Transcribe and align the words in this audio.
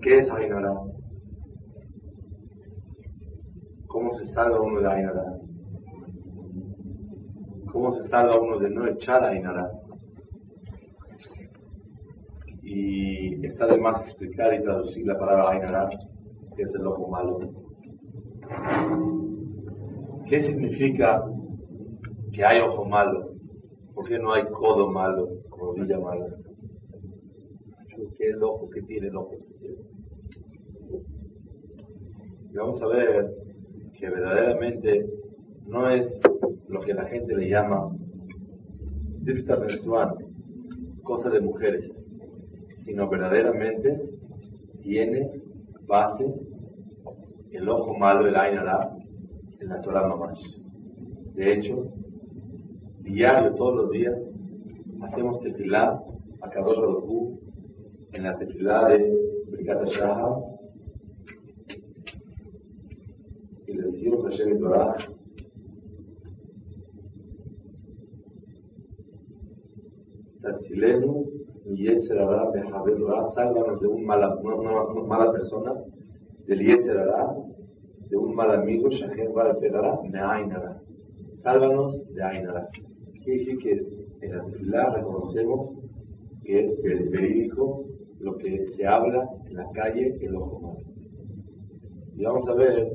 ¿Qué 0.00 0.18
es 0.18 0.30
Ainara? 0.30 0.74
¿Cómo 3.88 4.12
se 4.14 4.26
salva 4.26 4.60
uno 4.60 4.80
de 4.80 4.88
Ainara? 4.88 5.24
¿Cómo 7.72 7.92
se 7.92 8.06
salva 8.08 8.40
uno 8.40 8.58
de 8.58 8.70
no 8.70 8.86
echar 8.86 9.24
a 9.24 9.30
Ainara? 9.30 9.70
Y 12.62 13.44
está 13.44 13.66
de 13.66 13.78
más 13.78 14.00
explicar 14.02 14.54
y 14.54 14.62
traducir 14.62 15.04
la 15.04 15.18
palabra 15.18 15.50
Ainara, 15.50 15.88
que 16.54 16.62
es 16.62 16.72
el 16.74 16.86
ojo 16.86 17.08
malo. 17.08 17.38
¿Qué 20.28 20.40
significa 20.42 21.24
que 22.32 22.44
hay 22.44 22.60
ojo 22.60 22.84
malo? 22.84 23.32
¿Por 23.94 24.08
qué 24.08 24.18
no 24.18 24.32
hay 24.32 24.44
codo 24.44 24.92
malo, 24.92 25.26
rodilla 25.50 25.98
mala? 25.98 26.26
¿Qué 28.16 28.28
es 28.28 28.34
el 28.36 28.42
ojo? 28.44 28.70
¿Qué 28.70 28.82
tiene 28.82 29.08
el 29.08 29.16
ojo 29.16 29.34
especial? 29.34 29.74
Y 32.52 32.56
vamos 32.56 32.80
a 32.80 32.86
ver 32.86 33.34
que 33.98 34.08
verdaderamente 34.08 35.06
no 35.66 35.90
es 35.90 36.06
lo 36.68 36.80
que 36.82 36.94
la 36.94 37.06
gente 37.06 37.34
le 37.34 37.48
llama 37.48 37.90
difta 39.22 39.56
mensual, 39.56 40.14
cosa 41.02 41.28
de 41.28 41.40
mujeres, 41.40 42.08
sino 42.74 43.08
verdaderamente 43.08 44.00
tiene 44.80 45.32
base 45.86 46.32
el 47.50 47.68
ojo 47.68 47.94
malo, 47.98 48.28
el 48.28 48.36
Ainara, 48.36 48.96
en 49.58 49.68
la 49.68 49.80
Torah 49.82 50.06
Mamash. 50.06 50.60
De 51.34 51.52
hecho, 51.52 51.92
diario, 53.00 53.54
todos 53.54 53.74
los 53.74 53.90
días, 53.90 54.38
hacemos 55.02 55.40
tefilá 55.40 56.00
a 56.40 56.50
Kadosh 56.50 56.78
Baruj 56.78 57.47
en 58.18 58.24
la 58.24 58.36
tefilá 58.36 58.88
de 58.88 59.16
Brigata 59.46 59.84
Shahar 59.84 60.32
y 63.68 63.72
le 63.74 63.82
decimos 63.92 64.26
a 64.26 64.30
Shem 64.30 64.58
Torah 64.58 64.96
Tatzilenu 70.42 71.26
y 71.66 71.84
Yetzerara 71.84 72.50
Mejaber 72.50 73.00
Ra, 73.02 73.30
sálvanos 73.36 73.80
de 73.80 73.86
un 73.86 74.04
mala, 74.04 74.34
una, 74.34 74.82
una 74.82 75.06
mala 75.06 75.30
persona 75.30 75.74
del 76.48 76.58
Yetzerara, 76.58 77.36
de 78.08 78.16
un 78.16 78.34
mal 78.34 78.50
amigo, 78.50 78.88
Shahen 78.88 79.32
Bar 79.32 79.58
Pedara, 79.60 80.00
Meainara. 80.02 80.80
Sálvanos 81.36 82.12
de 82.12 82.22
Ainara. 82.24 82.68
Quiere 83.22 83.38
decir 83.38 83.58
que 83.58 83.70
en 84.22 84.36
la 84.36 84.44
tefilá 84.44 84.90
reconocemos 84.90 85.70
que 86.42 86.60
es 86.62 86.82
verídico 86.82 87.84
lo 88.20 88.36
que 88.36 88.66
se 88.66 88.86
habla 88.86 89.28
en 89.46 89.56
la 89.56 89.66
calle, 89.72 90.16
el 90.20 90.36
ojo 90.36 90.60
malo. 90.60 90.80
Y 92.16 92.24
vamos 92.24 92.48
a 92.48 92.54
ver 92.54 92.88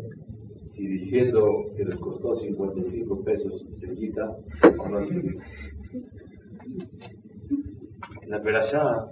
si 0.74 0.88
diciendo 0.88 1.66
que 1.76 1.86
les 1.86 1.98
costó 2.00 2.36
55 2.36 3.24
pesos 3.24 3.66
se 3.80 3.94
quita 3.94 4.36
o 4.80 4.90
no 4.90 5.04
se 5.04 5.22
quita. 5.22 5.44
En 8.22 8.30
la 8.30 8.42
Perashá 8.42 9.08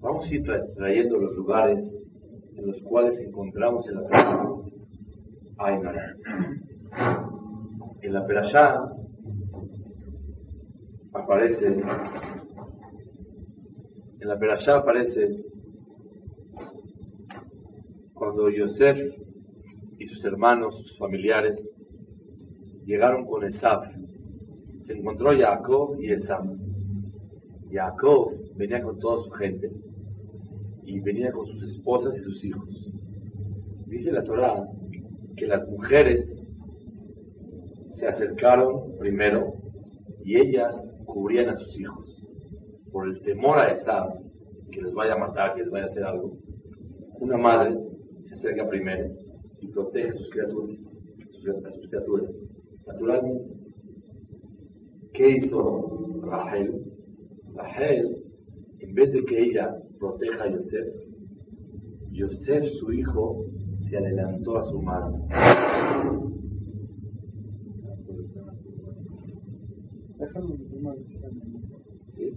vamos 0.00 0.30
a 0.30 0.34
ir 0.34 0.44
trayendo 0.76 1.18
los 1.18 1.34
lugares 1.36 2.02
en 2.56 2.66
los 2.66 2.82
cuales 2.82 3.18
encontramos 3.20 3.86
en 3.88 3.94
la 3.94 4.06
Torah 4.06 4.48
Ainara. 5.58 6.16
En 8.02 8.12
la 8.12 8.26
Perashá 8.26 8.92
aparece, 11.12 11.76
en 14.20 14.28
la 14.28 14.38
Perashá 14.38 14.78
aparece 14.78 15.44
cuando 18.14 18.50
Yosef 18.50 18.98
y 19.98 20.06
sus 20.06 20.24
hermanos, 20.24 20.76
sus 20.76 20.98
familiares, 20.98 21.70
llegaron 22.84 23.26
con 23.26 23.44
Esaf. 23.44 23.84
Se 24.80 24.94
encontró 24.94 25.30
Jacob 25.38 26.00
y 26.00 26.10
Esaf. 26.10 26.44
Jacob 27.70 28.32
venía 28.56 28.82
con 28.82 28.98
toda 28.98 29.22
su 29.22 29.30
gente 29.30 29.70
y 30.84 30.98
venía 31.00 31.30
con 31.30 31.46
sus 31.46 31.62
esposas 31.62 32.16
y 32.16 32.22
sus 32.22 32.44
hijos. 32.44 32.92
Dice 33.86 34.10
la 34.10 34.24
Torá 34.24 34.66
que 35.36 35.46
las 35.46 35.68
mujeres 35.68 36.42
se 37.92 38.06
acercaron 38.08 38.96
primero 38.98 39.54
y 40.24 40.36
ellas 40.36 40.74
cubrían 41.04 41.50
a 41.50 41.54
sus 41.54 41.78
hijos 41.78 42.17
por 42.92 43.08
el 43.08 43.20
temor 43.22 43.58
a 43.58 43.72
Esab 43.72 44.20
que 44.70 44.82
les 44.82 44.92
vaya 44.94 45.14
a 45.14 45.18
matar, 45.18 45.54
que 45.54 45.62
les 45.62 45.70
vaya 45.70 45.84
a 45.84 45.88
hacer 45.88 46.04
algo. 46.04 46.36
Una 47.20 47.36
madre 47.36 47.76
se 48.22 48.34
acerca 48.34 48.68
primero 48.68 49.10
y 49.60 49.68
protege 49.68 50.08
a 50.08 50.12
sus 50.12 50.30
criaturas, 50.30 50.78
a 51.64 51.70
sus 51.72 51.88
criaturas. 51.88 52.40
Naturalmente, 52.86 53.44
¿qué 55.12 55.30
hizo 55.30 56.20
Rahel? 56.22 56.84
Rahel, 57.54 58.24
en 58.80 58.94
vez 58.94 59.12
de 59.12 59.24
que 59.24 59.42
ella 59.42 59.74
proteja 59.98 60.44
a 60.44 60.50
Yosef, 60.50 60.86
Yosef, 62.12 62.64
su 62.80 62.92
hijo, 62.92 63.44
se 63.88 63.96
adelantó 63.96 64.58
a 64.58 64.64
su 64.64 64.80
madre. 64.80 65.18
¿Sí? 72.18 72.34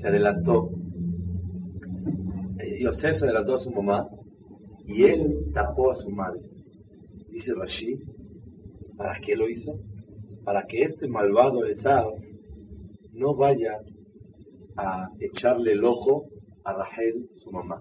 Se 0.00 0.08
adelantó. 0.08 0.70
Yosef 2.80 3.16
se 3.16 3.24
adelantó 3.24 3.54
a 3.54 3.58
su 3.58 3.70
mamá 3.70 4.08
y 4.86 5.04
él 5.04 5.52
tapó 5.54 5.92
a 5.92 5.94
su 5.94 6.10
madre. 6.10 6.40
Dice 7.30 7.52
Rashi, 7.54 7.98
¿para 8.96 9.18
qué 9.24 9.36
lo 9.36 9.48
hizo? 9.48 9.78
Para 10.44 10.64
que 10.66 10.82
este 10.82 11.08
malvado 11.08 11.64
Esau 11.64 12.16
no 13.12 13.34
vaya 13.36 13.78
a 14.76 15.08
echarle 15.20 15.72
el 15.72 15.84
ojo 15.84 16.26
a 16.64 16.72
Rahel, 16.72 17.28
su 17.32 17.50
mamá. 17.50 17.80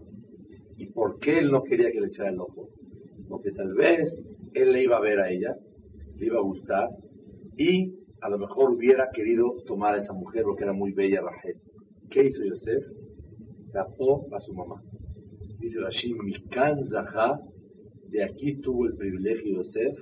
¿Y 0.78 0.88
por 0.88 1.20
qué 1.20 1.40
él 1.40 1.52
no 1.52 1.64
quería 1.64 1.92
que 1.92 2.00
le 2.00 2.08
echara 2.08 2.30
el 2.30 2.40
ojo? 2.40 2.70
Porque 3.28 3.52
tal 3.52 3.74
vez 3.74 4.08
él 4.54 4.72
le 4.72 4.84
iba 4.84 4.98
a 4.98 5.02
ver 5.02 5.20
a 5.20 5.32
ella, 5.32 5.56
le 6.18 6.26
iba 6.26 6.40
a 6.40 6.44
gustar 6.44 6.90
y 7.58 7.94
a 8.22 8.30
lo 8.30 8.38
mejor 8.38 8.72
hubiera 8.72 9.10
querido 9.14 9.56
tomar 9.66 9.96
a 9.96 10.02
esa 10.02 10.14
mujer 10.14 10.44
porque 10.44 10.64
era 10.64 10.74
muy 10.74 10.94
bella 10.94 11.22
Rahel. 11.22 11.58
¿Qué 12.10 12.26
hizo 12.26 12.44
Yosef? 12.44 12.84
Tapó 13.72 14.28
a 14.34 14.40
su 14.40 14.54
mamá. 14.54 14.82
Dice 15.60 15.80
Rashid, 15.80 16.16
Mikan 16.24 16.84
Zahá, 16.86 17.40
de 18.10 18.24
aquí 18.24 18.62
tuvo 18.62 18.86
el 18.86 18.96
privilegio 18.96 19.58
Yosef 19.58 19.98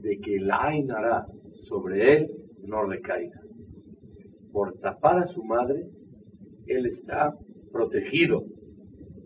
de 0.00 0.18
que 0.18 0.38
la 0.40 0.62
Ainara 0.62 1.26
sobre 1.68 2.16
él 2.16 2.30
no 2.62 2.84
recaiga. 2.84 3.40
Por 4.52 4.78
tapar 4.78 5.18
a 5.18 5.26
su 5.26 5.42
madre, 5.42 5.86
él 6.66 6.86
está 6.86 7.34
protegido 7.72 8.44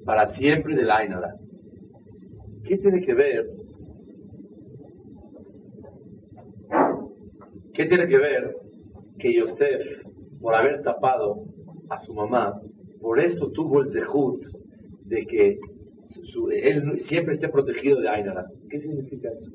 para 0.04 0.28
siempre 0.34 0.76
del 0.76 0.90
Ainara. 0.90 1.34
¿Qué 2.64 2.78
tiene 2.78 3.00
que 3.00 3.14
ver? 3.14 3.50
¿Qué 7.74 7.86
tiene 7.86 8.06
que 8.06 8.18
ver 8.18 8.56
que 9.18 9.34
Yosef, 9.34 10.04
por 10.40 10.54
haber 10.54 10.82
tapado 10.82 11.44
a 11.88 11.98
su 11.98 12.14
mamá, 12.14 12.60
por 13.00 13.18
eso 13.18 13.50
tuvo 13.50 13.80
el 13.82 13.90
zehut 13.90 14.44
de 15.04 15.26
que 15.26 15.58
su, 16.02 16.50
él 16.50 17.00
siempre 17.00 17.34
esté 17.34 17.48
protegido 17.48 18.00
de 18.00 18.08
Ainara? 18.08 18.46
¿Qué 18.68 18.78
significa 18.78 19.30
eso? 19.30 19.50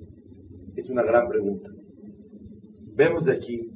Es 0.75 0.89
una 0.89 1.03
gran 1.03 1.29
pregunta. 1.29 1.69
Vemos 2.95 3.25
de 3.25 3.33
aquí 3.33 3.69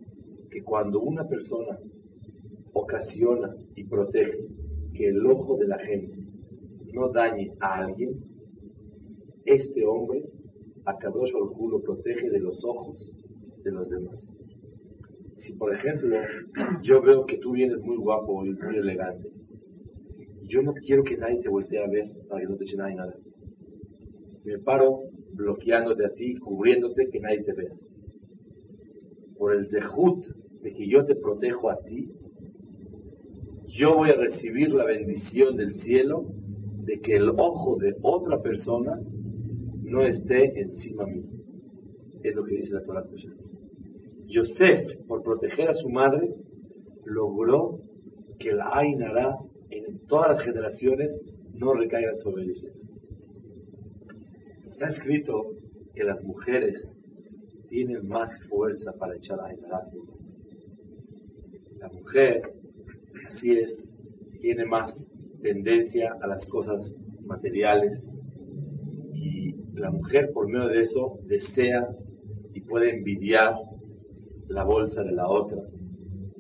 que 0.50 0.62
cuando 0.62 1.00
una 1.00 1.28
persona 1.28 1.78
ocasiona 2.74 3.56
y 3.76 3.84
protege 3.86 4.40
que 4.94 5.08
el 5.08 5.26
ojo 5.26 5.58
de 5.58 5.68
la 5.68 5.80
gente 5.80 6.18
no 6.94 7.10
dañe 7.10 7.54
a 7.60 7.86
alguien, 7.86 8.31
este 9.54 9.86
hombre 9.86 10.24
a 10.86 10.98
Kadosh 10.98 11.32
lo 11.32 11.82
protege 11.82 12.30
de 12.30 12.40
los 12.40 12.64
ojos 12.64 13.12
de 13.64 13.72
los 13.72 13.90
demás. 13.90 14.38
Si, 15.36 15.54
por 15.54 15.74
ejemplo, 15.74 16.18
yo 16.84 17.02
veo 17.02 17.26
que 17.26 17.38
tú 17.38 17.54
vienes 17.54 17.82
muy 17.82 17.98
guapo 17.98 18.46
y 18.46 18.52
muy 18.52 18.78
elegante, 18.78 19.32
yo 20.48 20.62
no 20.62 20.74
quiero 20.74 21.04
que 21.04 21.18
nadie 21.18 21.42
te 21.42 21.50
voltee 21.50 21.84
a 21.84 21.88
ver 21.88 22.12
para 22.28 22.42
que 22.42 22.48
no 22.48 22.58
te 22.58 22.66
eche 22.66 22.78
nada. 22.78 23.16
Me 24.44 24.60
paro 24.60 25.04
bloqueándote 25.34 26.06
a 26.06 26.14
ti, 26.14 26.36
cubriéndote, 26.36 27.10
que 27.10 27.20
nadie 27.20 27.44
te 27.44 27.54
vea. 27.54 27.74
Por 29.38 29.56
el 29.56 29.68
zehut 29.70 30.26
de 30.62 30.74
que 30.74 30.88
yo 30.88 31.06
te 31.06 31.16
protejo 31.16 31.70
a 31.70 31.78
ti, 31.84 32.12
yo 33.68 33.96
voy 33.96 34.10
a 34.10 34.16
recibir 34.16 34.74
la 34.74 34.86
bendición 34.86 35.56
del 35.56 35.74
cielo 35.76 36.26
de 36.84 37.00
que 37.00 37.16
el 37.16 37.30
ojo 37.30 37.78
de 37.78 37.96
otra 38.02 38.42
persona 38.42 39.00
no 39.92 40.06
esté 40.06 40.58
encima 40.60 41.06
mío. 41.06 41.26
Es 42.24 42.36
lo 42.36 42.46
que 42.46 42.56
dice 42.56 42.74
la 42.74 42.84
Torah 42.84 43.04
Yosef, 44.26 44.96
por 45.08 45.22
proteger 45.22 45.68
a 45.68 45.74
su 45.74 45.90
madre, 45.90 46.34
logró 47.04 47.82
que 48.40 48.54
la 48.54 48.70
Ainara 48.74 49.38
en 49.70 50.00
todas 50.08 50.38
las 50.38 50.46
generaciones 50.46 51.20
no 51.54 51.74
recaiga 51.74 52.16
sobre 52.16 52.48
Yosef. 52.48 52.74
Está 54.72 54.88
escrito 54.88 55.52
que 55.94 56.06
las 56.06 56.24
mujeres 56.24 56.78
tienen 57.68 58.08
más 58.08 58.30
fuerza 58.48 58.94
para 58.94 59.18
echar 59.18 59.42
Ainara. 59.42 59.90
La 61.80 61.90
mujer, 61.90 62.54
así 63.28 63.52
es, 63.52 63.90
tiene 64.40 64.66
más 64.66 65.12
tendencia 65.42 66.16
a 66.22 66.28
las 66.28 66.46
cosas 66.46 66.96
materiales 67.26 68.21
la 69.74 69.92
mujer 69.92 70.32
por 70.34 70.48
medio 70.48 70.68
de 70.68 70.82
eso 70.82 71.20
desea 71.26 71.88
y 72.54 72.62
puede 72.62 72.98
envidiar 72.98 73.56
la 74.48 74.64
bolsa 74.64 75.04
de 75.04 75.12
la 75.14 75.28
otra. 75.28 75.62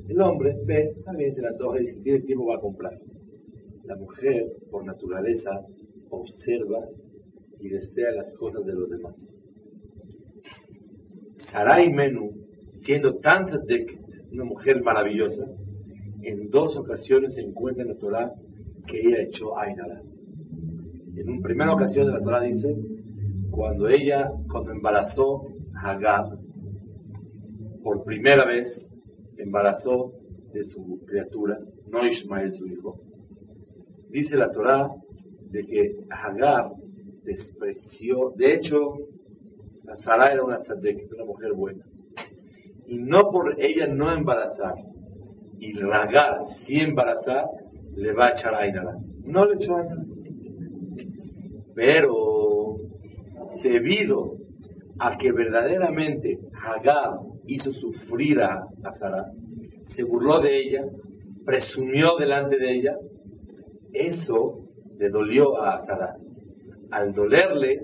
El 0.07 0.21
hombre 0.21 0.55
ve, 0.65 0.93
también 1.05 1.33
se 1.33 1.41
la 1.41 1.49
antoja 1.49 1.81
y 1.81 1.87
si 1.87 2.01
tiene 2.01 2.19
tiempo 2.21 2.47
va 2.47 2.55
a 2.55 2.59
comprar. 2.59 2.97
La 3.85 3.95
mujer, 3.95 4.51
por 4.69 4.83
naturaleza, 4.83 5.51
observa 6.09 6.85
y 7.59 7.69
desea 7.69 8.11
las 8.11 8.33
cosas 8.35 8.65
de 8.65 8.73
los 8.73 8.89
demás. 8.89 9.15
Sarai 11.51 11.91
Menu, 11.91 12.31
siendo 12.83 13.15
tan 13.19 13.45
una 14.31 14.43
mujer 14.43 14.81
maravillosa, 14.81 15.45
en 16.23 16.49
dos 16.49 16.77
ocasiones 16.77 17.33
se 17.35 17.41
encuentra 17.41 17.83
en 17.83 17.89
la 17.89 17.97
Torah 17.97 18.31
que 18.87 18.99
ella 18.99 19.23
echó 19.23 19.57
Ainara. 19.57 20.01
En 21.15 21.29
una 21.29 21.41
primera 21.41 21.73
ocasión 21.73 22.07
de 22.07 22.13
la 22.13 22.21
Torah 22.21 22.41
dice, 22.41 22.75
cuando 23.51 23.89
ella, 23.89 24.31
cuando 24.49 24.71
embarazó 24.71 25.43
a 25.75 25.91
Hagar, 25.91 26.25
por 27.83 28.03
primera 28.03 28.45
vez 28.45 28.67
embarazó 29.37 30.13
de 30.53 30.63
su 30.63 31.01
criatura, 31.05 31.59
no 31.87 32.05
Ismael 32.05 32.53
su 32.53 32.67
hijo. 32.67 32.99
Dice 34.09 34.37
la 34.37 34.51
Torah 34.51 34.89
de 35.51 35.65
que 35.65 35.95
Hagar 36.09 36.71
despreció, 37.23 38.31
de 38.35 38.55
hecho, 38.55 38.93
Sara 39.99 40.31
era 40.31 40.43
una 40.43 40.59
una 40.59 41.25
mujer 41.25 41.53
buena. 41.53 41.83
Y 42.87 42.97
no 42.97 43.29
por 43.31 43.61
ella 43.61 43.87
no 43.87 44.11
embarazar, 44.13 44.75
y 45.59 45.79
Hagar 45.79 46.39
sí 46.65 46.77
embarazar, 46.77 47.45
le 47.95 48.13
va 48.13 48.27
a 48.27 48.31
echar 48.31 48.55
Ainara. 48.55 48.97
No 49.23 49.45
le 49.45 49.55
echó 49.55 49.75
Ainara. 49.75 50.03
Pero 51.75 52.30
debido 53.63 54.37
a 54.99 55.17
que 55.17 55.31
verdaderamente 55.31 56.39
Hagar 56.53 57.19
hizo 57.47 57.71
sufrir 57.71 58.41
a, 58.41 58.67
Sara, 58.99 59.25
se 59.95 60.03
burló 60.03 60.41
de 60.41 60.57
ella, 60.57 60.85
presumió 61.45 62.17
delante 62.17 62.57
de 62.57 62.75
ella, 62.77 62.95
eso 63.93 64.59
le 64.97 65.09
dolió 65.09 65.61
a 65.61 65.83
Sara. 65.85 66.15
Al 66.91 67.13
dolerle, 67.13 67.81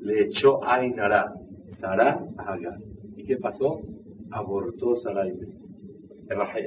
le 0.00 0.24
echó 0.24 0.64
Ainara, 0.64 1.32
Sara 1.80 2.24
a 2.38 2.52
Hagar. 2.52 2.78
¿Y 3.16 3.24
qué 3.24 3.36
pasó? 3.36 3.80
Abortó 4.30 4.96
Sara 4.96 5.28
y 5.28 5.34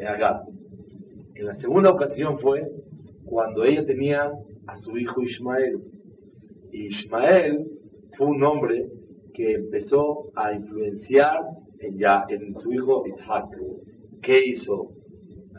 Hagar. 0.06 0.42
En 1.36 1.46
la 1.46 1.56
segunda 1.56 1.92
ocasión 1.92 2.40
fue 2.40 2.68
cuando 3.26 3.64
ella 3.64 3.86
tenía 3.86 4.32
a 4.68 4.76
su 4.76 4.98
hijo 4.98 5.22
Ismael. 5.22 5.80
Ismael 6.72 7.77
fue 8.18 8.28
un 8.28 8.44
hombre 8.44 8.90
que 9.34 9.54
empezó 9.54 10.32
a 10.36 10.54
influenciar 10.54 11.40
en, 11.80 11.98
ya, 11.98 12.26
en 12.30 12.54
su 12.56 12.74
hijo 12.74 13.04
Isaac. 13.08 13.56
¿Qué 14.22 14.46
hizo? 14.48 14.90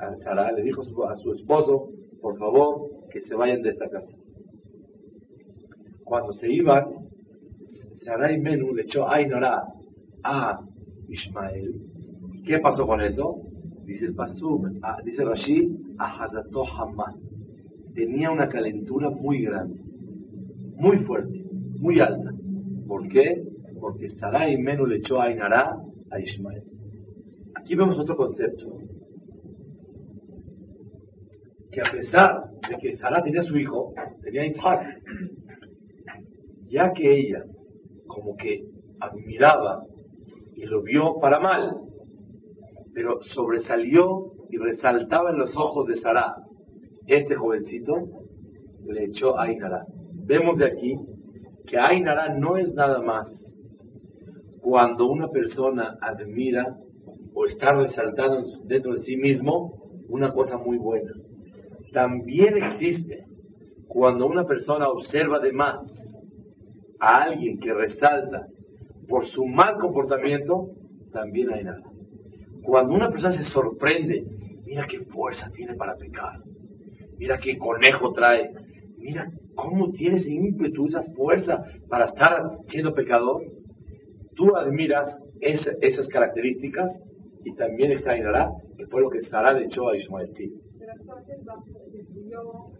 A 0.00 0.16
Sara 0.16 0.52
le 0.52 0.62
dijo 0.62 0.82
a 1.08 1.16
su 1.16 1.32
esposo, 1.32 1.90
por 2.20 2.36
favor, 2.38 2.90
que 3.10 3.20
se 3.20 3.34
vayan 3.34 3.62
de 3.62 3.70
esta 3.70 3.88
casa. 3.88 4.16
Cuando 6.04 6.32
se 6.32 6.52
iban, 6.52 6.84
Sarai 8.04 8.40
Menú 8.40 8.74
le 8.74 8.82
echó 8.82 9.08
Ainara 9.08 9.62
a 10.22 10.60
Ismael. 11.08 11.74
¿Qué 12.44 12.58
pasó 12.58 12.86
con 12.86 13.00
eso? 13.00 13.42
Dice 13.84 14.06
el 14.06 14.14
Pasuk, 14.14 14.66
dice 15.04 15.24
Rashi, 15.24 15.68
Ahazato 15.98 16.62
Hamma. 16.64 17.14
Tenía 17.94 18.30
una 18.30 18.48
calentura 18.48 19.10
muy 19.10 19.42
grande, 19.42 19.80
muy 20.76 20.98
fuerte, 20.98 21.44
muy 21.80 22.00
alta. 22.00 22.37
¿Por 22.88 23.06
qué? 23.08 23.44
Porque 23.78 24.08
Sarai 24.08 24.56
Menú 24.56 24.86
le 24.86 24.96
echó 24.96 25.20
Ainara 25.20 25.76
a 26.10 26.18
Ismael. 26.18 26.64
Aquí 27.54 27.76
vemos 27.76 27.98
otro 27.98 28.16
concepto. 28.16 28.78
Que 31.70 31.82
a 31.82 31.92
pesar 31.92 32.44
de 32.68 32.76
que 32.78 32.96
Sara 32.96 33.22
tenía 33.22 33.42
su 33.42 33.58
hijo, 33.58 33.92
tenía 34.22 34.46
Isaac, 34.46 35.02
ya 36.64 36.92
que 36.92 37.20
ella 37.20 37.44
como 38.06 38.34
que 38.36 38.64
admiraba 39.00 39.84
y 40.54 40.64
lo 40.64 40.82
vio 40.82 41.18
para 41.20 41.38
mal, 41.38 41.76
pero 42.94 43.20
sobresalió 43.20 44.32
y 44.50 44.56
resaltaba 44.56 45.30
en 45.30 45.38
los 45.38 45.54
ojos 45.56 45.86
de 45.88 45.96
Sara. 45.96 46.36
Este 47.06 47.34
jovencito 47.34 47.94
le 48.86 49.04
echó 49.04 49.38
a 49.38 49.44
Ainara. 49.44 49.84
Vemos 50.24 50.58
de 50.58 50.66
aquí 50.66 50.96
que 51.68 51.78
Ainara 51.78 52.34
no 52.34 52.56
es 52.56 52.72
nada 52.72 53.00
más 53.00 53.28
cuando 54.60 55.06
una 55.06 55.28
persona 55.28 55.96
admira 56.00 56.76
o 57.34 57.46
está 57.46 57.72
resaltando 57.72 58.42
dentro 58.64 58.92
de 58.94 59.00
sí 59.00 59.16
mismo 59.16 59.74
una 60.08 60.32
cosa 60.32 60.56
muy 60.56 60.78
buena. 60.78 61.12
También 61.92 62.56
existe 62.56 63.24
cuando 63.86 64.26
una 64.26 64.44
persona 64.44 64.88
observa 64.88 65.38
de 65.38 65.52
más 65.52 65.76
a 67.00 67.22
alguien 67.22 67.58
que 67.58 67.72
resalta 67.72 68.46
por 69.08 69.26
su 69.26 69.46
mal 69.46 69.78
comportamiento, 69.78 70.70
también 71.12 71.52
hay 71.52 71.64
nada. 71.64 71.82
Cuando 72.62 72.94
una 72.94 73.10
persona 73.10 73.32
se 73.32 73.44
sorprende, 73.44 74.24
mira 74.66 74.86
qué 74.86 75.00
fuerza 75.06 75.50
tiene 75.54 75.74
para 75.74 75.96
pecar, 75.96 76.40
mira 77.16 77.38
qué 77.38 77.56
conejo 77.56 78.12
trae, 78.12 78.50
mira 78.98 79.30
cómo 79.58 79.90
tiene 79.90 80.16
ese 80.16 80.30
ímpetu, 80.30 80.86
esa 80.86 81.02
fuerza 81.16 81.64
para 81.88 82.04
estar 82.04 82.40
siendo 82.64 82.94
pecador, 82.94 83.42
tú 84.36 84.54
admiras 84.56 85.20
esas 85.40 86.06
características 86.08 86.88
y 87.44 87.54
también 87.56 87.90
extrañará 87.90 88.50
que 88.76 88.86
fue 88.86 89.02
lo 89.02 89.10
que 89.10 89.20
Sara 89.20 89.52
le 89.52 89.64
echó 89.64 89.88
a 89.88 89.96
Ismael. 89.96 90.28
Sí. 90.32 90.52
Pero 90.78 90.92
entonces 90.92 91.44
yo 92.30 92.70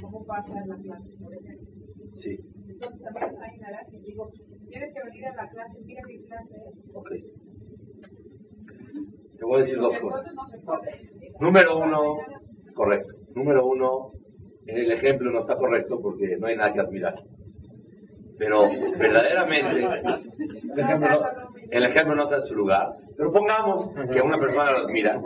cómo 0.00 0.24
pasa 0.24 0.52
en 0.62 0.68
la 0.68 0.76
clase, 0.76 1.10
por 1.20 1.34
ejemplo. 1.34 1.66
Sí. 2.12 2.38
Entonces 2.68 3.02
también 3.02 3.30
extrañará 3.30 3.84
si 3.90 3.98
digo, 3.98 4.30
tienes 4.68 4.94
que 4.94 5.02
venir 5.04 5.26
a 5.26 5.34
la 5.34 5.50
clase, 5.50 5.80
mira 5.84 6.02
qué 6.06 6.22
clase. 6.26 6.54
Ok. 6.94 7.10
Te 9.36 9.44
voy 9.44 9.56
a 9.56 9.64
decir 9.64 9.78
dos 9.78 9.98
cosas. 9.98 10.32
Número 11.40 11.78
uno, 11.78 12.18
correcto. 12.74 13.14
Número 13.34 13.66
uno, 13.66 14.12
en 14.66 14.78
el 14.78 14.92
ejemplo 14.92 15.30
no 15.30 15.40
está 15.40 15.56
correcto 15.56 16.00
porque 16.00 16.36
no 16.36 16.46
hay 16.46 16.56
nada 16.56 16.72
que 16.72 16.80
admirar. 16.80 17.14
Pero 18.38 18.68
verdaderamente, 18.98 19.84
el 20.74 20.78
ejemplo, 20.78 21.08
no, 21.08 21.20
el 21.70 21.84
ejemplo 21.84 22.14
no 22.14 22.24
está 22.24 22.36
en 22.36 22.42
su 22.42 22.54
lugar. 22.54 22.88
Pero 23.16 23.32
pongamos 23.32 23.92
que 24.12 24.20
una 24.20 24.38
persona 24.38 24.72
lo 24.72 24.78
admira. 24.78 25.20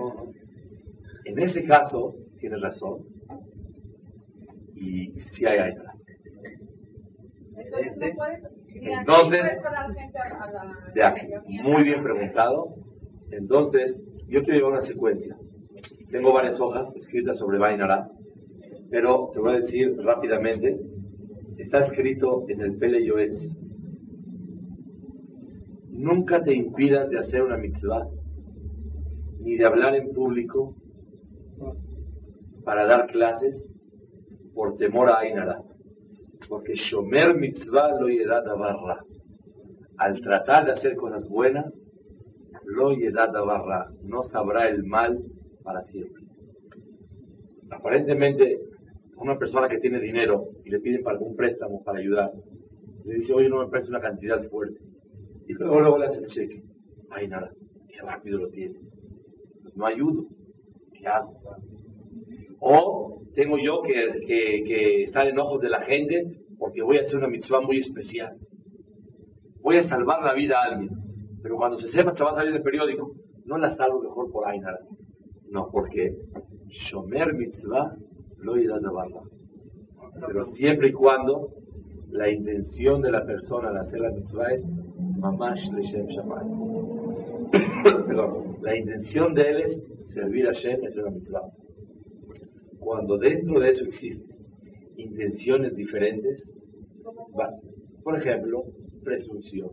En 1.25 1.39
ese 1.39 1.65
caso, 1.65 2.15
tienes 2.39 2.61
razón. 2.61 3.05
Y 4.75 5.19
si 5.19 5.47
hay 5.47 5.59
ayuda. 5.59 5.95
Entonces, 8.81 9.59
muy 11.63 11.85
bien 11.85 12.03
preguntado. 12.03 12.75
Entonces, 13.31 13.99
yo 14.29 14.43
quiero 14.43 14.59
llevar 14.59 14.73
una 14.73 14.83
secuencia. 14.83 15.37
Tengo 16.11 16.33
varias 16.33 16.61
hojas 16.61 16.95
escritas 16.95 17.39
sobre 17.39 17.59
Vainara, 17.59 18.09
pero 18.91 19.31
te 19.33 19.41
voy 19.41 19.55
a 19.55 19.57
decir 19.57 19.97
rápidamente 19.99 20.79
Está 21.59 21.81
escrito 21.81 22.45
en 22.49 22.61
el 22.61 22.77
Pele 22.77 23.05
Yoetz 23.05 23.39
nunca 25.89 26.43
te 26.43 26.55
impidas 26.55 27.09
de 27.09 27.19
hacer 27.19 27.43
una 27.43 27.57
mitzvah, 27.57 28.07
ni 29.41 29.57
de 29.57 29.65
hablar 29.65 29.95
en 29.97 30.13
público 30.13 30.77
para 32.65 32.87
dar 32.87 33.07
clases 33.07 33.75
por 34.55 34.77
temor 34.77 35.09
a 35.09 35.21
Ainara. 35.21 35.63
Porque 36.49 36.75
Shomer 36.75 37.35
mitzvah 37.37 37.99
lo 37.99 38.09
yedad. 38.09 38.45
Al 39.99 40.21
tratar 40.21 40.67
de 40.67 40.73
hacer 40.73 40.95
cosas 40.95 41.27
buenas, 41.29 41.75
lo 42.65 42.93
yedad. 42.93 43.33
No 44.03 44.23
sabrá 44.25 44.69
el 44.69 44.85
mal 44.85 45.19
para 45.63 45.83
siempre. 45.83 46.25
Aparentemente, 47.71 48.61
una 49.17 49.39
persona 49.39 49.69
que 49.69 49.79
tiene 49.79 50.01
dinero 50.01 50.49
y 50.65 50.71
le 50.71 50.81
piden 50.81 51.03
para 51.03 51.19
un 51.19 51.37
préstamo 51.37 51.83
para 51.83 51.99
ayudar, 51.99 52.33
le 53.05 53.15
dice, 53.15 53.33
oye, 53.33 53.49
no 53.49 53.61
me 53.61 53.71
parece 53.71 53.91
una 53.91 54.01
cantidad 54.01 54.43
fuerte. 54.49 54.81
Y 55.47 55.55
luego, 55.55 55.81
luego 55.81 55.99
le 55.99 56.07
hace 56.07 56.19
el 56.19 56.27
cheque. 56.27 56.63
Ay, 57.11 57.29
qué 57.89 58.03
rápido 58.03 58.39
lo 58.39 58.49
tiene. 58.49 58.81
Pues 59.63 59.77
no 59.77 59.87
ayudo. 59.87 60.27
¿Qué 60.93 61.07
hago? 61.07 61.41
O 62.59 63.23
tengo 63.35 63.59
yo 63.59 63.83
que, 63.83 64.25
que, 64.27 64.65
que 64.65 65.03
estar 65.05 65.27
en 65.27 65.39
ojos 65.39 65.61
de 65.61 65.69
la 65.69 65.83
gente 65.83 66.43
porque 66.59 66.83
voy 66.83 66.99
a 66.99 67.03
hacer 67.03 67.17
una 67.17 67.29
mitzvah 67.29 67.61
muy 67.61 67.79
especial. 67.79 68.37
Voy 69.61 69.77
a 69.77 69.89
salvar 69.89 70.23
la 70.23 70.35
vida 70.35 70.57
a 70.59 70.73
alguien. 70.73 70.91
Pero 71.43 71.57
cuando 71.57 71.77
se 71.77 71.89
sepa, 71.89 72.13
se 72.13 72.25
va 72.25 72.31
a 72.31 72.35
salir 72.35 72.53
del 72.53 72.63
periódico. 72.63 73.13
No 73.45 73.59
la 73.59 73.77
salvo 73.77 74.03
mejor 74.03 74.31
por 74.33 74.49
ahí 74.49 74.59
nada. 74.59 74.81
No, 75.49 75.69
porque 75.71 76.17
Shomer 76.69 77.35
mitzvah 77.35 77.95
lo 78.47 78.57
irá 78.57 78.79
barra. 78.79 79.23
Pero 80.27 80.45
siempre 80.45 80.89
y 80.89 80.93
cuando 80.93 81.49
la 82.11 82.31
intención 82.31 83.03
de 83.03 83.11
la 83.11 83.25
persona 83.27 83.69
al 83.69 83.79
hacer 83.79 84.01
la 84.01 84.11
mitzvah 84.13 84.53
es 84.53 84.65
mamash 85.19 85.71
leshem 85.73 86.07
shamay. 86.07 86.47
Perdón, 88.07 88.57
la 88.63 88.77
intención 88.77 89.35
de 89.35 89.43
él 89.51 89.61
es 89.63 89.83
servir 90.15 90.47
a 90.49 90.53
Shem 90.53 90.85
hacer 90.85 91.03
la 91.05 91.11
mitzvah. 91.11 91.51
Cuando 92.79 93.19
dentro 93.19 93.61
de 93.61 93.71
eso 93.71 93.85
existen 93.85 94.37
intenciones 94.97 95.75
diferentes, 95.75 96.53
por 98.03 98.17
ejemplo, 98.17 98.63
presunción. 99.03 99.71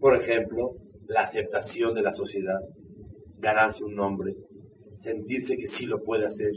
Por 0.00 0.16
ejemplo, 0.16 0.72
la 1.06 1.22
aceptación 1.22 1.94
de 1.94 2.02
la 2.02 2.12
sociedad, 2.12 2.60
ganarse 3.38 3.84
un 3.84 3.94
nombre, 3.94 4.34
sentirse 4.96 5.56
que 5.56 5.66
sí 5.66 5.86
lo 5.86 6.02
puede 6.02 6.26
hacer. 6.26 6.52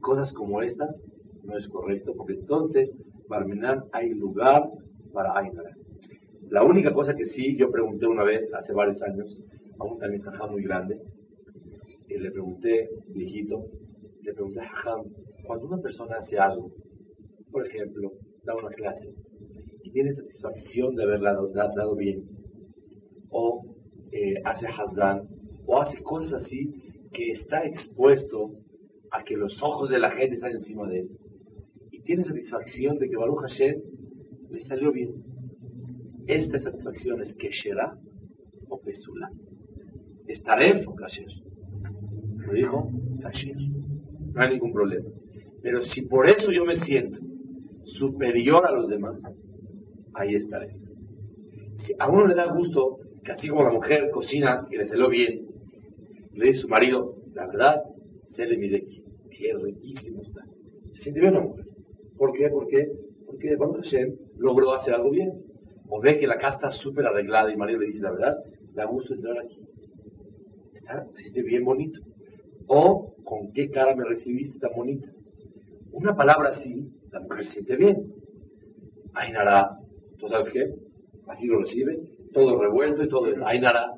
Cosas 0.00 0.32
como 0.32 0.62
estas 0.62 1.02
no 1.44 1.56
es 1.56 1.68
correcto, 1.68 2.14
porque 2.16 2.34
entonces, 2.34 2.94
Barminan, 3.28 3.84
hay 3.92 4.10
lugar 4.10 4.68
para 5.12 5.36
Ainara. 5.38 5.74
La 6.48 6.64
única 6.64 6.92
cosa 6.92 7.14
que 7.14 7.24
sí, 7.24 7.56
yo 7.56 7.70
pregunté 7.70 8.06
una 8.06 8.24
vez, 8.24 8.52
hace 8.54 8.72
varios 8.72 9.00
años, 9.02 9.40
a 9.78 9.84
un 9.84 9.98
también 9.98 10.22
muy 10.50 10.62
grande, 10.62 11.00
y 12.08 12.18
le 12.18 12.30
pregunté, 12.30 12.88
viejito, 13.08 13.66
le 14.22 14.32
pregunté 14.34 14.60
a 14.60 14.68
cuando 15.44 15.66
una 15.66 15.78
persona 15.78 16.16
hace 16.16 16.38
algo, 16.38 16.70
por 17.50 17.66
ejemplo, 17.66 18.12
da 18.44 18.54
una 18.54 18.70
clase, 18.70 19.12
y 19.82 19.90
tiene 19.90 20.12
satisfacción 20.12 20.94
de 20.96 21.04
haberla 21.04 21.34
dado, 21.54 21.94
bien, 21.94 22.24
o 23.30 23.64
eh, 24.12 24.34
hace 24.44 24.66
hazan, 24.66 25.28
o 25.66 25.80
hace 25.80 26.02
cosas 26.02 26.42
así, 26.42 26.72
que 27.12 27.32
está 27.32 27.64
expuesto 27.64 28.50
a 29.10 29.22
que 29.24 29.36
los 29.36 29.60
ojos 29.62 29.90
de 29.90 29.98
la 29.98 30.10
gente 30.10 30.34
están 30.34 30.52
encima 30.52 30.88
de 30.88 31.00
él, 31.00 31.08
y 31.90 32.00
tiene 32.02 32.24
satisfacción 32.24 32.98
de 32.98 33.08
que 33.08 33.16
Baruch 33.16 33.40
Hashem 33.40 33.80
le 34.50 34.60
salió 34.60 34.92
bien. 34.92 35.14
Esta 36.26 36.58
satisfacción 36.58 37.20
es 37.22 37.34
Keshera 37.34 37.98
o 38.68 38.80
Pesula. 38.80 39.30
Estaré 40.26 40.84
o 40.86 40.94
Kasher. 40.94 41.26
Lo 42.46 42.52
dijo 42.52 42.90
Kasher 43.20 43.56
no 44.32 44.42
hay 44.42 44.50
ningún 44.50 44.72
problema. 44.72 45.08
Pero 45.62 45.82
si 45.82 46.02
por 46.02 46.28
eso 46.28 46.50
yo 46.52 46.64
me 46.64 46.76
siento 46.76 47.18
superior 47.84 48.66
a 48.66 48.72
los 48.72 48.88
demás, 48.88 49.18
ahí 50.14 50.34
estaré. 50.34 50.74
Si 51.74 51.94
a 51.98 52.08
uno 52.08 52.26
le 52.26 52.34
da 52.34 52.52
gusto 52.52 52.98
que 53.24 53.32
así 53.32 53.48
como 53.48 53.64
la 53.64 53.72
mujer 53.72 54.10
cocina 54.10 54.66
y 54.70 54.76
le 54.76 54.86
salió 54.86 55.08
bien, 55.08 55.46
le 56.32 56.46
dice 56.46 56.60
su 56.60 56.68
marido, 56.68 57.16
la 57.34 57.46
verdad, 57.46 57.76
se 58.30 58.46
le 58.46 58.56
mide 58.56 58.84
qué 59.30 59.54
riquísimo 59.54 60.22
está. 60.22 60.44
Se 60.92 61.02
siente 61.02 61.20
bien 61.20 61.34
la 61.34 61.40
mujer. 61.40 61.66
¿Por 62.16 62.32
qué? 62.32 62.48
¿Por 62.48 62.66
qué? 62.66 62.90
Porque 63.26 63.56
Baruch 63.56 63.84
Hashem 63.84 64.16
logró 64.38 64.72
hacer 64.74 64.94
algo 64.94 65.10
bien. 65.10 65.32
O 65.88 66.00
ve 66.00 66.16
que 66.18 66.26
la 66.26 66.36
casa 66.36 66.56
está 66.56 66.70
súper 66.70 67.06
arreglada 67.06 67.52
y 67.52 67.56
marido 67.56 67.80
le 67.80 67.86
dice, 67.86 68.02
la 68.02 68.12
verdad, 68.12 68.36
da 68.74 68.84
gusto 68.84 69.14
entrar 69.14 69.38
aquí. 69.38 69.60
Está, 70.74 71.04
se 71.16 71.22
siente 71.22 71.42
bien 71.42 71.64
bonito. 71.64 72.00
O 72.66 73.14
con 73.24 73.52
qué 73.52 73.70
cara 73.70 73.94
me 73.96 74.04
recibiste 74.04 74.58
tan 74.58 74.70
bonita. 74.76 75.08
Una 75.92 76.14
palabra 76.14 76.50
así, 76.50 76.88
la 77.10 77.20
mujer 77.20 77.44
se 77.44 77.50
siente 77.52 77.76
bien. 77.76 78.14
Ainara, 79.14 79.78
¿tú 80.18 80.28
sabes 80.28 80.48
qué? 80.52 80.72
Así 81.26 81.46
lo 81.46 81.58
recibe, 81.58 81.98
todo 82.32 82.60
revuelto 82.60 83.02
y 83.02 83.08
todo. 83.08 83.26
Ainara, 83.46 83.94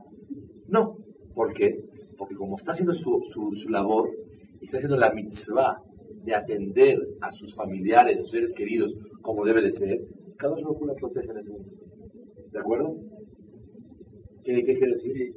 no. 0.68 0.96
¿Por 1.34 1.52
qué? 1.52 1.84
Porque 2.16 2.34
como 2.34 2.56
está 2.56 2.72
haciendo 2.72 2.94
su, 2.94 3.22
su, 3.32 3.68
labor 3.68 4.08
y 4.08 4.22
está 4.64 4.78
haciendo 4.78 4.97
la 4.97 5.12
mitzvah 5.12 5.83
de 6.25 6.35
atender 6.35 6.99
a 7.21 7.31
sus 7.33 7.54
familiares, 7.54 8.19
a 8.19 8.23
sus 8.23 8.31
seres 8.31 8.52
queridos, 8.54 8.95
como 9.21 9.45
debe 9.45 9.62
de 9.62 9.73
ser, 9.73 10.00
cada 10.38 10.54
uno 10.54 10.76
la 10.87 10.95
protege 10.95 11.31
en 11.31 11.38
ese 11.38 11.50
mundo. 11.50 11.71
¿De 12.50 12.59
acuerdo? 12.59 12.97
¿Qué, 14.45 14.62
qué 14.62 14.75
quiere 14.75 14.92
decir? 14.92 15.35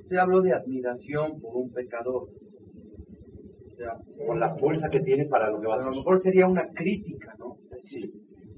Usted 0.00 0.16
habló 0.16 0.42
de 0.42 0.52
admiración 0.52 1.40
por 1.40 1.56
un 1.56 1.70
pecador 1.72 2.28
con 4.26 4.40
la 4.40 4.54
fuerza 4.56 4.88
que 4.88 5.00
tiene 5.00 5.26
para 5.26 5.50
lo 5.50 5.60
que 5.60 5.66
va 5.66 5.74
a 5.74 5.76
hacer. 5.78 5.88
A 5.88 5.90
lo 5.90 5.96
mejor 5.98 6.22
sería 6.22 6.46
una 6.46 6.68
crítica, 6.68 7.34
¿no? 7.38 7.56
Sí, 7.82 8.12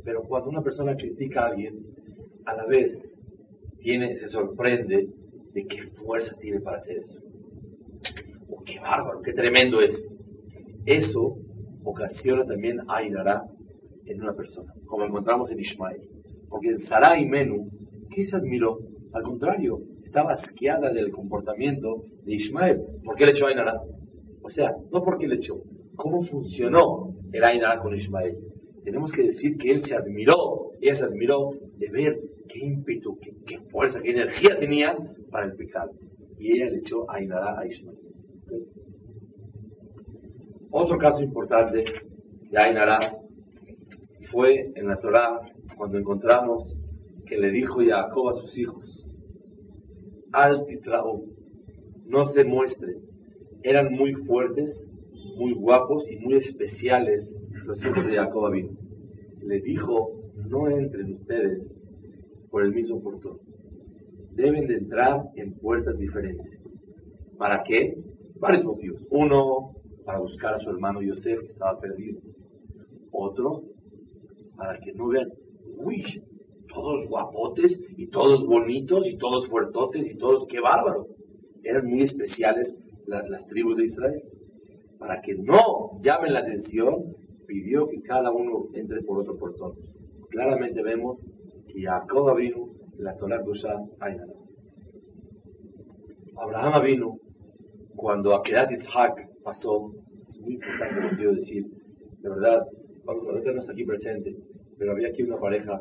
pero 0.05 0.23
cuando 0.23 0.51
una 0.51 0.63
persona 0.63 0.95
critica 0.97 1.43
a 1.43 1.47
alguien, 1.49 1.87
a 2.45 2.55
la 2.55 2.67
vez 2.67 2.91
tiene, 3.79 4.17
se 4.17 4.29
sorprende 4.29 5.09
de 5.53 5.67
qué 5.67 5.83
fuerza 6.05 6.37
tiene 6.41 6.61
para 6.61 6.79
hacer 6.79 6.99
eso. 6.99 7.21
Oh, 8.49 8.63
qué 8.65 8.79
bárbaro, 8.81 9.21
qué 9.23 9.33
tremendo 9.33 9.81
es. 9.81 9.97
Eso 10.87 11.37
ocasiona 11.85 12.45
también 12.45 12.79
Ainara 12.89 13.43
en 14.07 14.21
una 14.21 14.35
persona, 14.35 14.73
como 14.87 15.05
encontramos 15.05 15.51
en 15.51 15.61
Ismael. 15.61 16.01
Porque 16.49 16.71
en 16.71 16.81
Sarai 16.81 17.25
Menú, 17.27 17.69
¿qué 18.11 18.25
se 18.25 18.37
admiró? 18.37 18.79
Al 19.13 19.23
contrario, 19.23 19.79
estaba 20.05 20.35
asqueada 20.35 20.93
del 20.93 21.11
comportamiento 21.11 22.05
de 22.25 22.35
Ismael. 22.35 22.81
¿Por 23.05 23.17
qué 23.17 23.27
le 23.27 23.33
echó 23.33 23.47
Ainara? 23.47 23.81
O 24.43 24.49
sea, 24.49 24.73
no 24.93 25.03
porque 25.03 25.27
le 25.27 25.37
echó, 25.37 25.57
cómo 25.97 26.23
funcionó 26.23 27.15
el 27.33 27.43
Ainara 27.43 27.81
con 27.81 27.95
Ismael. 27.95 28.37
Tenemos 28.85 29.11
que 29.11 29.23
decir 29.23 29.57
que 29.57 29.71
él 29.71 29.85
se 29.85 29.95
admiró, 29.95 30.73
ella 30.81 30.95
se 30.95 31.05
admiró 31.05 31.51
de 31.79 31.91
ver 31.91 32.19
qué 32.49 32.61
ímpetu, 32.61 33.19
qué, 33.47 33.59
fuerza, 33.71 34.01
qué 34.03 34.11
energía 34.11 34.59
tenía 34.59 34.95
para 35.31 35.47
el 35.47 35.55
pecado. 35.57 35.91
Y 36.39 36.53
ella 36.53 36.71
le 36.71 36.79
echó 36.79 37.11
Ainara 37.11 37.59
a 37.59 37.67
Ismael. 37.67 37.99
Otro 40.71 40.99
caso 40.99 41.23
importante 41.23 41.85
de 42.51 42.59
Ainara 42.59 43.17
fue 44.31 44.73
en 44.75 44.89
la 44.89 44.99
Torah 44.99 45.41
cuando 45.77 45.99
encontramos 45.99 46.77
que 47.27 47.39
le 47.39 47.51
dijo 47.51 47.81
Jacob 47.87 48.29
a 48.29 48.33
sus 48.33 48.59
hijos, 48.59 49.09
al 50.33 50.67
titrao, 50.67 51.25
no 52.07 52.27
se 52.27 52.45
muestre 52.45 52.97
eran 53.65 53.95
muy 53.95 54.13
fuertes, 54.13 54.91
muy 55.39 55.55
guapos 55.55 56.07
y 56.09 56.17
muy 56.19 56.37
especiales 56.37 57.37
los 57.65 57.85
hijos 57.85 58.07
de 58.07 58.17
Jacob. 58.17 58.53
Le 58.53 59.61
dijo, 59.63 60.21
no 60.49 60.69
entren 60.69 61.15
ustedes 61.15 61.75
por 62.51 62.63
el 62.63 62.75
mismo 62.75 63.03
portón. 63.03 63.39
Deben 64.35 64.67
de 64.67 64.75
entrar 64.75 65.23
en 65.37 65.55
puertas 65.55 65.99
diferentes. 65.99 66.61
¿Para 67.39 67.63
qué? 67.65 67.97
Varios 68.35 68.65
motivos. 68.65 69.03
Uno, 69.11 69.75
para 70.05 70.19
buscar 70.19 70.55
a 70.55 70.59
su 70.59 70.71
hermano 70.71 71.03
Yosef, 71.03 71.41
que 71.41 71.53
estaba 71.53 71.79
perdido. 71.79 72.21
Otro, 73.13 73.63
para 74.57 74.79
que 74.81 74.93
no 74.93 75.09
vean, 75.09 75.29
uy, 75.77 76.03
todos 76.73 77.09
guapotes 77.09 77.81
y 77.97 78.09
todos 78.09 78.45
bonitos 78.47 79.07
y 79.07 79.17
todos 79.17 79.49
fuertotes 79.49 80.11
y 80.11 80.17
todos, 80.17 80.47
qué 80.49 80.61
bárbaro. 80.61 81.07
Eran 81.63 81.87
muy 81.87 82.03
especiales 82.03 82.75
las 83.07 83.47
tribus 83.47 83.77
de 83.77 83.85
Israel. 83.85 84.23
Para 84.99 85.21
que 85.21 85.35
no 85.35 86.01
llamen 86.03 86.33
la 86.33 86.41
atención, 86.41 87.15
pidió 87.47 87.89
que 87.89 88.01
cada 88.03 88.31
uno 88.33 88.67
entre 88.75 89.03
por 89.03 89.21
otro 89.21 89.37
portón. 89.37 89.75
Claramente 90.31 90.83
vemos 90.83 91.25
que 91.69 91.83
Jacob 91.83 92.37
vino 92.37 92.69
la 92.99 93.17
Torah 93.17 93.43
Dusha 93.43 93.75
Abraham 96.37 96.85
vino 96.85 97.19
cuando 97.97 98.35
Akedat 98.35 98.73
Isaac 98.73 99.29
pasó, 99.43 99.93
es 100.29 100.39
muy 100.41 100.55
importante 100.55 101.01
lo 101.01 101.11
que 101.11 101.17
quiero 101.17 101.35
decir, 101.35 101.65
de 102.21 102.29
verdad, 102.29 102.67
ahorita 103.07 103.53
no 103.53 103.61
está 103.61 103.73
aquí 103.73 103.85
presente, 103.85 104.37
pero 104.79 104.93
había 104.93 105.09
aquí 105.09 105.23
una 105.23 105.39
pareja, 105.39 105.81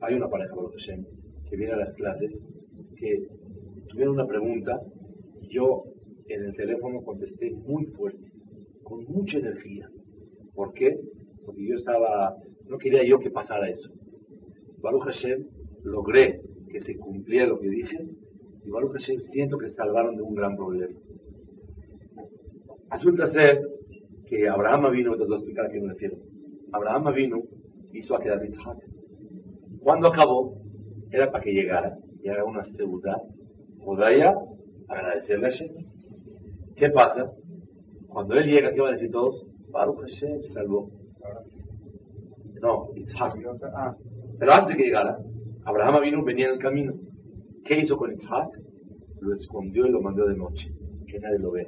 hay 0.00 0.14
una 0.14 0.28
pareja, 0.28 0.54
Baruch 0.54 0.74
Hashem, 0.74 1.04
que 1.48 1.56
viene 1.56 1.72
a 1.72 1.76
las 1.76 1.92
clases 1.92 2.46
que 2.96 3.28
tuvieron 3.88 4.14
una 4.14 4.26
pregunta 4.26 4.80
y 5.40 5.54
yo 5.54 5.84
en 6.28 6.44
el 6.44 6.54
teléfono 6.54 7.02
contesté 7.02 7.50
muy 7.50 7.86
fuerte, 7.86 8.30
con 8.82 9.04
mucha 9.04 9.38
energía. 9.38 9.88
¿Por 10.54 10.72
qué? 10.72 10.98
Porque 11.44 11.66
yo 11.66 11.74
estaba, 11.74 12.36
no 12.68 12.78
quería 12.78 13.04
yo 13.04 13.18
que 13.18 13.30
pasara 13.30 13.68
eso. 13.68 13.90
Baruch 14.80 15.04
Hashem, 15.04 15.46
logré 15.84 16.40
que 16.70 16.80
se 16.80 16.96
cumpliera 16.96 17.46
lo 17.46 17.58
que 17.58 17.68
dije 17.68 18.06
y 18.64 18.70
Baruch 18.70 18.92
Hashem 18.92 19.20
siento 19.20 19.58
que 19.58 19.68
se 19.68 19.76
salvaron 19.76 20.16
de 20.16 20.22
un 20.22 20.34
gran 20.34 20.56
problema. 20.56 20.94
Resulta 22.94 23.26
ser 23.26 23.60
que 24.24 24.48
Abraham 24.48 24.92
vino, 24.92 25.16
te 25.16 25.24
voy 25.24 25.32
a 25.32 25.36
explicar 25.38 25.66
a 25.66 25.68
qué 25.68 25.80
me 25.80 25.88
refiero. 25.88 26.16
Abraham 26.72 27.12
vino, 27.12 27.42
hizo 27.92 28.14
a 28.14 28.20
quedar 28.20 28.44
Isaac. 28.46 28.78
Cuando 29.80 30.06
acabó, 30.06 30.62
era 31.10 31.28
para 31.32 31.42
que 31.42 31.52
llegara 31.52 31.98
y 32.22 32.28
haga 32.28 32.44
una 32.44 32.62
seguridad. 32.62 33.16
Podría 33.84 34.32
agradecerle 34.86 35.46
a 35.46 35.50
Hashem. 35.50 35.70
¿Qué 36.76 36.88
pasa? 36.90 37.32
Cuando 38.06 38.34
él 38.34 38.46
llega, 38.46 38.72
¿qué 38.72 38.80
van 38.80 38.90
a 38.90 38.92
decir 38.92 39.10
todos? 39.10 39.44
Baruch 39.72 39.98
Hashem 39.98 40.44
salvó. 40.44 40.88
No, 42.62 42.90
Isaac. 42.94 43.34
Pero 44.38 44.52
antes 44.52 44.76
que 44.76 44.84
llegara, 44.84 45.18
Abraham 45.64 46.00
vino, 46.00 46.22
venía 46.22 46.46
en 46.46 46.52
el 46.52 46.58
camino. 46.60 46.94
¿Qué 47.64 47.76
hizo 47.76 47.96
con 47.96 48.12
Isaac? 48.12 48.50
Lo 49.20 49.34
escondió 49.34 49.84
y 49.84 49.90
lo 49.90 50.00
mandó 50.00 50.26
de 50.26 50.36
noche, 50.36 50.70
que 51.08 51.18
nadie 51.18 51.40
lo 51.40 51.50
vea. 51.50 51.66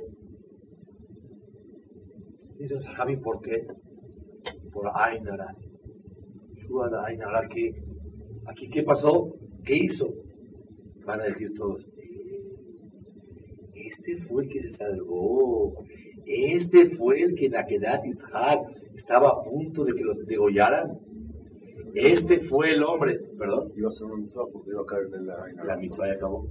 Dice 2.59 2.79
Javi, 2.81 3.17
¿por 3.17 3.41
qué? 3.43 3.67
Por 4.73 4.89
Ainara. 4.95 5.55
Ainara, 7.07 7.49
¿qué? 7.49 7.75
¿Aquí 8.47 8.69
qué 8.69 8.83
pasó? 8.83 9.35
¿Qué 9.65 9.77
hizo? 9.77 10.09
Van 11.05 11.21
a 11.21 11.25
decir 11.25 11.55
todos, 11.55 11.87
este 14.07 14.23
fue 14.25 14.45
el 14.45 14.49
que 14.51 14.63
se 14.63 14.77
salvó. 14.77 15.85
Este 16.27 16.91
fue 16.97 17.23
el 17.23 17.35
que 17.35 17.47
en 17.47 17.57
Akedat 17.57 18.05
Yitzhak 18.05 18.61
estaba 18.97 19.31
a 19.31 19.43
punto 19.45 19.85
de 19.85 19.95
que 19.95 20.03
los 20.03 20.27
degollaran. 20.27 20.99
Este 21.95 22.41
fue 22.41 22.73
el 22.73 22.83
hombre, 22.83 23.19
perdón. 23.39 23.73
Iba 23.77 23.89
a 23.89 23.93
ser 23.93 24.07
una 24.07 24.17
mitzvah 24.17 24.45
porque 24.53 24.71
iba 24.71 24.83
a 24.83 24.87
caer 24.87 25.07
en 25.15 25.27
la 25.27 25.65
La 25.65 25.77
mitzvah 25.77 26.09
ya 26.09 26.15
acabó. 26.15 26.47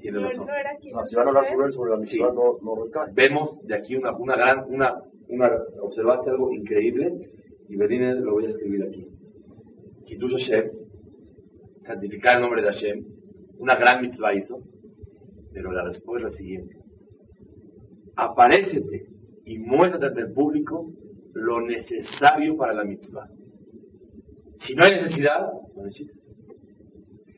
Tiene 0.00 0.18
razón. 0.18 0.46
no 0.46 0.98
sea, 1.00 1.06
si 1.06 1.16
van 1.16 1.26
a 1.26 1.28
hablar 1.30 1.54
con 1.54 1.64
él 1.66 1.72
sobre 1.72 1.90
la 1.90 1.96
Sí. 2.02 2.16
mitzvah, 2.18 2.32
no, 2.34 2.58
no 2.62 2.84
recae. 2.84 3.12
Vemos 3.14 3.60
de 3.66 3.74
aquí 3.74 3.96
una, 3.96 4.16
una 4.16 4.36
gran, 4.36 4.64
una, 4.72 4.94
una, 5.28 5.50
observaste 5.82 6.30
algo 6.30 6.52
increíble 6.52 7.12
y 7.68 7.76
Berine 7.76 8.14
lo 8.16 8.32
voy 8.32 8.46
a 8.46 8.48
escribir 8.48 8.84
aquí. 8.84 9.08
Kiddush 10.04 10.32
Hashem, 10.32 10.70
santificar 11.82 12.36
el 12.36 12.42
nombre 12.42 12.62
de 12.62 12.68
Hashem, 12.68 13.04
una 13.58 13.76
gran 13.76 14.02
mitzvah 14.02 14.34
hizo, 14.34 14.60
pero 15.52 15.72
la 15.72 15.84
respuesta 15.84 16.28
es 16.28 16.32
la 16.32 16.38
siguiente. 16.38 16.76
Aparécete 18.16 19.06
y 19.44 19.58
muéstrate 19.58 20.06
ante 20.06 20.20
el 20.20 20.32
público 20.32 20.90
lo 21.34 21.60
necesario 21.60 22.56
para 22.56 22.72
la 22.72 22.84
mitzvah. 22.84 23.28
Si 24.54 24.74
no 24.74 24.84
hay 24.84 24.92
necesidad, 24.92 25.52
no 25.74 25.82
necesitas. 25.84 26.16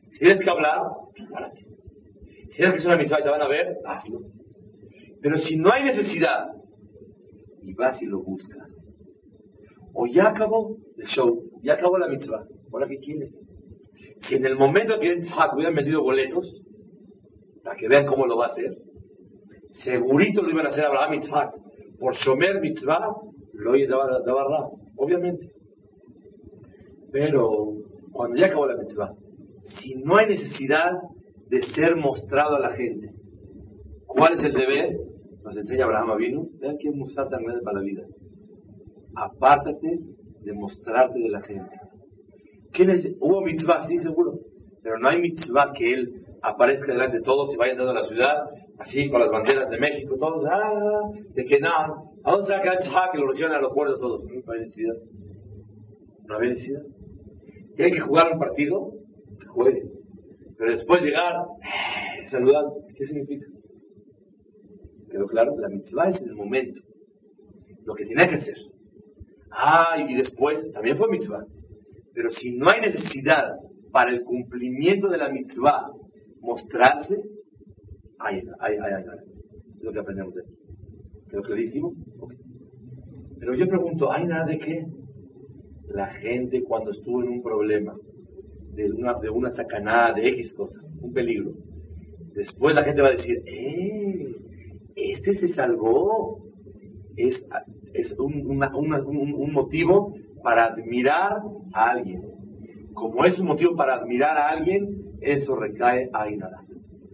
Si 0.09 0.19
tienes 0.19 0.39
que 0.41 0.49
hablar, 0.49 0.79
prepárate. 1.13 1.65
Si 2.59 2.61
tienes 2.61 2.73
que 2.73 2.79
hacer 2.79 2.91
una 2.91 3.01
mitzvah 3.01 3.19
y 3.21 3.23
te 3.23 3.29
van 3.29 3.41
a 3.41 3.47
ver, 3.47 3.77
hazlo. 3.85 4.19
Pero 5.21 5.37
si 5.37 5.55
no 5.55 5.71
hay 5.71 5.81
necesidad, 5.81 6.47
y 7.61 7.73
vas 7.73 8.01
y 8.01 8.05
lo 8.05 8.21
buscas, 8.21 8.91
o 9.93 10.05
ya 10.07 10.27
acabó 10.27 10.75
el 10.97 11.07
show, 11.07 11.41
ya 11.63 11.75
acabó 11.75 11.97
la 11.97 12.09
mitzvah, 12.09 12.43
¿ahora 12.73 12.85
qué 12.89 12.97
quieres? 12.97 13.45
Si 14.17 14.35
en 14.35 14.45
el 14.45 14.57
momento 14.57 14.99
que 14.99 15.09
en 15.09 15.21
Tzhak 15.21 15.53
hubieran 15.53 15.73
vendido 15.73 16.03
boletos, 16.03 16.61
para 17.63 17.77
que 17.77 17.87
vean 17.87 18.05
cómo 18.05 18.27
lo 18.27 18.35
va 18.35 18.47
a 18.47 18.49
hacer, 18.49 18.75
segurito 19.69 20.41
lo 20.41 20.49
iban 20.49 20.65
a 20.65 20.69
hacer 20.71 20.83
Abraham 20.83 21.21
Tzhak. 21.21 21.53
Por 21.97 22.13
Shomer 22.15 22.59
mitzvah, 22.59 23.07
lo 23.53 23.71
oye 23.71 23.87
Dabarra, 23.87 24.67
obviamente. 24.97 25.53
Pero 27.09 27.71
cuando 28.11 28.35
ya 28.35 28.47
acabó 28.47 28.67
la 28.67 28.75
mitzvah, 28.75 29.13
si 29.61 29.95
no 29.95 30.17
hay 30.17 30.27
necesidad 30.27 30.91
de 31.49 31.61
ser 31.61 31.95
mostrado 31.95 32.55
a 32.55 32.59
la 32.59 32.75
gente, 32.75 33.11
¿cuál 34.05 34.33
es 34.33 34.43
el 34.43 34.53
deber? 34.53 34.97
Nos 35.43 35.57
enseña 35.57 35.85
Abraham 35.85 36.11
Avinu, 36.11 36.49
vean 36.59 36.77
qué 36.79 36.91
musar 36.91 37.29
tan 37.29 37.43
grande 37.43 37.63
para 37.63 37.79
la 37.79 37.83
vida. 37.83 38.03
Apártate 39.15 39.99
de 40.41 40.53
mostrarte 40.53 41.19
de 41.19 41.29
la 41.29 41.41
gente. 41.41 41.75
¿Quién 42.71 42.91
es? 42.91 43.07
Hubo 43.19 43.41
mitzvah, 43.41 43.87
sí, 43.87 43.97
seguro. 43.97 44.39
Pero 44.83 44.99
no 44.99 45.09
hay 45.09 45.19
mitzvah 45.19 45.73
que 45.73 45.93
él 45.93 46.23
aparezca 46.41 46.93
delante 46.93 47.17
de 47.17 47.23
todos 47.23 47.53
y 47.53 47.57
vaya 47.57 47.71
entrando 47.71 47.97
a 47.97 48.01
la 48.01 48.07
ciudad, 48.07 48.35
así 48.77 49.09
con 49.09 49.19
las 49.19 49.31
banderas 49.31 49.69
de 49.69 49.79
México, 49.79 50.15
todos, 50.19 50.45
ah, 50.49 51.01
de 51.33 51.45
que 51.45 51.59
nada. 51.59 51.95
¿A 52.23 52.31
dónde 52.31 52.47
Tzhak? 52.47 53.11
Que 53.11 53.17
lo 53.17 53.27
reciban 53.27 53.51
al 53.51 53.57
aeropuerto 53.57 53.97
todos. 53.97 54.23
No 54.23 54.53
hay 54.53 54.59
necesidad. 54.59 54.95
No 56.27 56.37
hay 56.37 56.49
necesidad. 56.49 56.81
Tiene 57.75 57.91
que 57.91 57.99
jugar 58.01 58.33
un 58.33 58.39
partido, 58.39 58.91
que 59.39 59.47
juegue. 59.47 59.83
Pero 60.59 60.71
después 60.71 61.01
llegar, 61.01 61.35
saludar, 62.29 62.65
¿qué 62.93 63.05
significa? 63.05 63.47
¿Quedó 65.09 65.25
claro? 65.25 65.57
La 65.57 65.69
mitzvah 65.69 66.09
es 66.09 66.21
el 66.21 66.35
momento. 66.35 66.81
Lo 67.85 67.95
que 67.95 68.05
tiene 68.05 68.27
que 68.27 68.35
hacer. 68.35 68.57
Ah, 69.51 69.95
y 70.05 70.15
después, 70.15 70.69
también 70.73 70.97
fue 70.97 71.09
mitzvah. 71.09 71.45
Pero 72.13 72.29
si 72.29 72.57
no 72.57 72.69
hay 72.69 72.81
necesidad 72.81 73.53
para 73.93 74.11
el 74.11 74.23
cumplimiento 74.23 75.07
de 75.07 75.17
la 75.17 75.29
mitzvah 75.29 75.93
mostrarse, 76.41 77.15
ay, 78.19 78.41
ay, 78.59 78.75
ay. 78.81 79.03
Es 79.77 79.83
lo 79.83 79.93
que 79.93 79.99
aprendemos 79.99 80.35
de 80.35 80.41
aquí. 80.41 80.57
¿Quedó 81.29 81.41
clarísimo? 81.41 81.93
Ok. 82.19 82.33
Pero 83.39 83.55
yo 83.55 83.65
pregunto, 83.65 84.11
¿hay 84.11 84.25
nada 84.25 84.45
de 84.45 84.57
qué? 84.57 84.85
La 85.87 86.07
gente 86.15 86.63
cuando 86.63 86.91
estuvo 86.91 87.23
en 87.23 87.29
un 87.29 87.41
problema, 87.41 87.95
de 88.87 88.91
una, 88.93 89.13
de 89.19 89.29
una 89.29 89.51
sacanada, 89.51 90.13
de 90.13 90.27
X 90.29 90.53
cosa, 90.55 90.79
un 91.01 91.11
peligro, 91.13 91.51
después 92.33 92.75
la 92.75 92.83
gente 92.83 93.01
va 93.01 93.09
a 93.09 93.11
decir, 93.11 93.41
¡eh! 93.45 94.35
Este 94.95 95.33
se 95.33 95.49
salvó. 95.49 96.43
Es, 97.15 97.45
es 97.93 98.13
un, 98.17 98.45
una- 98.49 98.75
una- 98.75 99.03
un- 99.05 99.33
un 99.33 99.51
motivo 99.53 100.13
para 100.43 100.65
admirar 100.67 101.41
a 101.73 101.89
alguien. 101.91 102.21
Como 102.93 103.25
es 103.25 103.37
un 103.39 103.47
motivo 103.47 103.75
para 103.75 103.95
admirar 103.95 104.37
a 104.37 104.49
alguien, 104.49 104.87
eso 105.21 105.55
recae 105.55 106.09
a 106.13 106.29
nada. 106.31 106.61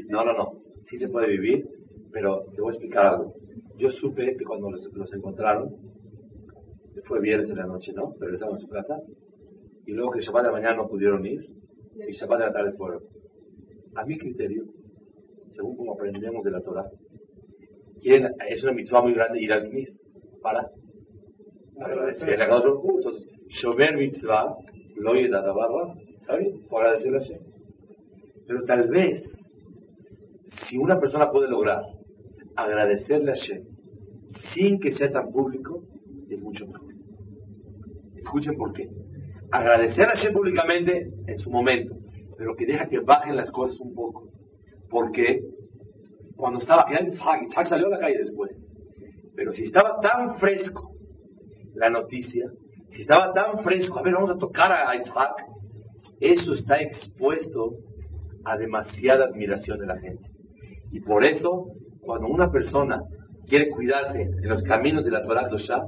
No, 0.09 0.25
no, 0.25 0.33
no. 0.33 0.53
Sí 0.85 0.97
se 0.97 1.09
puede 1.09 1.29
vivir, 1.29 1.69
pero 2.13 2.45
te 2.55 2.61
voy 2.61 2.71
a 2.71 2.73
explicar 2.73 3.07
algo. 3.07 3.35
Yo 3.77 3.91
supe 3.91 4.37
que 4.37 4.45
cuando 4.45 4.71
los, 4.71 5.13
encontraron, 5.13 5.75
fue 7.05 7.21
viernes 7.21 7.51
en 7.51 7.57
la 7.57 7.67
noche, 7.67 7.93
¿no? 7.93 8.15
Regresaron 8.19 8.57
a 8.57 8.59
su 8.59 8.69
casa. 8.69 9.01
Y 9.87 9.93
luego 9.93 10.13
que 10.13 10.21
Shabbat 10.21 10.43
de 10.43 10.49
la 10.49 10.53
mañana 10.53 10.77
no 10.77 10.89
pudieron 10.89 11.25
ir, 11.27 11.47
y 11.95 12.13
Shabbat 12.13 12.39
de 12.39 12.47
la 12.47 12.53
tarde 12.53 12.73
fueron. 12.73 13.03
A 13.95 14.05
mi 14.05 14.19
criterio, 14.19 14.65
según 15.49 15.77
como 15.77 15.95
aprendemos 15.95 16.45
de 16.45 16.51
la 16.51 16.61
Torah, 16.61 16.91
es 18.03 18.63
una 18.63 18.73
mitzvah 18.73 19.03
muy 19.03 19.15
grande 19.15 19.41
ir 19.41 19.53
al 19.53 19.69
Knis 19.69 20.03
para 20.43 20.71
agradecerle 21.81 22.45
a 22.45 22.49
Kadosh. 22.49 22.81
Entonces, 22.97 23.29
Shomer 23.49 23.97
mitzvah, 23.97 24.57
lo 24.97 25.13
da 25.31 25.53
barra, 25.53 25.95
¿está 26.21 26.37
bien? 26.37 26.67
Por 26.69 26.83
agradecerle 26.83 27.19
a 27.19 27.21
Hashem. 27.21 27.56
Pero 28.47 28.63
tal 28.65 28.89
vez, 28.89 29.19
si 30.45 30.79
una 30.79 30.99
persona 31.01 31.31
puede 31.31 31.49
lograr 31.49 31.83
agradecerle 32.57 33.33
a 33.33 33.35
Hashem 33.35 33.65
sin 34.55 34.81
que 34.81 34.93
sea 34.93 35.11
tan 35.11 35.31
público, 35.31 35.83
es 36.29 36.43
mucho 36.43 36.67
mejor. 36.67 36.95
Escuchen 38.17 38.57
por 38.57 38.73
qué. 38.73 38.89
Agradecer 39.51 40.07
a 40.07 40.11
Hashem 40.11 40.33
públicamente 40.33 41.09
en 41.27 41.39
su 41.39 41.51
momento, 41.51 41.95
pero 42.37 42.55
que 42.55 42.67
deja 42.67 42.89
que 42.89 43.01
bajen 43.01 43.37
las 43.37 43.51
cosas 43.51 43.79
un 43.81 43.95
poco. 43.95 44.29
Porque 44.91 45.41
cuando 46.37 46.61
estaba, 46.61 46.85
que 46.87 46.95
era 46.95 47.07
Isaac, 47.07 47.43
Isaac 47.49 47.67
salió 47.67 47.87
a 47.87 47.91
la 47.91 47.99
calle 47.99 48.19
después. 48.19 48.69
Pero 49.35 49.53
si 49.53 49.65
estaba 49.65 49.99
tan 50.01 50.39
fresco 50.39 50.93
la 51.75 51.91
noticia, 51.91 52.51
si 52.89 53.03
estaba 53.03 53.33
tan 53.33 53.63
fresco, 53.63 53.99
a 53.99 54.03
ver, 54.03 54.15
vamos 54.15 54.31
a 54.31 54.39
tocar 54.39 54.73
a 54.73 54.95
Isaac, 54.97 55.45
eso 56.21 56.53
está 56.55 56.81
expuesto 56.81 57.77
a 58.47 58.57
demasiada 58.57 59.27
admiración 59.27 59.79
de 59.79 59.87
la 59.87 59.99
gente. 59.99 60.29
Y 60.93 61.01
por 61.01 61.27
eso, 61.27 61.67
cuando 62.01 62.29
una 62.29 62.51
persona 62.51 63.01
quiere 63.49 63.69
cuidarse 63.71 64.23
en 64.23 64.49
los 64.49 64.63
caminos 64.63 65.05
de 65.05 65.11
la 65.11 65.23
Torah 65.23 65.49
Dosha, 65.49 65.83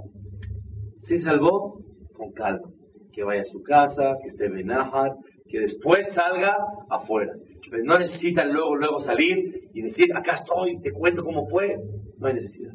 se 0.96 1.18
salvó 1.18 1.78
con 2.12 2.32
calma. 2.32 2.68
que 3.12 3.24
vaya 3.24 3.40
a 3.40 3.44
su 3.44 3.62
casa, 3.62 4.16
que 4.22 4.28
esté 4.28 4.48
benajar, 4.48 5.10
que 5.48 5.58
después 5.60 6.06
salga 6.14 6.56
afuera. 6.88 7.32
Pero 7.68 7.82
no 7.84 7.98
necesita 7.98 8.44
luego, 8.44 8.76
luego 8.76 9.00
salir 9.00 9.38
y 9.74 9.82
decir, 9.82 10.14
acá 10.14 10.36
estoy, 10.36 10.78
te 10.80 10.92
cuento 10.92 11.24
cómo 11.24 11.48
fue. 11.48 11.76
No 12.18 12.28
hay 12.28 12.34
necesidad. 12.34 12.74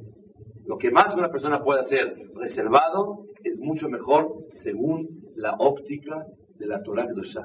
Lo 0.66 0.78
que 0.78 0.92
más 0.92 1.16
una 1.16 1.30
persona 1.30 1.62
puede 1.62 1.82
hacer 1.82 2.14
reservado 2.36 3.26
es 3.44 3.58
mucho 3.60 3.88
mejor 3.88 4.34
según 4.64 5.08
la 5.36 5.56
óptica 5.60 6.26
de 6.58 6.68
la 6.68 6.82
Torah 6.82 7.08
Kedoshá. 7.08 7.44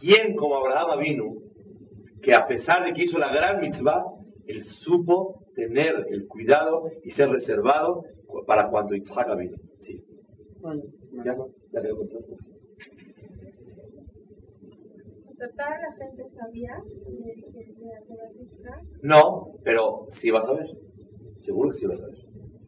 ¿Quién 0.00 0.34
como 0.36 0.56
Abraham 0.56 1.00
vino 1.00 1.24
que 2.22 2.34
a 2.34 2.46
pesar 2.46 2.84
de 2.84 2.92
que 2.92 3.02
hizo 3.02 3.18
la 3.18 3.32
gran 3.32 3.60
mitzvah, 3.60 4.04
él 4.46 4.64
supo 4.64 5.44
tener 5.54 6.06
el 6.10 6.26
cuidado 6.26 6.90
y 7.04 7.10
ser 7.10 7.28
reservado 7.28 8.04
para 8.46 8.68
cuando 8.70 8.94
Isaac 8.94 9.28
vino? 9.36 9.56
Sí. 9.80 10.04
¿Ya? 11.24 11.36
¿Ya 11.72 11.82
te 11.82 11.88
toda 15.38 15.70
la 15.70 15.92
gente 15.96 16.28
sabía. 16.36 16.82
No, 19.02 19.52
pero 19.64 20.06
sí 20.20 20.30
vas 20.30 20.48
a 20.48 20.52
ver. 20.52 20.66
Seguro 21.36 21.70
que 21.70 21.78
sí 21.78 21.86
vas 21.86 22.00
a 22.00 22.06
ver. 22.06 22.16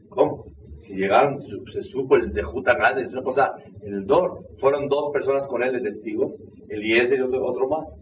¿Cómo? 0.09 0.45
Si 0.79 0.95
llegaron, 0.95 1.41
se 1.73 1.83
supo 1.83 2.17
el 2.17 2.33
de 2.33 2.43
Jutanad, 2.43 2.99
es 2.99 3.13
una 3.13 3.23
cosa, 3.23 3.53
en 3.83 3.95
el 3.95 4.07
Dor, 4.07 4.47
fueron 4.59 4.89
dos 4.89 5.13
personas 5.13 5.47
con 5.47 5.63
él 5.63 5.73
de 5.73 5.91
testigos, 5.91 6.41
Eliezer 6.69 7.19
y 7.19 7.23
otro, 7.23 7.45
otro 7.45 7.69
más. 7.69 8.01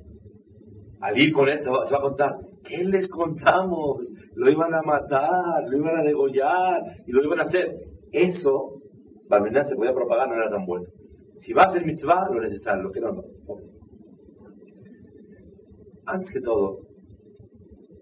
Al 1.01 1.19
ir 1.19 1.33
con 1.33 1.49
él 1.49 1.63
se 1.63 1.71
va, 1.71 1.87
se 1.87 1.93
va 1.93 1.99
a 1.99 2.03
contar, 2.03 2.37
¿qué 2.65 2.79
les 2.85 3.09
contamos? 3.09 4.11
Lo 4.35 4.51
iban 4.51 4.75
a 4.75 4.83
matar, 4.83 5.69
lo 5.69 5.77
iban 5.77 5.97
a 5.97 6.03
degollar 6.03 6.83
y 7.07 7.13
lo 7.13 7.25
iban 7.25 7.41
a 7.41 7.45
hacer. 7.45 7.77
Eso, 8.11 8.81
Barmenán 9.29 9.67
se 9.67 9.77
podía 9.77 9.93
propagar, 9.93 10.29
no 10.29 10.35
era 10.35 10.51
tan 10.51 10.67
bueno. 10.67 10.87
Si 11.37 11.53
va 11.53 11.65
a 11.65 11.73
ser 11.73 11.87
mitzvah, 11.87 12.29
lo 12.33 12.41
necesario, 12.41 12.83
lo 12.83 12.91
que 12.91 13.01
no, 13.01 13.13
no. 13.13 13.23
Antes 16.07 16.33
que 16.33 16.41
todo, 16.41 16.81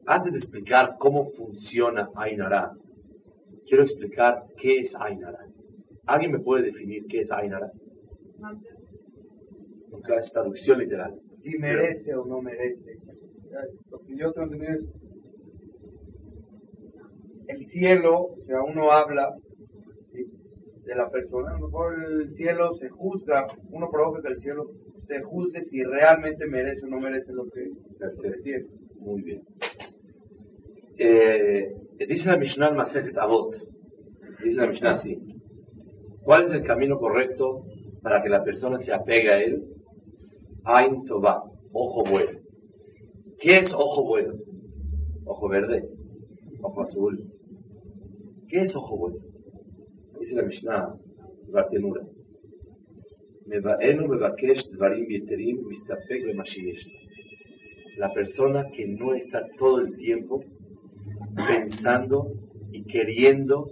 antes 0.07 0.33
de 0.33 0.39
explicar 0.39 0.97
cómo 0.99 1.31
funciona 1.33 2.09
Ainara, 2.15 2.71
quiero 3.67 3.83
explicar 3.83 4.45
qué 4.57 4.79
es 4.79 4.95
Ainara. 4.95 5.41
¿Alguien 6.07 6.33
me 6.33 6.39
puede 6.39 6.63
definir 6.63 7.05
qué 7.09 7.23
es 7.23 7.33
Ainara? 7.33 7.73
Porque 9.91 10.15
es 10.15 10.33
traducción 10.33 10.79
literal. 10.79 11.15
Si 11.47 11.57
merece 11.59 12.13
o 12.13 12.25
no 12.25 12.43
merece. 12.43 12.99
Lo 13.89 14.01
que 14.01 14.17
yo 14.17 14.33
tengo 14.33 14.53
entendido 14.53 14.73
es 14.73 14.85
el 17.47 17.67
cielo, 17.69 18.21
o 18.21 18.45
sea, 18.45 18.63
uno 18.63 18.91
habla 18.91 19.33
de 20.11 20.95
la 20.97 21.09
persona, 21.09 21.51
a 21.51 21.59
lo 21.61 21.67
mejor 21.67 21.95
el 22.03 22.35
cielo 22.35 22.75
se 22.75 22.89
juzga, 22.89 23.47
uno 23.71 23.89
provoca 23.89 24.23
que 24.23 24.35
el 24.35 24.41
cielo 24.41 24.73
se 25.07 25.23
juzgue 25.23 25.65
si 25.67 25.85
realmente 25.85 26.47
merece 26.47 26.85
o 26.85 26.89
no 26.89 26.99
merece 26.99 27.33
lo 27.33 27.45
que. 27.45 27.71
Muy 28.99 29.23
bien. 29.23 29.43
Eh, 30.99 31.73
dice 32.09 32.29
la 32.29 32.39
Mishnah 32.39 32.71
en 32.71 32.77
Masejet 32.77 33.17
Avot, 33.19 33.55
dice 34.43 34.57
la 34.57 34.67
Mishnah 34.67 34.91
así, 34.95 35.17
¿cuál 36.25 36.47
es 36.47 36.51
el 36.51 36.65
camino 36.65 36.99
correcto 36.99 37.63
para 38.03 38.21
que 38.21 38.31
la 38.31 38.43
persona 38.43 38.79
se 38.79 38.93
apegue 38.93 39.31
a 39.31 39.41
él? 39.41 39.76
Ain 40.69 41.05
Toba, 41.05 41.45
ojo 41.73 42.03
bueno. 42.11 42.41
¿Qué 43.39 43.59
es 43.61 43.73
ojo 43.73 44.05
bueno? 44.05 44.35
Ojo 45.25 45.49
verde, 45.49 45.89
ojo 46.61 46.83
azul. 46.83 47.25
¿Qué 48.49 48.63
es 48.63 48.75
ojo 48.75 48.97
bueno? 48.97 49.19
Dice 50.19 50.35
la 50.35 50.43
Mishnah, 50.43 50.95
la 51.53 51.69
tenura. 51.69 52.03
La 57.99 58.13
persona 58.13 58.65
que 58.75 58.89
no 58.89 59.15
está 59.15 59.47
todo 59.59 59.79
el 59.83 59.97
tiempo 59.97 60.43
pensando 61.47 62.33
y 62.73 62.83
queriendo 62.87 63.71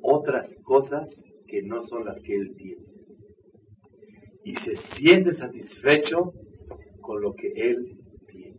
otras 0.00 0.56
cosas 0.64 1.22
que 1.46 1.62
no 1.64 1.82
son 1.82 2.06
las 2.06 2.18
que 2.22 2.34
él 2.34 2.54
tiene. 2.56 2.87
Y 4.44 4.54
se 4.56 4.76
siente 4.96 5.32
satisfecho 5.32 6.32
con 7.00 7.20
lo 7.20 7.34
que 7.34 7.48
él 7.48 7.96
tiene. 8.26 8.56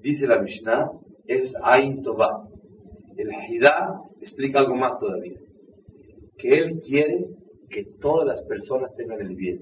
Dice 0.00 0.26
la 0.26 0.40
Mishnah, 0.40 0.90
es 1.26 1.54
Ain 1.62 2.02
Tová. 2.02 2.48
El 3.16 3.30
Hidá 3.48 4.00
explica 4.20 4.60
algo 4.60 4.76
más 4.76 4.98
todavía. 4.98 5.38
Que 6.36 6.58
él 6.58 6.80
quiere 6.80 7.26
que 7.70 7.84
todas 8.00 8.26
las 8.26 8.42
personas 8.44 8.94
tengan 8.96 9.20
el 9.20 9.34
bien. 9.34 9.60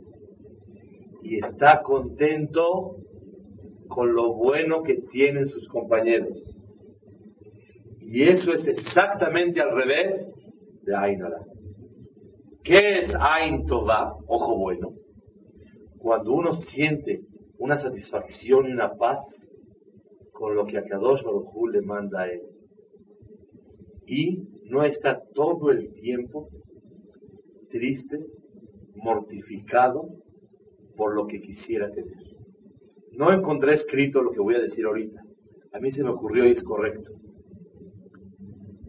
Y 1.22 1.38
está 1.38 1.82
contento 1.82 2.96
con 3.88 4.14
lo 4.14 4.34
bueno 4.34 4.82
que 4.82 5.02
tienen 5.12 5.46
sus 5.46 5.68
compañeros. 5.68 6.60
Y 8.00 8.24
eso 8.24 8.52
es 8.52 8.66
exactamente 8.66 9.60
al 9.60 9.74
revés 9.74 10.32
de 10.82 10.96
Ainara. 10.96 11.51
¿Qué 12.64 13.00
es 13.00 13.12
Ain 13.18 13.66
Tová? 13.66 14.14
Ojo 14.26 14.56
bueno. 14.56 14.92
Cuando 15.98 16.32
uno 16.32 16.52
siente 16.52 17.22
una 17.58 17.76
satisfacción 17.76 18.68
y 18.68 18.72
una 18.72 18.94
paz 18.94 19.18
con 20.32 20.54
lo 20.54 20.64
que 20.66 20.78
a 20.78 20.84
Kadosh 20.84 21.22
Baruj 21.22 21.70
le 21.72 21.82
manda 21.82 22.22
a 22.22 22.30
él. 22.30 22.42
Y 24.06 24.48
no 24.70 24.84
está 24.84 25.20
todo 25.34 25.70
el 25.70 25.92
tiempo 25.94 26.48
triste, 27.70 28.26
mortificado 28.94 30.08
por 30.96 31.16
lo 31.16 31.26
que 31.26 31.40
quisiera 31.40 31.90
tener. 31.90 32.16
No 33.12 33.32
encontré 33.32 33.74
escrito 33.74 34.22
lo 34.22 34.30
que 34.30 34.40
voy 34.40 34.54
a 34.54 34.60
decir 34.60 34.84
ahorita. 34.84 35.20
A 35.72 35.80
mí 35.80 35.90
se 35.90 36.04
me 36.04 36.10
ocurrió 36.10 36.46
y 36.46 36.52
es 36.52 36.62
correcto. 36.62 37.12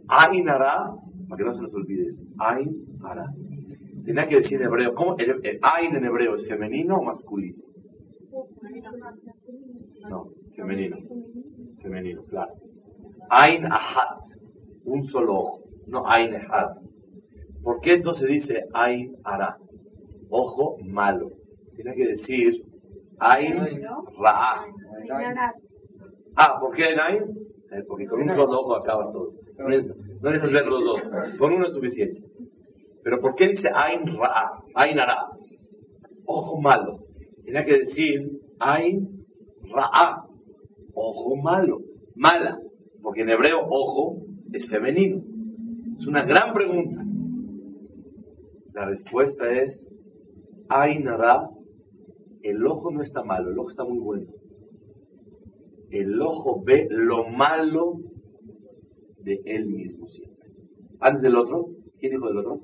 Ain 0.08 0.48
Ara, 0.50 0.94
para 1.28 1.38
que 1.38 1.44
no 1.44 1.56
se 1.56 1.62
nos 1.62 1.74
olvide, 1.74 2.08
Ain 2.38 2.86
Ara. 3.04 3.34
Tenía 4.06 4.28
que 4.28 4.36
decir 4.38 4.60
en 4.62 4.68
hebreo, 4.68 4.94
¿cómo? 4.94 5.16
El- 5.18 5.40
el 5.46 5.60
Ain 5.62 5.96
en 5.96 6.06
hebreo 6.06 6.36
es 6.36 6.48
femenino 6.48 6.98
o 6.98 7.04
masculino? 7.04 7.58
No, 10.10 10.26
femenino. 10.56 10.98
Femenino, 11.82 12.24
claro. 12.26 12.54
Ain 13.30 13.66
Ahat, 13.66 14.20
un 14.86 15.08
solo 15.08 15.34
ojo, 15.36 15.60
no 15.88 16.08
Ain 16.10 16.36
Ahad. 16.36 16.78
¿Por 17.64 17.80
qué 17.82 17.94
entonces 17.94 18.28
dice 18.28 18.64
Ain 18.74 19.16
Ara? 19.24 19.58
Ojo 20.30 20.78
malo. 20.84 21.30
Tiene 21.76 21.94
que 21.96 22.08
decir 22.08 22.62
Ain 23.20 23.58
Ra'a. 24.20 24.66
Ah, 26.36 26.58
¿por 26.60 26.76
qué 26.76 26.90
en 26.90 27.00
Ain? 27.00 27.24
Eh, 27.72 27.84
porque 27.88 28.06
con 28.08 28.22
un 28.22 28.30
solo 28.30 28.60
ojo 28.60 28.76
acabas 28.76 29.12
todo. 29.12 29.32
No 30.22 30.32
necesitas 30.32 30.52
ver 30.52 30.66
los 30.68 30.84
dos. 30.84 31.12
Con 31.38 31.54
uno 31.54 31.68
es 31.68 31.74
suficiente. 31.74 32.22
Pero 33.04 33.20
¿por 33.20 33.36
qué 33.36 33.50
dice 33.50 33.70
Ain 33.74 34.06
Ra'a? 34.08 34.64
Ain. 34.76 34.98
Ojo 36.26 36.62
malo. 36.62 37.00
Tiene 37.44 37.66
que 37.66 37.80
decir 37.80 38.40
Ain 38.60 39.26
Ra'a. 39.64 40.26
Ojo 40.94 41.36
malo. 41.36 41.80
Mala. 42.16 42.58
Porque 43.02 43.22
en 43.22 43.30
hebreo 43.30 43.60
ojo 43.70 44.22
es 44.54 44.70
femenino. 44.70 45.22
Es 45.98 46.08
una 46.08 46.24
gran 46.24 46.54
pregunta. 46.54 47.04
La 48.74 48.86
respuesta 48.86 49.52
es 49.52 49.92
Ain. 50.70 51.08
El 52.42 52.68
ojo 52.68 52.92
no 52.92 53.02
está 53.02 53.24
malo, 53.24 53.52
el 53.52 53.60
ojo 53.60 53.70
está 53.70 53.86
muy 53.86 54.00
bueno. 54.00 54.28
El 55.90 56.22
ojo 56.22 56.62
ve 56.64 56.88
lo 56.90 57.30
malo 57.30 58.00
de 59.20 59.40
él 59.46 59.68
mismo 59.68 60.08
siempre. 60.08 60.50
Antes 61.00 61.22
del 61.22 61.38
otro, 61.38 61.68
¿quién 62.00 62.14
dijo 62.14 62.28
del 62.28 62.40
otro? 62.40 62.62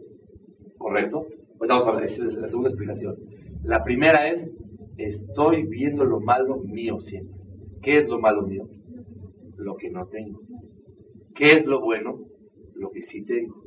¿Correcto? 0.80 1.28
Pues 1.58 1.68
vamos 1.68 1.88
a 1.88 1.92
ver, 1.92 2.06
esa 2.06 2.26
es 2.26 2.34
la 2.36 2.48
segunda 2.48 2.70
explicación. 2.70 3.18
La 3.64 3.84
primera 3.84 4.30
es, 4.30 4.50
estoy 4.98 5.68
viendo 5.68 6.06
lo 6.06 6.22
malo 6.22 6.58
mío 6.58 7.00
siempre. 7.02 7.36
¿Qué 7.84 8.00
es 8.00 8.08
lo 8.08 8.18
malo 8.20 8.44
mío? 8.44 8.68
Lo 9.58 9.76
que 9.76 9.90
no 9.90 10.08
tengo. 10.08 10.40
¿Qué 11.36 11.58
es 11.58 11.66
lo 11.68 11.82
bueno? 11.82 12.18
Lo 12.76 12.92
que 12.92 13.02
sí 13.02 13.26
tengo. 13.26 13.62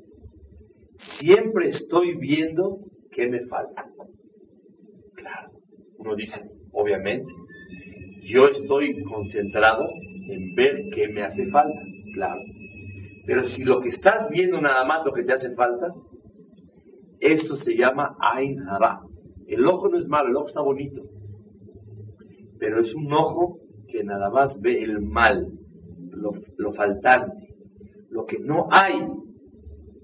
Siempre 1.21 1.69
estoy 1.69 2.17
viendo 2.17 2.79
qué 3.11 3.29
me 3.29 3.45
falta. 3.47 3.87
Claro, 5.15 5.53
uno 5.99 6.17
dice, 6.17 6.41
obviamente, 6.73 7.31
yo 8.23 8.47
estoy 8.47 9.03
concentrado 9.03 9.85
en 10.29 10.55
ver 10.55 10.79
qué 10.95 11.09
me 11.09 11.23
hace 11.23 11.51
falta, 11.51 11.79
claro. 12.15 12.41
Pero 13.27 13.45
si 13.45 13.65
lo 13.65 13.81
que 13.81 13.91
estás 13.91 14.29
viendo 14.31 14.61
nada 14.61 14.85
más 14.87 15.05
lo 15.05 15.13
que 15.13 15.25
te 15.25 15.35
hace 15.35 15.51
falta, 15.55 15.93
eso 17.23 17.57
se 17.57 17.77
llama 17.77 18.17
Ain 18.21 18.61
Hara. 18.69 19.01
El 19.47 19.65
ojo 19.67 19.89
no 19.89 19.99
es 19.99 20.07
malo, 20.09 20.29
el 20.29 20.37
ojo 20.37 20.49
está 20.49 20.61
bonito. 20.61 21.03
Pero 22.59 22.81
es 22.81 22.95
un 22.95 23.13
ojo 23.13 23.59
que 23.89 24.03
nada 24.03 24.29
más 24.31 24.61
ve 24.61 24.83
el 24.83 25.01
mal, 25.01 25.47
lo, 26.11 26.33
lo 26.57 26.73
faltante, 26.73 27.55
lo 28.11 28.27
que 28.27 28.39
no 28.39 28.69
hay. 28.71 29.07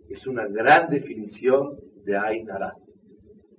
Es 0.08 0.26
una 0.26 0.46
gran 0.46 0.88
definición 0.90 1.76
de 2.04 2.16
Ain 2.16 2.50
Hara. 2.50 2.72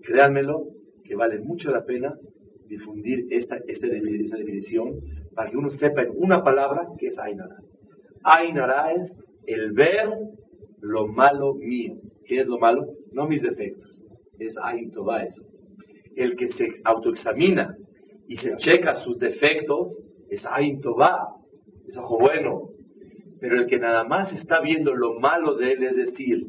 Créanmelo, 0.01 0.67
que 1.03 1.15
vale 1.15 1.39
mucho 1.39 1.69
la 1.71 1.83
pena 1.83 2.15
difundir 2.69 3.25
esta, 3.31 3.57
esta, 3.67 3.87
esta 3.87 4.37
definición 4.37 5.01
para 5.35 5.49
que 5.49 5.57
uno 5.57 5.69
sepa 5.69 6.03
en 6.03 6.11
una 6.15 6.43
palabra 6.43 6.87
qué 6.97 7.07
es 7.07 7.17
Ainara. 7.17 7.57
Ainara 8.23 8.93
es 8.93 9.15
el 9.45 9.71
ver 9.71 10.07
lo 10.81 11.07
malo 11.07 11.55
mío. 11.55 11.95
¿Qué 12.25 12.41
es 12.41 12.47
lo 12.47 12.59
malo? 12.59 12.85
No 13.11 13.27
mis 13.27 13.41
defectos. 13.41 14.03
Es 14.37 14.55
Ain 14.61 14.91
Toba 14.91 15.23
eso. 15.23 15.43
El 16.15 16.35
que 16.35 16.47
se 16.49 16.67
autoexamina 16.83 17.75
y 18.27 18.37
se 18.37 18.55
checa 18.57 18.95
sus 18.95 19.19
defectos 19.19 19.99
es 20.29 20.45
Ain 20.45 20.81
Toba. 20.81 21.35
Es 21.87 21.97
ojo 21.97 22.19
bueno. 22.19 22.69
Pero 23.39 23.55
el 23.55 23.67
que 23.67 23.79
nada 23.79 24.03
más 24.03 24.33
está 24.33 24.61
viendo 24.61 24.93
lo 24.93 25.19
malo 25.19 25.55
de 25.55 25.73
él, 25.73 25.83
es 25.83 25.95
decir, 25.95 26.43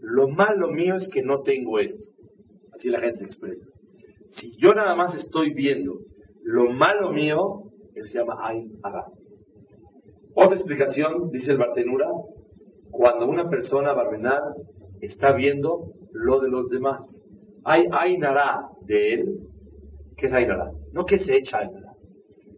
lo 0.00 0.28
malo 0.28 0.68
mío 0.68 0.94
es 0.94 1.08
que 1.08 1.22
no 1.22 1.42
tengo 1.42 1.78
esto. 1.78 2.06
Así 2.72 2.88
la 2.88 3.00
gente 3.00 3.18
se 3.18 3.24
expresa. 3.24 3.66
Si 4.26 4.56
yo 4.58 4.74
nada 4.74 4.94
más 4.94 5.14
estoy 5.14 5.52
viendo 5.54 5.98
lo 6.44 6.70
malo 6.70 7.12
mío, 7.12 7.62
él 7.94 8.06
se 8.06 8.18
llama 8.18 8.36
Ain 8.46 8.78
Ara. 8.82 9.06
Otra 10.34 10.54
explicación, 10.54 11.30
dice 11.30 11.52
el 11.52 11.58
Bartenura, 11.58 12.08
cuando 12.90 13.26
una 13.26 13.48
persona 13.48 13.92
barbenar 13.94 14.42
está 15.06 15.32
viendo 15.32 15.92
lo 16.12 16.40
de 16.40 16.48
los 16.48 16.68
demás. 16.68 17.02
Hay 17.64 17.84
Ainara 17.90 18.68
de 18.82 19.14
él, 19.14 19.38
que 20.16 20.26
es 20.26 20.32
Ainara, 20.32 20.70
no 20.92 21.04
que 21.04 21.18
se 21.18 21.36
echa 21.36 21.58
Ainara, 21.58 21.92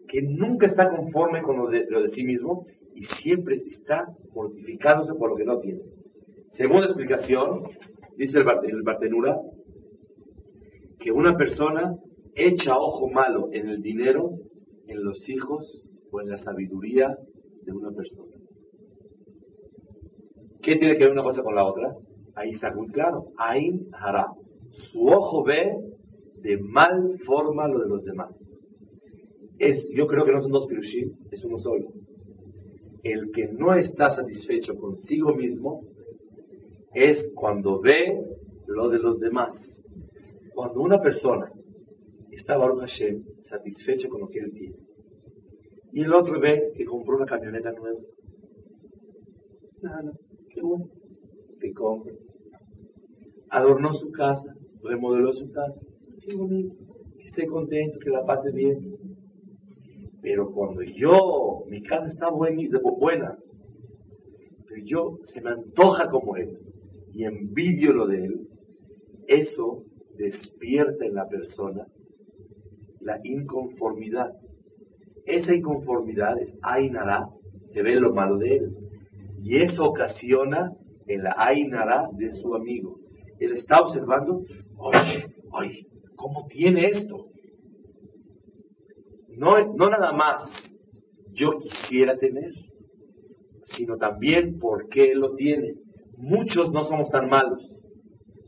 que 0.08 0.22
nunca 0.22 0.66
está 0.66 0.88
conforme 0.88 1.42
con 1.42 1.58
lo 1.58 1.68
de, 1.68 1.86
lo 1.88 2.02
de 2.02 2.08
sí 2.08 2.24
mismo 2.24 2.66
y 2.94 3.04
siempre 3.22 3.62
está 3.70 4.06
mortificándose 4.34 5.14
por 5.14 5.30
lo 5.30 5.36
que 5.36 5.44
no 5.44 5.58
tiene. 5.60 5.80
Segunda 6.56 6.86
explicación, 6.86 7.64
dice 8.16 8.40
el, 8.40 8.46
el 8.70 8.82
Bartenura, 8.82 9.36
que 10.98 11.12
una 11.12 11.36
persona 11.36 11.94
echa 12.34 12.76
ojo 12.76 13.08
malo 13.08 13.48
en 13.52 13.68
el 13.68 13.82
dinero, 13.82 14.30
en 14.86 15.04
los 15.04 15.28
hijos 15.28 15.84
o 16.10 16.20
en 16.20 16.30
la 16.30 16.38
sabiduría 16.38 17.16
de 17.62 17.72
una 17.72 17.90
persona. 17.90 18.32
¿Qué 20.62 20.76
tiene 20.76 20.96
que 20.96 21.04
ver 21.04 21.12
una 21.12 21.22
cosa 21.22 21.42
con 21.42 21.54
la 21.54 21.64
otra? 21.64 21.94
Ahí 22.38 22.50
está 22.50 22.72
muy 22.72 22.86
claro. 22.88 23.32
Ain 23.36 23.88
hará. 23.92 24.26
Su 24.70 25.06
ojo 25.08 25.42
ve 25.42 25.74
de 26.36 26.56
mal 26.58 27.18
forma 27.26 27.66
lo 27.66 27.80
de 27.80 27.88
los 27.88 28.04
demás. 28.04 28.30
Es, 29.58 29.88
yo 29.92 30.06
creo 30.06 30.24
que 30.24 30.32
no 30.32 30.42
son 30.42 30.52
dos 30.52 30.68
pirushim, 30.68 31.16
es 31.32 31.44
uno 31.44 31.58
solo. 31.58 31.88
El 33.02 33.32
que 33.32 33.48
no 33.48 33.74
está 33.74 34.10
satisfecho 34.10 34.76
consigo 34.76 35.34
mismo 35.34 35.82
es 36.94 37.28
cuando 37.34 37.80
ve 37.80 38.20
lo 38.66 38.88
de 38.88 39.00
los 39.00 39.18
demás. 39.18 39.54
Cuando 40.54 40.80
una 40.80 41.00
persona 41.00 41.50
está 42.30 42.56
Baruch 42.56 42.80
Hashem 42.80 43.24
satisfecho 43.42 44.08
con 44.08 44.20
lo 44.20 44.28
que 44.28 44.38
él 44.38 44.52
tiene 44.52 44.76
y 45.92 46.02
el 46.02 46.12
otro 46.12 46.38
ve 46.38 46.72
que 46.76 46.84
compró 46.84 47.16
una 47.16 47.26
camioneta 47.26 47.72
nueva, 47.72 47.98
nada, 49.82 50.12
qué 50.50 50.60
bueno, 50.60 50.86
que 51.60 51.72
compre. 51.72 52.27
Adornó 53.50 53.92
su 53.92 54.10
casa, 54.12 54.54
remodeló 54.82 55.32
su 55.32 55.50
casa, 55.52 55.80
qué 56.20 56.34
bonito, 56.34 56.76
que 57.16 57.24
esté 57.24 57.46
contento, 57.46 57.98
que 57.98 58.10
la 58.10 58.24
pase 58.24 58.52
bien. 58.52 58.96
Pero 60.20 60.50
cuando 60.52 60.82
yo, 60.82 61.64
mi 61.68 61.82
casa 61.82 62.06
está 62.06 62.28
buena, 62.30 63.38
pero 64.66 64.82
yo 64.84 65.18
se 65.26 65.40
me 65.40 65.50
antoja 65.50 66.10
como 66.10 66.36
él 66.36 66.58
y 67.14 67.24
envidio 67.24 67.92
lo 67.92 68.06
de 68.06 68.24
él, 68.24 68.48
eso 69.26 69.84
despierta 70.16 71.04
en 71.04 71.14
la 71.14 71.28
persona 71.28 71.86
la 73.00 73.18
inconformidad. 73.24 74.32
Esa 75.24 75.54
inconformidad 75.54 76.38
es 76.40 76.54
Ainara, 76.62 77.28
se 77.66 77.82
ve 77.82 77.94
lo 77.96 78.12
malo 78.12 78.38
de 78.38 78.56
él. 78.56 78.76
Y 79.42 79.62
eso 79.62 79.84
ocasiona 79.84 80.72
el 81.06 81.22
Ainara 81.36 82.08
de 82.12 82.30
su 82.32 82.54
amigo. 82.54 82.97
Él 83.40 83.52
está 83.52 83.80
observando, 83.80 84.42
oye, 84.76 85.26
oye, 85.52 85.86
¿cómo 86.16 86.46
tiene 86.48 86.86
esto? 86.86 87.26
No, 89.28 89.74
no 89.74 89.88
nada 89.90 90.12
más 90.12 90.42
yo 91.32 91.58
quisiera 91.58 92.16
tener, 92.16 92.52
sino 93.62 93.96
también 93.96 94.58
por 94.58 94.88
qué 94.88 95.12
él 95.12 95.20
lo 95.20 95.34
tiene. 95.34 95.74
Muchos 96.16 96.72
no 96.72 96.84
somos 96.84 97.08
tan 97.10 97.28
malos. 97.28 97.64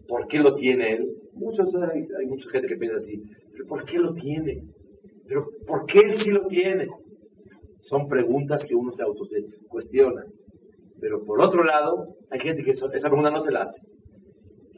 ¿Por 0.08 0.26
qué 0.26 0.38
lo 0.40 0.56
tiene 0.56 0.94
él? 0.94 1.08
Muchos, 1.34 1.72
hay, 1.76 2.06
hay 2.18 2.26
mucha 2.26 2.50
gente 2.50 2.66
que 2.66 2.76
piensa 2.76 2.96
así. 2.96 3.22
¿Pero 3.52 3.66
por 3.66 3.84
qué 3.84 3.98
lo 3.98 4.14
tiene? 4.14 4.64
¿Pero 5.28 5.46
por 5.66 5.86
qué 5.86 6.00
él 6.00 6.20
sí 6.20 6.30
lo 6.30 6.46
tiene? 6.48 6.88
Son 7.78 8.08
preguntas 8.08 8.64
que 8.66 8.74
uno 8.74 8.90
se 8.90 9.04
auto 9.04 9.24
cuestiona. 9.68 10.24
Pero 11.00 11.24
por 11.24 11.40
otro 11.40 11.62
lado, 11.62 12.16
hay 12.30 12.40
gente 12.40 12.64
que 12.64 12.72
esa 12.72 12.88
pregunta 12.88 13.30
no 13.30 13.40
se 13.40 13.52
la 13.52 13.62
hace. 13.62 13.80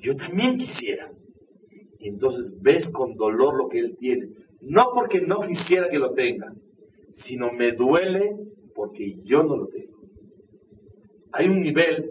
Yo 0.03 0.17
también 0.17 0.59
quisiera. 0.59 1.11
Entonces 2.01 2.61
ves 2.61 2.91
con 2.91 3.15
dolor 3.15 3.57
lo 3.57 3.69
que 3.69 3.79
él 3.79 3.97
tiene. 3.97 4.31
No 4.61 4.91
porque 4.93 5.21
no 5.21 5.41
quisiera 5.41 5.89
que 5.89 5.99
lo 5.99 6.13
tenga, 6.13 6.53
sino 7.13 7.53
me 7.53 7.73
duele 7.73 8.37
porque 8.75 9.17
yo 9.23 9.45
no 9.45 9.57
lo 9.57 9.67
tengo. 9.69 10.01
Hay 11.33 11.47
un 11.47 11.63
nivel 11.63 12.11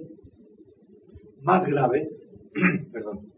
más 1.42 1.68
grave, 1.68 2.10
perdón, 2.92 3.32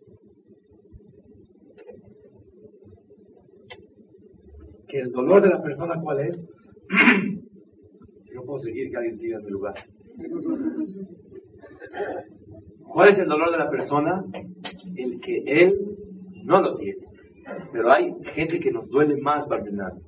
que 4.88 5.00
el 5.00 5.12
dolor 5.12 5.42
de 5.42 5.50
la 5.50 5.64
persona 5.64 6.00
cuál 6.02 6.20
es, 6.20 6.46
si 8.22 8.34
no 8.36 8.44
puedo 8.44 8.60
seguir, 8.60 8.92
que 8.92 8.98
alguien 8.98 9.18
siga 9.18 9.40
en 9.40 9.46
mi 9.46 9.52
lugar. 9.52 9.76
¿Cuál 12.88 13.10
es 13.10 13.20
el 13.20 13.28
dolor 13.28 13.52
de 13.52 13.58
la 13.58 13.70
persona? 13.70 14.24
El 14.96 15.20
que 15.20 15.44
él 15.46 15.76
no 16.44 16.62
lo 16.62 16.76
tiene. 16.76 17.04
Pero 17.72 17.92
hay 17.92 18.14
gente 18.34 18.60
que 18.60 18.72
nos 18.72 18.88
duele 18.88 19.18
más, 19.18 19.48
Barmenal. 19.48 20.02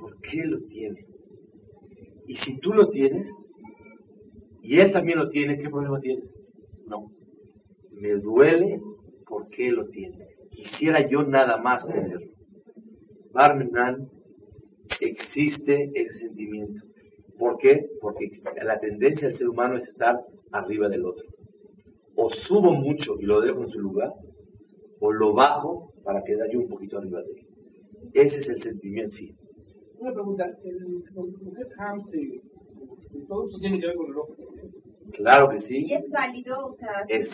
¿Por 0.00 0.20
qué 0.20 0.44
lo 0.44 0.60
tiene? 0.66 1.04
Y 2.26 2.36
si 2.36 2.58
tú 2.58 2.72
lo 2.72 2.88
tienes, 2.88 3.28
y 4.62 4.78
él 4.78 4.92
también 4.92 5.18
lo 5.18 5.28
tiene, 5.28 5.58
¿qué 5.58 5.70
problema 5.70 6.00
tienes? 6.00 6.44
No. 6.86 7.10
Me 7.92 8.14
duele 8.14 8.80
porque 9.26 9.70
lo 9.70 9.88
tiene. 9.88 10.26
Quisiera 10.50 11.08
yo 11.08 11.22
nada 11.22 11.56
más 11.56 11.86
tenerlo. 11.86 12.26
Barmenan 13.32 14.08
existe 15.00 15.90
ese 15.94 16.18
sentimiento. 16.18 16.82
¿Por 17.38 17.56
qué? 17.58 17.86
Porque 18.00 18.28
la 18.62 18.78
tendencia 18.78 19.28
del 19.28 19.36
ser 19.36 19.48
humano 19.48 19.76
es 19.76 19.86
estar 19.88 20.16
arriba 20.52 20.88
del 20.88 21.04
otro. 21.04 21.26
O 22.20 22.30
subo 22.30 22.72
mucho 22.72 23.14
y 23.20 23.26
lo 23.26 23.40
dejo 23.40 23.62
en 23.62 23.68
su 23.68 23.78
lugar, 23.78 24.12
o 24.98 25.12
lo 25.12 25.34
bajo 25.34 25.92
para 26.02 26.24
quedar 26.24 26.50
yo 26.50 26.58
un 26.58 26.68
poquito 26.68 26.98
arriba 26.98 27.22
de 27.22 27.30
él. 27.30 27.46
Ese 28.12 28.38
es 28.38 28.48
el 28.48 28.60
sentimiento, 28.60 29.12
sí. 29.12 29.36
Una 30.00 30.12
pregunta, 30.12 30.46
el, 30.64 31.04
¿por 31.14 31.28
qué 31.28 31.74
hamstring? 31.78 32.40
Todo 33.28 33.48
eso 33.48 33.58
tiene 33.60 33.78
que 33.78 33.86
ver 33.86 33.96
con 33.96 34.06
el 34.06 34.16
ojo. 34.16 34.34
Claro 35.12 35.48
que 35.48 35.60
sí. 35.60 35.84
¿Y 35.86 35.94
es 35.94 36.10
válido? 36.10 36.66
O 36.66 36.74
sea, 36.74 37.04
Es, 37.08 37.28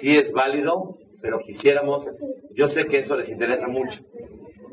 sí 0.00 0.10
es 0.10 0.30
válido, 0.32 0.96
pero 1.22 1.38
quisiéramos, 1.40 2.06
yo 2.54 2.68
sé 2.68 2.84
que 2.84 2.98
eso 2.98 3.16
les 3.16 3.30
interesa 3.30 3.68
mucho, 3.68 4.00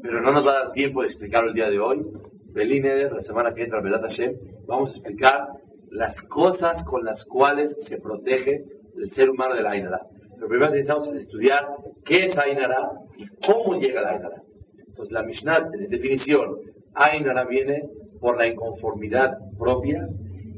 pero 0.01 0.21
no 0.21 0.33
nos 0.33 0.45
va 0.45 0.51
a 0.51 0.63
dar 0.65 0.71
tiempo 0.73 1.01
de 1.01 1.07
explicarlo 1.07 1.49
el 1.49 1.55
día 1.55 1.69
de 1.69 1.79
hoy. 1.79 2.05
Belín 2.51 2.85
Eder, 2.85 3.13
la 3.13 3.21
semana 3.21 3.53
que 3.53 3.63
entra, 3.63 3.81
Belat 3.81 4.01
Hashem, 4.01 4.33
vamos 4.65 4.89
a 4.89 4.93
explicar 4.93 5.47
las 5.89 6.21
cosas 6.23 6.83
con 6.83 7.05
las 7.05 7.23
cuales 7.25 7.75
se 7.87 7.97
protege 7.97 8.65
el 8.97 9.09
ser 9.11 9.29
humano 9.29 9.55
de 9.55 9.61
la 9.61 9.71
Ainara. 9.71 10.01
Pero 10.35 10.47
primero 10.47 10.71
necesitamos 10.71 11.09
estudiar 11.13 11.65
qué 12.05 12.25
es 12.25 12.37
Ainara 12.37 12.89
y 13.17 13.25
cómo 13.45 13.79
llega 13.79 14.01
la 14.01 14.09
Ainara. 14.11 14.41
Entonces 14.87 15.11
la 15.11 15.23
Mishnah, 15.23 15.69
en 15.73 15.89
definición, 15.89 16.57
Ainara 16.93 17.45
viene 17.45 17.83
por 18.19 18.37
la 18.37 18.47
inconformidad 18.47 19.37
propia 19.57 20.07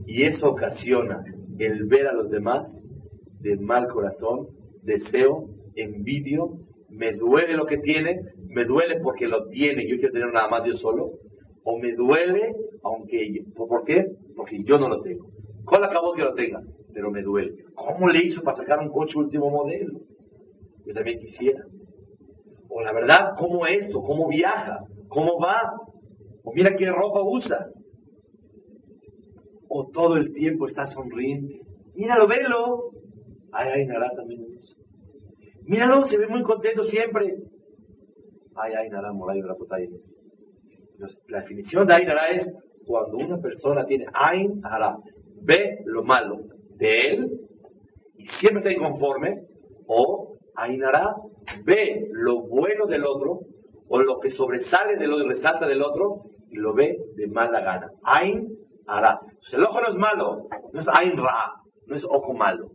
y 0.05 0.23
eso 0.23 0.49
ocasiona 0.49 1.23
el 1.59 1.85
ver 1.87 2.07
a 2.07 2.13
los 2.13 2.29
demás 2.29 2.67
de 3.41 3.57
mal 3.57 3.87
corazón, 3.87 4.47
deseo, 4.81 5.49
envidio, 5.75 6.57
me 6.89 7.13
duele 7.13 7.53
lo 7.55 7.65
que 7.65 7.77
tiene, 7.77 8.21
me 8.47 8.65
duele 8.65 8.99
porque 9.01 9.27
lo 9.27 9.47
tiene, 9.49 9.87
yo 9.87 9.97
quiero 9.97 10.13
tener 10.13 10.33
nada 10.33 10.49
más 10.49 10.65
yo 10.65 10.73
solo, 10.73 11.11
o 11.63 11.77
me 11.77 11.93
duele 11.93 12.53
aunque, 12.83 13.43
¿por 13.55 13.83
qué? 13.85 14.05
Porque 14.35 14.63
yo 14.63 14.77
no 14.77 14.87
lo 14.89 15.01
tengo. 15.01 15.27
¿Cuál 15.65 15.83
acabó 15.83 16.13
que 16.13 16.23
lo 16.23 16.33
tenga? 16.33 16.61
Pero 16.93 17.11
me 17.11 17.21
duele. 17.21 17.65
¿Cómo 17.75 18.07
le 18.07 18.25
hizo 18.25 18.41
para 18.41 18.57
sacar 18.57 18.79
un 18.79 18.89
coche 18.89 19.17
último 19.17 19.49
modelo? 19.49 19.99
Yo 20.85 20.93
también 20.93 21.19
quisiera. 21.19 21.63
O 22.69 22.81
la 22.81 22.93
verdad, 22.93 23.33
¿cómo 23.37 23.65
esto? 23.65 24.01
¿Cómo 24.01 24.27
viaja? 24.27 24.79
¿Cómo 25.07 25.39
va? 25.39 25.61
O 26.43 26.53
mira 26.53 26.75
qué 26.75 26.91
ropa 26.91 27.21
usa. 27.23 27.69
O 29.67 29.87
todo 29.91 30.17
el 30.17 30.33
tiempo 30.33 30.65
está 30.65 30.85
sonriente. 30.85 31.61
Míralo, 31.95 32.27
velo. 32.27 32.91
Ay, 33.51 33.69
ay, 33.75 33.85
nada 33.85 34.11
también 34.15 34.45
eso. 34.55 34.75
Míralo, 35.63 36.05
se 36.05 36.17
ve 36.17 36.27
muy 36.27 36.41
contento 36.43 36.83
siempre. 36.83 37.35
Ay, 38.55 38.73
ay, 38.73 38.89
nada, 38.89 39.13
moray, 39.13 39.39
eso. 39.39 40.17
La 41.27 41.41
definición 41.41 41.87
de 41.87 41.93
Ainara 41.93 42.29
es 42.31 42.51
cuando 42.85 43.17
una 43.17 43.37
persona 43.37 43.85
tiene 43.85 44.05
Ain 44.13 44.59
Hara, 44.63 44.97
ve 45.41 45.79
lo 45.85 46.03
malo 46.03 46.58
de 46.79 47.11
él 47.11 47.39
y 48.17 48.25
siempre 48.27 48.59
está 48.59 48.71
inconforme, 48.71 49.43
o 49.87 50.37
Ainara 50.55 51.15
ve 51.63 52.07
lo 52.11 52.41
bueno 52.41 52.85
del 52.87 53.05
otro, 53.05 53.41
o 53.87 53.99
lo 53.99 54.19
que 54.19 54.29
sobresale 54.29 54.97
de 54.97 55.07
lo 55.07 55.17
que 55.17 55.27
resalta 55.27 55.67
del 55.67 55.81
otro, 55.81 56.23
y 56.49 56.55
lo 56.55 56.73
ve 56.73 56.97
de 57.15 57.27
mala 57.27 57.61
gana. 57.61 57.91
Ain 58.03 58.47
Hara. 58.87 59.19
el 59.53 59.63
ojo 59.63 59.81
no 59.81 59.89
es 59.89 59.95
malo, 59.95 60.47
no 60.73 60.79
es 60.79 60.87
Ain 60.93 61.15
Ra, 61.17 61.53
no 61.85 61.95
es 61.95 62.03
ojo 62.05 62.33
malo, 62.33 62.71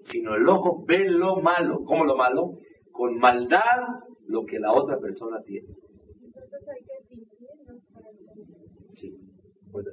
sino 0.00 0.34
el 0.34 0.48
ojo 0.48 0.84
ve 0.86 1.08
lo 1.08 1.36
malo. 1.36 1.80
¿Cómo 1.84 2.04
lo 2.04 2.16
malo? 2.16 2.58
Con 2.90 3.18
maldad 3.18 3.82
lo 4.26 4.44
que 4.44 4.58
la 4.58 4.72
otra 4.72 4.98
persona 4.98 5.38
tiene. 5.44 5.68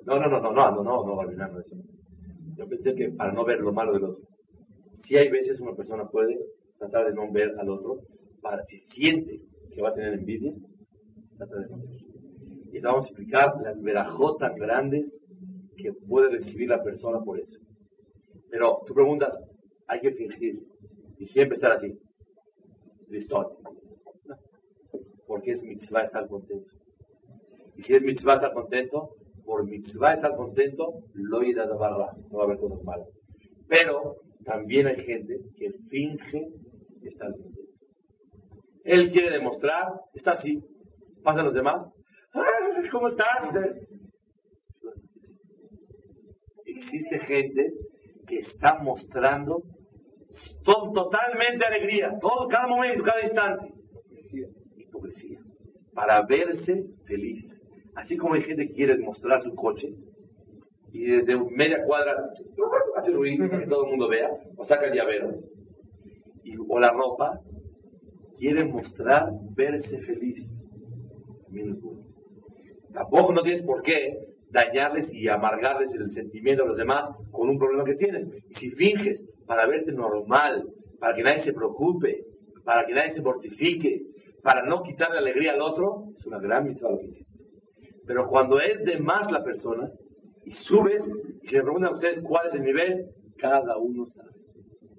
No, 0.05 0.19
no, 0.19 0.27
no, 0.27 0.39
no, 0.39 0.51
no, 0.53 0.71
no, 0.71 0.83
no, 0.83 1.03
no, 1.03 1.23
no, 1.23 1.59
eso. 1.59 1.75
Yo 2.57 2.67
pensé 2.67 2.93
que 2.95 3.09
para 3.11 3.31
no 3.31 3.45
ver 3.45 3.59
lo 3.59 3.73
malo 3.73 3.93
del 3.93 4.05
otro. 4.05 4.23
Si 5.03 5.17
hay 5.17 5.29
veces 5.29 5.59
una 5.59 5.75
persona 5.75 6.07
puede 6.09 6.39
tratar 6.77 7.07
de 7.07 7.13
no 7.13 7.31
ver 7.31 7.53
al 7.59 7.69
otro, 7.69 8.01
para 8.41 8.63
si 8.65 8.77
siente 8.77 9.41
que 9.73 9.81
va 9.81 9.89
a 9.89 9.93
tener 9.93 10.13
envidia, 10.13 10.53
tratar 11.37 11.59
de 11.59 11.69
no 11.69 11.77
ver. 11.77 11.89
Y 12.71 12.79
te 12.79 12.87
vamos 12.87 13.05
a 13.05 13.07
explicar 13.09 13.53
las 13.63 13.81
verajotas 13.81 14.55
grandes 14.55 15.19
que 15.77 15.93
puede 15.93 16.29
recibir 16.29 16.69
la 16.69 16.83
persona 16.83 17.19
por 17.21 17.39
eso. 17.39 17.59
Pero 18.49 18.81
tú 18.85 18.93
preguntas, 18.93 19.37
hay 19.87 19.99
que 19.99 20.11
fingir 20.11 20.59
y 21.17 21.25
siempre 21.25 21.55
estar 21.55 21.71
así, 21.71 21.97
listo. 23.09 23.57
Porque 25.27 25.51
es 25.51 25.63
mitzvah 25.63 26.03
estar 26.03 26.27
contento. 26.27 26.73
Y 27.77 27.83
si 27.83 27.95
es 27.95 28.03
mitzvah 28.03 28.35
estar 28.35 28.53
contento, 28.53 29.15
por 29.45 29.65
mitzvah 29.65 30.13
estar 30.13 30.35
contento, 30.35 31.03
lo 31.13 31.43
irá 31.43 31.65
de 31.65 31.73
barra, 31.73 32.13
no 32.29 32.37
va 32.37 32.43
a 32.43 32.45
haber 32.45 32.57
cosas 32.57 32.83
malas. 32.83 33.07
Pero 33.67 34.17
también 34.45 34.87
hay 34.87 35.03
gente 35.03 35.39
que 35.57 35.71
finge 35.89 36.47
estar 37.03 37.31
contento. 37.31 37.61
Él 38.83 39.11
quiere 39.11 39.31
demostrar, 39.31 39.93
está 40.13 40.31
así, 40.31 40.61
pasan 41.23 41.45
los 41.45 41.53
demás, 41.53 41.87
¿cómo 42.91 43.07
estás? 43.09 43.53
Existe 46.65 47.19
gente 47.19 47.73
que 48.27 48.39
está 48.39 48.79
mostrando 48.79 49.63
totalmente 50.63 51.65
alegría, 51.65 52.17
todo, 52.19 52.47
cada 52.47 52.67
momento, 52.67 53.03
cada 53.03 53.21
instante. 53.21 53.73
Hipocresía. 54.77 55.39
Para 55.93 56.25
verse 56.25 56.85
feliz. 57.05 57.62
Así 57.95 58.17
como 58.17 58.33
hay 58.33 58.41
gente 58.41 58.67
que 58.67 58.73
quiere 58.73 58.97
mostrar 58.97 59.41
su 59.41 59.53
coche 59.53 59.93
y 60.91 61.05
desde 61.05 61.35
media 61.51 61.83
cuadra 61.85 62.15
hace 62.95 63.11
ruido 63.11 63.47
para 63.49 63.61
que 63.61 63.67
todo 63.67 63.85
el 63.85 63.91
mundo 63.91 64.07
vea, 64.07 64.29
o 64.55 64.63
saca 64.65 64.85
el 64.85 64.93
llavero, 64.93 65.39
o 66.69 66.79
la 66.79 66.91
ropa, 66.91 67.39
quiere 68.37 68.63
mostrar 68.63 69.31
verse 69.55 69.99
feliz. 70.01 70.39
Tampoco 72.93 73.33
no 73.33 73.41
tienes 73.41 73.63
por 73.63 73.81
qué 73.81 74.19
dañarles 74.51 75.11
y 75.11 75.27
amargarles 75.27 75.91
el 75.95 76.11
sentimiento 76.11 76.63
a 76.63 76.67
los 76.67 76.77
demás 76.77 77.05
con 77.31 77.49
un 77.49 77.57
problema 77.57 77.83
que 77.83 77.95
tienes. 77.95 78.27
Y 78.49 78.53
si 78.53 78.69
finges 78.71 79.25
para 79.47 79.65
verte 79.65 79.91
normal, 79.91 80.67
para 80.99 81.15
que 81.15 81.23
nadie 81.23 81.39
se 81.39 81.53
preocupe, 81.53 82.23
para 82.63 82.85
que 82.85 82.93
nadie 82.93 83.13
se 83.13 83.21
mortifique, 83.21 84.03
para 84.43 84.63
no 84.63 84.83
quitarle 84.83 85.17
alegría 85.17 85.53
al 85.53 85.61
otro, 85.61 86.09
es 86.15 86.25
una 86.25 86.39
gran 86.39 86.65
mitzvah 86.65 86.91
lo 86.91 86.99
que 86.99 87.07
hiciste. 87.07 87.32
Pero 88.05 88.27
cuando 88.27 88.59
es 88.59 88.83
de 88.83 88.99
más 88.99 89.31
la 89.31 89.43
persona 89.43 89.91
y 90.45 90.51
subes, 90.51 91.03
y 91.41 91.47
se 91.47 91.57
le 91.57 91.63
preguntan 91.63 91.91
a 91.91 91.95
ustedes 91.95 92.21
cuál 92.21 92.47
es 92.47 92.53
el 92.53 92.63
nivel, 92.63 93.07
cada 93.37 93.77
uno 93.77 94.05
sabe. 94.07 94.31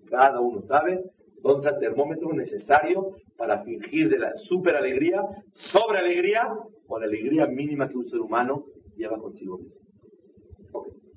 Cada 0.08 0.40
uno 0.40 0.60
sabe 0.62 1.02
dónde 1.42 1.58
está 1.58 1.70
el 1.70 1.80
termómetro 1.80 2.32
necesario 2.32 3.12
para 3.36 3.62
fingir 3.64 4.08
de 4.08 4.18
la 4.18 4.34
super 4.34 4.76
alegría, 4.76 5.20
sobre 5.52 5.98
alegría 5.98 6.48
o 6.86 6.98
la 6.98 7.06
alegría 7.06 7.46
mínima 7.46 7.88
que 7.88 7.96
un 7.96 8.06
ser 8.06 8.20
humano 8.20 8.64
lleva 8.96 9.18
consigo 9.18 9.58
mismo. 9.58 9.80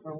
Ah, 0.05 0.13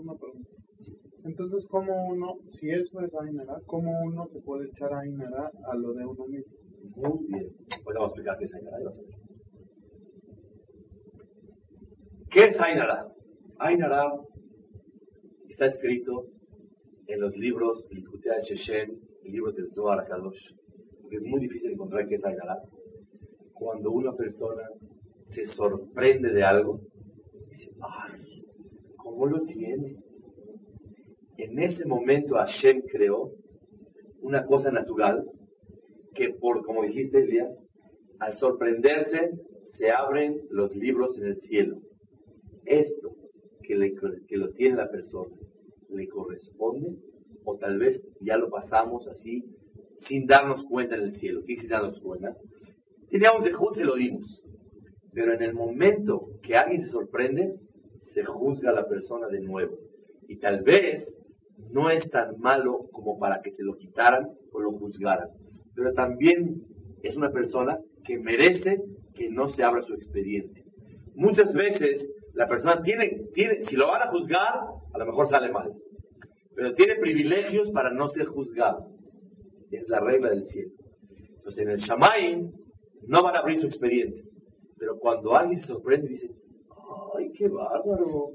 Entonces, 1.24 1.66
¿cómo 1.70 2.08
uno, 2.08 2.36
si 2.60 2.70
eso 2.70 3.00
es 3.02 3.14
Ainara, 3.16 3.60
cómo 3.66 4.02
uno 4.04 4.28
se 4.34 4.42
puede 4.42 4.68
echar 4.68 4.94
Ainara 4.94 5.52
a 5.72 5.76
lo 5.76 5.94
de 5.94 6.06
uno 6.06 6.26
mismo? 6.28 6.54
Muy 6.96 7.28
bien. 7.28 7.50
Pues 7.84 7.96
vamos 7.96 8.04
a 8.04 8.08
explicar 8.08 8.38
qué 8.38 8.46
es 8.46 8.54
Ainara 8.54 8.82
y 8.82 8.84
vas 8.84 9.00
a 9.00 9.02
ver. 9.02 9.27
¿Qué 12.30 12.44
es 12.44 12.60
Ainara? 12.60 13.08
Ainara 13.58 14.12
está 15.48 15.68
escrito 15.68 16.26
en 17.08 17.22
los 17.22 17.38
libros 17.38 17.88
Likutea 17.90 18.42
Sheshem, 18.42 19.00
libros 19.24 19.56
del 19.56 19.70
Zohar 19.70 20.06
Kadosh, 20.06 20.54
porque 21.02 21.16
es 21.16 21.24
muy 21.24 21.40
difícil 21.40 21.72
encontrar 21.72 22.06
qué 22.08 22.16
es 22.16 22.26
Ainara. 22.26 22.58
Cuando 23.54 23.92
una 23.92 24.14
persona 24.14 24.64
se 25.30 25.46
sorprende 25.46 26.34
de 26.34 26.44
algo, 26.44 26.82
dice, 27.50 27.72
¡ay! 27.80 28.44
¿Cómo 28.98 29.26
lo 29.26 29.46
tiene? 29.46 29.96
En 31.38 31.60
ese 31.60 31.86
momento 31.86 32.36
Hashem 32.36 32.82
creó 32.92 33.32
una 34.22 34.46
cosa 34.46 34.70
natural 34.70 35.24
que 36.14 36.34
por, 36.34 36.66
como 36.66 36.84
dijiste 36.84 37.20
Elías, 37.20 37.56
al 38.20 38.36
sorprenderse 38.36 39.32
se 39.78 39.92
abren 39.92 40.42
los 40.50 40.76
libros 40.76 41.18
en 41.18 41.28
el 41.28 41.40
cielo 41.40 41.87
esto 42.68 43.16
que, 43.64 43.76
le, 43.76 43.94
que 44.28 44.38
lo 44.38 44.52
tiene 44.52 44.78
la 44.78 44.90
persona 44.90 45.36
le 45.90 46.08
corresponde 46.08 46.98
o 47.44 47.58
tal 47.58 47.80
vez 47.80 48.04
ya 48.20 48.38
lo 48.38 48.50
pasamos 48.50 49.08
así 49.08 49.44
sin 49.96 50.28
darnos 50.28 50.64
cuenta 50.66 50.96
en 50.96 51.04
el 51.04 51.14
cielo. 51.14 51.42
¿Qué 51.46 51.56
sin 51.58 51.70
darnos 51.70 52.00
cuenta? 52.02 52.36
Teníamos 53.10 53.44
de 53.44 53.54
se 53.74 53.86
lo 53.86 53.96
dimos. 53.96 54.44
Pero 55.14 55.34
en 55.34 55.42
el 55.42 55.54
momento 55.54 56.28
que 56.44 56.56
alguien 56.56 56.82
se 56.82 56.90
sorprende, 56.90 57.56
se 58.14 58.24
juzga 58.24 58.72
a 58.72 58.74
la 58.74 58.88
persona 58.88 59.28
de 59.28 59.40
nuevo. 59.40 59.78
Y 60.28 60.38
tal 60.38 60.62
vez 60.62 61.18
no 61.72 61.90
es 61.90 62.08
tan 62.12 62.38
malo 62.40 62.88
como 62.92 63.18
para 63.18 63.42
que 63.42 63.52
se 63.52 63.64
lo 63.64 63.76
quitaran 63.76 64.28
o 64.52 64.60
lo 64.60 64.72
juzgaran. 64.74 65.30
Pero 65.74 65.94
también 65.94 66.62
es 67.02 67.16
una 67.16 67.32
persona 67.32 67.80
que 68.06 68.20
merece 68.20 68.82
que 69.16 69.30
no 69.30 69.50
se 69.50 69.64
abra 69.64 69.82
su 69.82 69.94
expediente. 69.94 70.64
Muchas 71.16 71.54
veces 71.54 72.12
la 72.38 72.48
persona 72.48 72.84
tiene, 72.84 73.30
tiene, 73.34 73.66
si 73.66 73.76
lo 73.76 73.88
van 73.88 74.04
a 74.04 74.12
juzgar, 74.12 74.60
a 74.94 74.98
lo 75.00 75.06
mejor 75.08 75.28
sale 75.28 75.52
mal. 75.52 75.74
Pero 76.54 76.72
tiene 76.76 76.96
privilegios 76.98 77.72
para 77.72 77.90
no 77.92 78.08
ser 78.08 78.28
juzgado. 78.28 78.92
Es 79.72 79.90
la 79.90 80.00
regla 80.00 80.30
del 80.30 80.44
cielo. 80.44 80.72
Entonces 81.38 81.66
en 81.66 81.72
el 81.72 81.80
Shamaim 81.80 82.52
no 83.08 83.24
van 83.24 83.36
a 83.36 83.40
abrir 83.40 83.58
su 83.58 83.66
expediente. 83.66 84.22
Pero 84.78 85.00
cuando 85.00 85.36
alguien 85.36 85.60
se 85.62 85.66
sorprende 85.66 86.06
y 86.06 86.10
dice, 86.12 86.30
¡ay, 87.18 87.32
qué 87.32 87.48
bárbaro! 87.48 88.30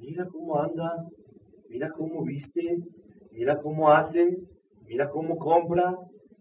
Mira 0.00 0.26
cómo 0.26 0.60
anda, 0.60 1.06
mira 1.68 1.90
cómo 1.90 2.24
viste, 2.24 2.78
mira 3.30 3.60
cómo 3.62 3.88
hace, 3.88 4.36
mira 4.84 5.10
cómo 5.10 5.38
compra, 5.38 5.96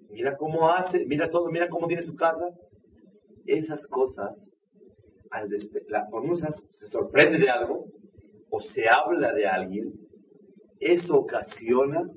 mira 0.09 0.35
cómo 0.35 0.67
hace, 0.67 1.05
mira 1.05 1.29
todo, 1.29 1.51
mira 1.51 1.69
cómo 1.69 1.85
tiene 1.85 2.01
su 2.01 2.15
casa. 2.15 2.49
Esas 3.45 3.85
cosas 3.85 4.52
al 5.33 5.49
cuando 6.11 6.33
uno 6.33 6.35
se 6.69 6.87
sorprende 6.87 7.39
de 7.39 7.49
algo 7.49 7.87
o 8.51 8.61
se 8.61 8.87
habla 8.87 9.33
de 9.33 9.47
alguien, 9.47 9.93
eso 10.79 11.15
ocasiona 11.15 12.07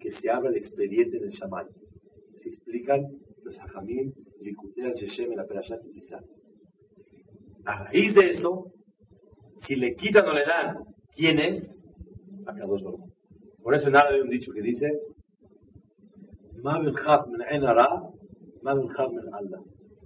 que 0.00 0.10
se 0.10 0.28
abra 0.28 0.50
el 0.50 0.56
expediente 0.56 1.18
en 1.18 1.24
el. 1.24 1.68
Se 2.42 2.48
explican 2.48 3.06
los 3.44 3.58
Hajamim, 3.60 4.12
Likutea, 4.40 4.92
Sheshem, 4.92 5.34
la 5.36 5.46
Perashat 5.46 5.80
A 7.64 7.84
raíz 7.84 8.14
de 8.14 8.30
eso, 8.30 8.72
si 9.58 9.76
le 9.76 9.94
quitan 9.94 10.26
o 10.26 10.32
le 10.32 10.44
dan, 10.44 10.78
¿quién 11.14 11.38
es? 11.38 11.80
dos 12.66 12.82
Baruch. 12.82 13.00
Por 13.62 13.74
eso 13.74 13.88
árabe 13.96 14.16
hay 14.16 14.20
un 14.20 14.30
dicho 14.30 14.52
que 14.52 14.60
dice, 14.60 15.00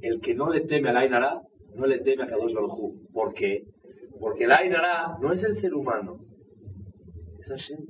el 0.03 0.21
que 0.21 0.35
no 0.35 0.51
le 0.51 0.61
teme 0.61 0.91
al 0.91 0.97
Ainara 0.97 1.48
no 1.79 1.87
le 1.87 2.01
teme 2.01 2.25
a 2.25 2.27
Kadosh 2.27 2.53
Baruj 2.53 3.13
¿Por 3.13 3.35
qué? 3.35 3.65
Porque 4.21 4.45
el 4.45 4.53
Ainara 4.53 5.17
no 5.21 5.33
es 5.33 5.43
el 5.45 5.57
ser 5.57 5.75
humano, 5.75 6.19
es 7.39 7.49
Hashem. 7.49 7.87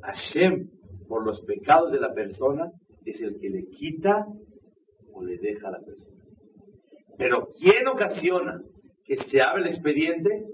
Hashem, 0.00 0.70
por 1.06 1.24
los 1.24 1.42
pecados 1.42 1.92
de 1.92 2.00
la 2.00 2.14
persona, 2.14 2.72
es 3.04 3.20
el 3.20 3.38
que 3.38 3.50
le 3.50 3.66
quita 3.66 4.26
o 5.12 5.22
le 5.22 5.36
deja 5.38 5.68
a 5.68 5.72
la 5.72 5.80
persona. 5.80 6.16
Pero 7.18 7.48
¿quién 7.60 7.86
ocasiona 7.88 8.62
que 9.04 9.16
se 9.16 9.40
abra 9.40 9.62
el 9.62 9.68
expediente? 9.68 10.46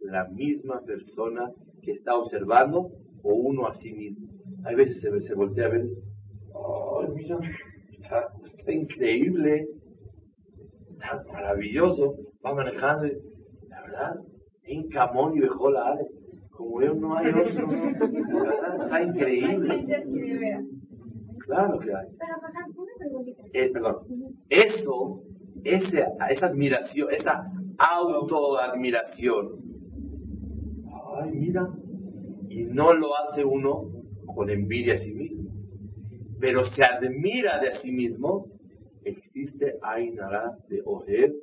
La 0.00 0.28
misma 0.28 0.82
persona 0.84 1.50
que 1.82 1.92
está 1.92 2.16
observando 2.16 2.90
o 3.22 3.34
uno 3.34 3.66
a 3.66 3.74
sí 3.74 3.92
mismo. 3.92 4.28
Hay 4.64 4.74
veces 4.74 5.00
se, 5.00 5.20
se 5.20 5.34
voltea 5.34 5.66
a 5.66 5.70
ver, 5.70 5.86
Oh, 6.52 7.06
mira, 7.14 7.38
está, 7.92 8.26
está 8.56 8.72
increíble, 8.72 9.66
maravilloso, 11.32 12.16
va 12.44 12.54
manejando, 12.54 13.06
y, 13.06 13.12
la 13.68 13.82
verdad, 13.82 14.20
en 14.64 14.88
Camón 14.88 15.36
y 15.36 15.40
Bejola 15.40 15.86
Alex, 15.86 16.10
como 16.50 16.82
yo 16.82 16.94
no 16.94 17.16
hay 17.16 17.28
otro, 17.28 17.66
la 17.70 18.42
verdad, 18.42 18.84
está 18.84 19.02
increíble. 19.02 19.86
Claro 21.38 21.78
que 21.78 21.94
hay. 21.94 22.06
Eh, 23.52 23.70
perdón, 23.72 23.96
eso, 24.48 25.22
ese, 25.64 26.04
esa 26.30 26.46
admiración, 26.46 27.08
esa 27.12 27.44
autoadmiración, 27.78 29.48
ay, 31.16 31.30
mira, 31.32 31.68
y 32.48 32.64
no 32.64 32.92
lo 32.92 33.16
hace 33.16 33.44
uno 33.44 33.90
con 34.34 34.50
envidia 34.50 34.94
a 34.94 34.98
sí 34.98 35.12
mismo, 35.12 35.50
pero 36.40 36.64
se 36.64 36.84
admira 36.84 37.58
de 37.58 37.68
a 37.68 37.72
sí 37.72 37.90
mismo, 37.90 38.46
existe 39.04 39.78
Ainara 39.82 40.56
de 40.68 40.82
Oher 40.84 41.34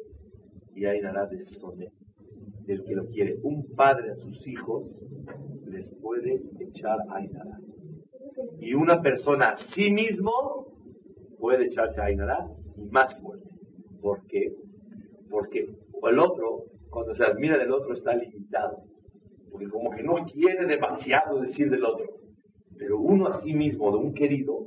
y 0.75 0.85
Ainara 0.85 1.25
de 1.27 1.39
Soné, 1.39 1.91
del 2.65 2.83
que 2.83 2.95
lo 2.95 3.07
quiere. 3.07 3.37
Un 3.43 3.67
padre 3.75 4.11
a 4.11 4.15
sus 4.15 4.47
hijos 4.47 5.03
les 5.65 5.89
puede 6.01 6.41
echar 6.59 6.97
Ainara. 7.09 7.59
Y 8.59 8.73
una 8.73 9.01
persona 9.01 9.51
a 9.51 9.57
sí 9.73 9.91
mismo 9.91 10.67
puede 11.39 11.65
echarse 11.65 12.01
Ainara 12.01 12.47
y 12.77 12.89
más 12.89 13.19
fuerte. 13.21 13.49
¿Por 14.01 14.25
qué? 14.27 14.53
Porque 15.29 15.67
el 16.09 16.19
otro, 16.19 16.65
cuando 16.89 17.13
se 17.15 17.25
admira 17.25 17.57
del 17.57 17.71
otro, 17.71 17.93
está 17.93 18.15
limitado. 18.15 18.83
Porque 19.51 19.67
como 19.67 19.91
que 19.91 20.03
no 20.03 20.25
quiere 20.25 20.65
demasiado 20.65 21.41
decir 21.41 21.69
del 21.69 21.83
otro. 21.83 22.07
Pero 22.77 22.99
uno 22.99 23.27
a 23.27 23.41
sí 23.41 23.53
mismo, 23.53 23.91
de 23.91 23.97
un 23.97 24.13
querido, 24.13 24.65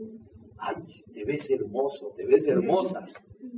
ay, 0.61 0.76
te 1.12 1.24
ves 1.24 1.48
hermoso, 1.50 2.12
te 2.16 2.26
ves 2.26 2.46
hermosa. 2.46 3.06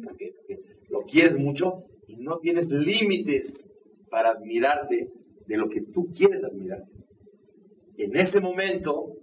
Porque, 0.04 0.32
porque 0.36 0.58
lo 0.88 1.02
quieres 1.02 1.36
mucho 1.36 1.84
y 2.06 2.16
no 2.16 2.38
tienes 2.38 2.68
límites 2.68 3.68
para 4.10 4.30
admirarte 4.30 5.08
de 5.46 5.56
lo 5.56 5.68
que 5.68 5.82
tú 5.82 6.12
quieres 6.16 6.42
admirarte. 6.44 6.90
En 7.98 8.16
ese 8.16 8.40
momento, 8.40 9.14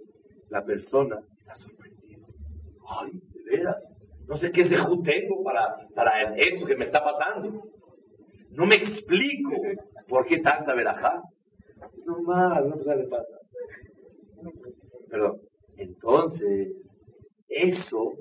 la 0.48 0.64
persona 0.64 1.20
está 1.38 1.54
sorprendida. 1.54 2.26
Ay, 2.86 3.12
de 3.32 3.42
veras, 3.44 3.92
no 4.26 4.36
sé 4.36 4.52
qué 4.52 4.64
sejú 4.64 5.02
tengo 5.02 5.42
para, 5.42 5.88
para 5.94 6.34
esto 6.36 6.66
que 6.66 6.76
me 6.76 6.84
está 6.84 7.02
pasando. 7.02 7.62
No 8.50 8.66
me 8.66 8.76
explico 8.76 9.52
por 10.08 10.26
qué 10.26 10.38
tanta 10.38 10.74
verajá. 10.74 11.22
Es 11.96 12.04
normal, 12.04 12.66
una 12.66 12.76
cosa 12.76 12.94
le 12.96 13.08
pasa. 13.08 13.38
Perdón. 15.08 15.40
Entonces, 15.76 16.89
eso, 17.50 18.14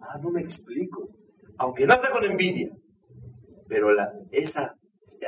ah, 0.00 0.18
no 0.22 0.30
me 0.30 0.40
explico. 0.40 1.10
Aunque 1.58 1.86
no 1.86 1.98
sea 1.98 2.10
con 2.10 2.24
envidia, 2.24 2.70
pero 3.68 3.92
la, 3.92 4.12
esa 4.30 4.76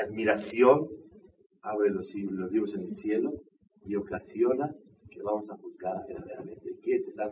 admiración 0.00 0.88
abre 1.62 1.90
los, 1.90 2.14
libros 2.14 2.74
en 2.74 2.82
el 2.82 2.94
cielo 2.94 3.32
y 3.84 3.96
ocasiona 3.96 4.74
que 5.10 5.22
vamos 5.22 5.50
a 5.50 5.56
juzgar 5.56 6.06
verdaderamente 6.06 6.70
qué 6.82 7.00
te 7.00 7.10
están 7.10 7.30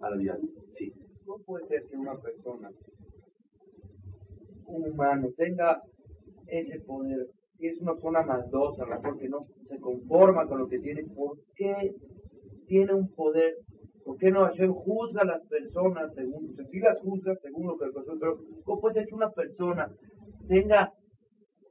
maravillando. 0.00 0.48
Sí. 0.70 0.92
No 1.26 1.36
puede 1.44 1.66
ser 1.68 1.84
que 1.86 1.96
una 1.96 2.16
persona, 2.16 2.70
un 4.66 4.90
humano, 4.90 5.28
tenga 5.36 5.82
ese 6.46 6.80
poder, 6.80 7.28
si 7.58 7.66
es 7.66 7.80
una 7.80 7.92
persona 7.94 8.22
maldosa, 8.22 8.84
a 8.84 8.86
lo 8.86 8.96
mejor 8.96 9.18
que 9.18 9.28
no 9.28 9.46
se 9.68 9.78
conforma 9.80 10.46
con 10.46 10.58
lo 10.58 10.68
que 10.68 10.78
tiene, 10.78 11.04
¿por 11.04 11.38
qué 11.56 11.94
tiene 12.66 12.94
un 12.94 13.08
poder? 13.14 13.56
¿Por 14.04 14.18
qué 14.18 14.30
no 14.30 14.44
Hashem 14.44 14.72
juzga 14.72 15.22
a 15.22 15.24
las 15.24 15.46
personas 15.46 16.14
según, 16.14 16.50
o 16.50 16.54
sea, 16.54 16.66
sí 16.66 16.78
las 16.78 17.00
juzga 17.00 17.34
según 17.36 17.66
lo 17.68 17.78
que 17.78 17.86
el 17.86 17.92
corazón, 17.92 18.18
pero 18.20 18.38
¿cómo 18.64 18.80
puede 18.80 18.94
ser 18.94 19.06
que 19.06 19.14
una 19.14 19.30
persona 19.30 19.90
tenga 20.46 20.92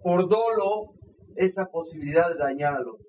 por 0.02 0.28
dolo 0.28 0.94
esa 1.36 1.66
posibilidad 1.66 2.30
de 2.30 2.40
dañar 2.40 2.76
al 2.76 2.90
otro? 2.90 3.06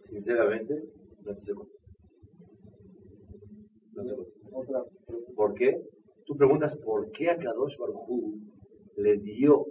Sinceramente, 0.00 0.82
no 1.24 1.34
te 1.34 1.42
sé. 1.42 1.52
No 3.94 4.04
sé. 4.04 4.14
¿Por 5.34 5.54
qué? 5.54 5.80
Tú 6.26 6.36
preguntas 6.36 6.76
por 6.84 7.10
qué 7.12 7.30
a 7.30 7.38
Kadosh 7.38 7.76
Baruj 7.78 8.08
le 8.96 9.16
dio 9.18 9.66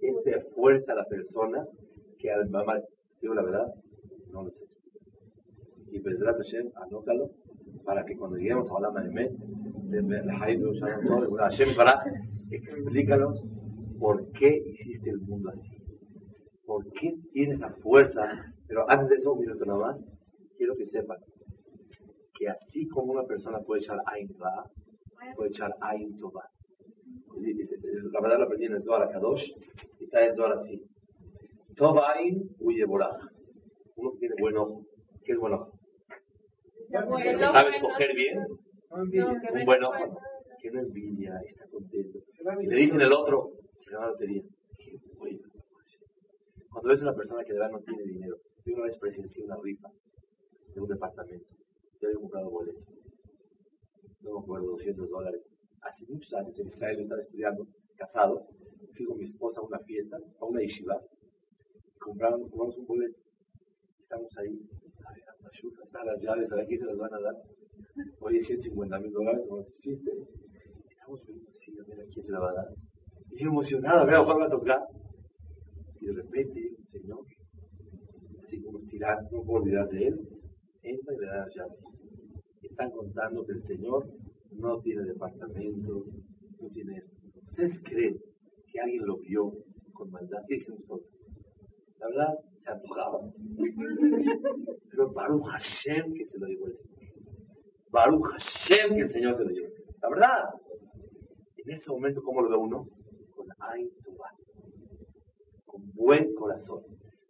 esa 0.00 0.40
fuerza 0.54 0.92
a 0.92 0.96
la 0.96 1.04
persona 1.06 1.66
que 2.18 2.30
al 2.30 2.48
mamá, 2.50 2.80
digo 3.20 3.34
la 3.34 3.42
verdad, 3.42 3.74
no 4.32 4.42
lo 4.42 4.50
sé. 4.50 4.67
Y 5.90 5.98
Bezrat 6.00 6.36
Hashem, 6.36 6.70
anótalo, 6.74 7.30
para 7.84 8.04
que 8.04 8.16
cuando 8.16 8.36
lleguemos 8.36 8.70
a 8.70 8.74
Olam 8.74 8.96
Emet, 8.98 9.32
de 9.32 10.32
Haidu, 10.40 10.72
Hashem 11.38 11.76
para 11.76 12.02
explícanos 12.50 13.46
por 13.98 14.30
qué 14.32 14.62
hiciste 14.66 15.10
el 15.10 15.20
mundo 15.20 15.50
así. 15.50 15.76
¿Por 16.66 16.84
qué 16.92 17.14
tiene 17.32 17.54
esa 17.54 17.70
fuerza? 17.82 18.22
Pero 18.66 18.88
antes 18.90 19.08
de 19.08 19.16
eso, 19.16 19.32
un 19.32 19.40
minuto 19.40 19.64
nada 19.64 19.78
más, 19.78 20.04
quiero 20.56 20.76
que 20.76 20.84
sepan 20.84 21.18
que 22.34 22.48
así 22.48 22.86
como 22.88 23.12
una 23.12 23.24
persona 23.24 23.58
puede 23.60 23.80
echar 23.80 23.98
Ain 24.06 24.28
Ra, 24.38 24.70
puede 25.34 25.50
echar 25.50 25.74
Ain 25.80 26.16
Toba. 26.18 26.44
La 28.12 28.20
verdad 28.20 28.38
lo 28.38 28.44
aprendí 28.44 28.66
en 28.66 28.74
el 28.74 28.82
Zohar 28.82 29.10
Kadosh, 29.10 29.44
y 29.98 30.04
está 30.04 30.22
en 30.22 30.30
el 30.30 30.36
Zohar 30.36 30.52
así. 30.52 30.80
Toba 31.74 32.12
Ain 32.12 32.48
huye 32.60 32.84
Boraj. 32.84 33.18
Uno 33.96 34.12
tiene 34.20 34.34
buen 34.38 34.56
ojo. 34.56 34.84
¿Qué 35.24 35.32
es 35.32 35.38
buen 35.38 35.54
ojo? 35.54 35.77
¿Sabe 36.90 37.68
escoger 37.70 38.14
bien? 38.14 38.38
Un 38.90 39.64
buen 39.64 39.84
ojo. 39.84 40.20
Que 40.60 40.70
no 40.70 40.80
envidia, 40.80 41.40
está 41.46 41.66
contento. 41.68 42.18
Y 42.60 42.66
le 42.66 42.76
dicen 42.76 43.00
el 43.00 43.12
otro, 43.12 43.52
se 43.72 43.94
va 43.94 44.02
la 44.02 44.10
lotería. 44.10 44.42
Qué 44.76 44.98
bueno. 45.16 45.40
Cuando 46.70 46.88
ves 46.88 47.00
a 47.00 47.04
una 47.04 47.14
persona 47.14 47.44
que 47.44 47.52
de 47.52 47.58
verdad 47.58 47.72
no 47.72 47.80
tiene 47.80 48.02
dinero, 48.02 48.36
yo 48.64 48.74
una 48.74 48.84
vez 48.84 48.96
presencié 48.98 49.44
una 49.44 49.56
rifa 49.62 49.88
de 50.74 50.80
un 50.80 50.88
departamento. 50.88 51.46
Yo 52.00 52.08
había 52.08 52.20
comprado 52.20 52.50
boleto. 52.50 52.80
No 54.22 54.32
me 54.34 54.40
acuerdo, 54.40 54.66
200 54.70 55.08
dólares. 55.08 55.42
Hace 55.82 56.06
muchos 56.08 56.32
años 56.34 56.58
en 56.58 56.66
Israel 56.66 57.00
estaba 57.00 57.20
estudiando, 57.20 57.66
casado. 57.96 58.46
Fui 58.96 59.06
con 59.06 59.18
mi 59.18 59.24
esposa 59.24 59.60
a 59.60 59.64
una 59.64 59.78
fiesta, 59.80 60.18
a 60.40 60.44
una 60.44 60.60
yeshiva. 60.60 61.00
Compraron, 61.98 62.42
compramos 62.42 62.76
un 62.78 62.86
boleto. 62.86 63.18
Estamos 64.00 64.36
ahí. 64.38 64.58
Están 65.82 66.06
las 66.06 66.22
llaves, 66.22 66.52
a 66.52 66.56
ver 66.56 66.66
quién 66.66 66.80
se 66.80 66.86
las 66.86 66.96
van 66.98 67.14
a 67.14 67.20
dar. 67.20 67.34
Oye, 68.20 68.40
150 68.40 68.98
mil 69.00 69.12
dólares, 69.12 69.44
no 69.48 69.60
es 69.60 69.74
chiste. 69.80 70.10
Estamos 70.90 71.26
viendo 71.26 71.48
así, 71.50 71.72
a 71.78 71.84
ver 71.84 72.00
a 72.00 72.04
quién 72.12 72.24
se 72.24 72.32
la 72.32 72.40
va 72.40 72.50
a 72.50 72.54
dar. 72.54 72.68
Y 73.30 73.44
emocionado, 73.44 74.00
a 74.00 74.04
ver 74.04 74.14
a 74.16 74.24
cuál 74.24 74.40
va 74.40 74.46
a 74.46 74.50
tocar. 74.50 74.80
Y 76.00 76.06
de 76.06 76.12
repente, 76.12 76.60
un 76.78 76.86
señor, 76.86 77.24
así 78.44 78.62
como 78.62 78.78
estirar, 78.80 79.22
no 79.32 79.42
puedo 79.42 79.62
olvidar 79.62 79.88
de 79.88 80.08
él, 80.08 80.28
entra 80.82 81.14
y 81.14 81.18
le 81.18 81.26
da 81.26 81.38
las 81.38 81.54
llaves. 81.56 81.84
Están 82.62 82.90
contando 82.90 83.44
que 83.44 83.52
el 83.52 83.62
señor 83.64 84.06
no 84.52 84.80
tiene 84.80 85.02
departamento, 85.04 86.04
no 86.60 86.68
tiene 86.68 86.96
esto. 86.98 87.16
¿Ustedes 87.50 87.80
creen 87.82 88.18
que 88.70 88.80
alguien 88.80 89.06
lo 89.06 89.18
vio 89.18 89.52
con 89.92 90.10
maldad? 90.10 90.40
¿Qué 90.46 90.56
dicen 90.56 90.74
nosotros? 90.74 91.08
La 91.98 92.06
verdad, 92.08 92.34
se. 92.76 93.32
Pero 94.90 95.12
Baruch 95.12 95.44
Hashem 95.44 96.14
que 96.14 96.26
se 96.26 96.38
lo 96.38 96.46
llevó 96.46 96.66
el 96.66 96.76
Señor. 96.76 97.12
Baruch 97.90 98.24
Hashem 98.32 98.94
que 98.96 99.02
el 99.02 99.10
Señor 99.10 99.34
se 99.36 99.44
lo 99.44 99.50
llevó. 99.50 99.68
La 100.02 100.08
verdad. 100.10 100.44
En 101.56 101.74
ese 101.74 101.90
momento, 101.90 102.22
¿cómo 102.22 102.40
lo 102.40 102.48
ve 102.48 102.56
uno? 102.56 102.86
Con 103.34 103.46
Ain 103.58 103.90
Tuvá. 104.02 104.30
Con 105.66 105.92
buen 105.92 106.34
corazón. 106.34 106.82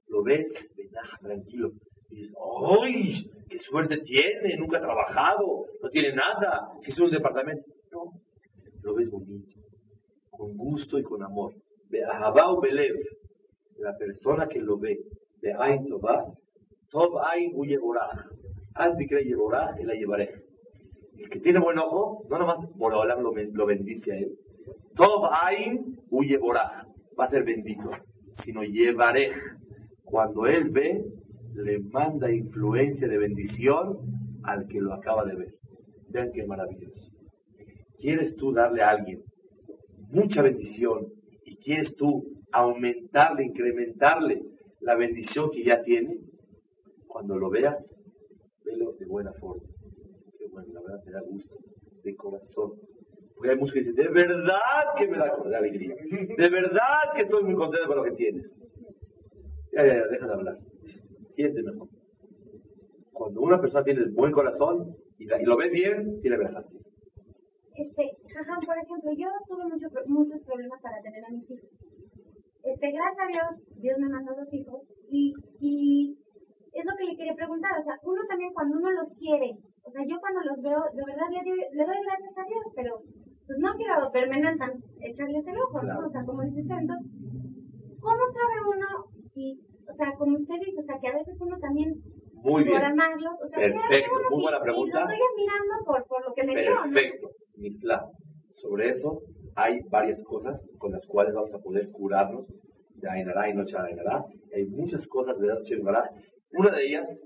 Lo 0.08 0.22
ves, 0.22 0.48
venaja, 0.76 1.18
tranquilo. 1.18 1.72
Y 2.10 2.20
dices, 2.20 2.36
¡ay! 2.80 3.30
¡Qué 3.48 3.58
suerte 3.58 3.98
tiene! 3.98 4.56
Nunca 4.56 4.78
ha 4.78 4.82
trabajado, 4.82 5.66
no 5.82 5.88
tiene 5.90 6.14
nada. 6.14 6.72
Si 6.80 6.90
es 6.90 7.00
un 7.00 7.10
departamento. 7.10 7.64
No. 7.90 8.12
Lo 8.82 8.94
ves 8.94 9.10
bonito. 9.10 9.60
Con 10.30 10.56
gusto 10.56 10.98
y 10.98 11.02
con 11.02 11.22
amor. 11.22 11.54
Belev. 11.88 12.94
La 13.78 13.96
persona 13.96 14.48
que 14.48 14.60
lo 14.60 14.78
ve 14.78 14.98
de 15.40 15.52
Tová, 15.88 16.24
Tov 16.90 17.18
Ain 17.30 17.52
Uye 17.54 17.78
Boraj. 17.78 18.10
Antes 18.74 19.08
que 19.08 19.34
Boraj, 19.34 19.80
la 19.84 19.94
llevaré. 19.94 20.30
El 21.16 21.30
que 21.30 21.40
tiene 21.40 21.60
buen 21.60 21.78
ojo, 21.78 22.24
no 22.30 22.38
nomás 22.38 22.60
Borolam 22.76 23.22
lo, 23.22 23.32
lo 23.34 23.66
bendice 23.66 24.12
a 24.12 24.16
él. 24.16 24.32
Tov 24.94 25.26
Ain 25.30 25.98
Uye 26.10 26.38
Boraj. 26.38 26.86
Va 27.18 27.24
a 27.24 27.28
ser 27.28 27.44
bendito. 27.44 27.90
Sino 28.44 28.62
llevaré. 28.62 29.30
Cuando 30.04 30.46
él 30.46 30.70
ve, 30.70 31.04
le 31.54 31.80
manda 31.80 32.30
influencia 32.30 33.08
de 33.08 33.18
bendición 33.18 33.98
al 34.44 34.66
que 34.68 34.80
lo 34.80 34.94
acaba 34.94 35.24
de 35.24 35.36
ver. 35.36 35.54
Vean 36.08 36.30
qué 36.32 36.46
maravilloso. 36.46 37.10
¿Quieres 37.98 38.36
tú 38.36 38.52
darle 38.52 38.82
a 38.82 38.90
alguien 38.90 39.22
mucha 40.10 40.42
bendición 40.42 41.06
y 41.44 41.56
quieres 41.56 41.94
tú 41.96 42.24
aumentarle, 42.52 43.44
incrementarle 43.44 44.42
la 44.80 44.94
bendición 44.96 45.50
que 45.50 45.64
ya 45.64 45.80
tiene? 45.82 46.18
Cuando 47.06 47.36
lo 47.38 47.50
veas, 47.50 48.02
velo 48.64 48.92
de 48.92 49.06
buena 49.06 49.32
forma. 49.34 49.62
Bueno, 50.52 50.72
la 50.74 50.80
verdad 50.82 51.04
me 51.04 51.12
da 51.12 51.20
gusto, 51.22 51.56
de 52.04 52.16
corazón. 52.16 52.72
Porque 53.34 53.50
hay 53.50 53.56
muchos 53.56 53.72
que 53.74 53.78
dicen, 53.80 53.94
de 53.94 54.08
verdad 54.08 54.60
que 54.96 55.06
me 55.06 55.16
da 55.16 55.36
de 55.44 55.56
alegría. 55.56 55.94
De 56.36 56.48
verdad 56.50 57.12
que 57.14 57.22
estoy 57.22 57.44
muy 57.44 57.54
contento 57.54 57.86
con 57.86 57.96
lo 57.98 58.04
que 58.04 58.12
tienes. 58.12 58.46
Ya, 59.72 59.86
ya, 59.86 59.94
ya, 59.94 60.06
deja 60.08 60.26
de 60.26 60.32
hablar. 60.32 60.58
Siente 61.30 61.62
mejor. 61.62 61.88
Cuando 63.12 63.40
una 63.40 63.60
persona 63.60 63.84
tiene 63.84 64.06
buen 64.10 64.32
corazón 64.32 64.96
y, 65.18 65.26
la- 65.26 65.38
lo 65.42 65.56
ve 65.56 65.68
bien, 65.70 66.20
tiene 66.20 66.36
vergüenza. 66.36 66.78
Este, 67.76 68.10
ajá, 68.36 68.58
por 68.66 68.76
ejemplo, 68.76 69.12
yo 69.16 69.28
tuve 69.46 69.64
mucho, 69.66 69.86
muchos 70.06 70.40
problemas 70.42 70.80
para 70.82 71.00
tener 71.00 71.24
a 71.24 71.30
mis 71.30 71.48
hijos. 71.48 71.68
Este, 72.64 72.90
gracias 72.92 73.20
a 73.22 73.28
Dios, 73.28 73.50
Dios 73.80 73.96
me 73.98 74.08
mandó 74.08 74.34
dos 74.34 74.52
hijos 74.52 74.82
y, 75.10 75.32
y 75.60 76.16
es 76.72 76.84
lo 76.84 76.92
que 76.98 77.04
le 77.04 77.16
quería 77.16 77.34
preguntar, 77.34 77.72
o 77.78 77.82
sea, 77.82 77.94
uno 78.02 78.20
también 78.28 78.52
cuando 78.52 78.76
uno 78.78 78.90
los 78.92 79.08
quiere, 79.18 79.56
o 79.82 79.90
sea, 79.90 80.02
yo 80.06 80.18
cuando 80.20 80.40
los 80.42 80.60
veo, 80.62 80.80
de 80.92 81.04
verdad 81.06 81.28
le, 81.32 81.40
doy- 81.48 81.68
le 81.72 81.84
doy 81.86 81.96
gracias 82.04 82.34
a 82.36 82.44
Dios, 82.44 82.64
pero 82.76 82.92
pues 83.46 83.58
no 83.58 83.72
quiero 83.74 84.10
verme 84.12 84.36
en 84.38 84.58
tan 84.58 84.72
echarles 85.00 85.46
el 85.46 85.58
ojo, 85.58 85.80
¿no? 85.82 86.06
O 86.06 86.10
sea, 86.10 86.22
como 86.24 86.42
dice 86.42 86.60
usted, 86.60 86.76
entonces, 86.76 87.08
¿cómo 88.00 88.22
sabe 88.36 88.56
uno 88.76 88.86
si, 89.32 89.58
o 89.88 89.94
sea, 89.96 90.12
como 90.18 90.36
usted 90.36 90.54
dice, 90.66 90.80
o 90.80 90.84
sea, 90.84 90.98
que 91.00 91.08
a 91.08 91.16
veces 91.16 91.34
uno 91.40 91.56
también 91.58 91.94
Muy 92.44 92.64
bien. 92.64 92.76
por 92.76 92.84
amarlos, 92.84 93.34
o 93.42 93.46
sea, 93.46 93.58
Perfecto, 93.58 93.88
¿qué 93.88 93.94
hace 94.04 94.10
uno 94.20 94.28
muy 94.30 94.42
buena 94.42 94.60
pregunta. 94.60 95.00
lo 95.00 95.08
estoy 95.10 95.24
admirando 95.32 95.74
por, 95.86 96.04
por 96.06 96.20
lo 96.28 96.34
que 96.34 96.44
me 96.44 96.52
dio, 96.60 96.74
¿no? 96.74 96.82
Perfecto. 96.92 97.28
Sobre 98.50 98.90
eso 98.90 99.22
hay 99.58 99.80
varias 99.90 100.22
cosas 100.22 100.70
con 100.78 100.92
las 100.92 101.04
cuales 101.04 101.34
vamos 101.34 101.52
a 101.52 101.58
poder 101.58 101.90
curarnos 101.90 102.46
de 102.94 103.10
Ainara 103.10 103.50
y 103.50 103.54
no 103.54 103.62
Ainara. 103.62 104.24
Hay 104.54 104.66
muchas 104.66 105.04
cosas, 105.08 105.36
¿verdad? 105.36 105.60
Shem 105.62 105.82
Baraj. 105.82 106.10
Una 106.52 106.76
de 106.76 106.86
ellas 106.86 107.22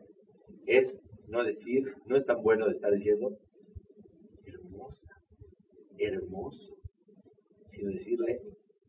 es 0.65 1.03
no 1.29 1.45
decir, 1.45 1.95
no 2.07 2.17
es 2.17 2.25
tan 2.25 2.43
bueno 2.43 2.65
de 2.65 2.73
estar 2.73 2.91
diciendo 2.91 3.37
hermosa, 4.47 5.15
hermoso, 5.99 6.79
sino 7.69 7.91
decirle 7.91 8.41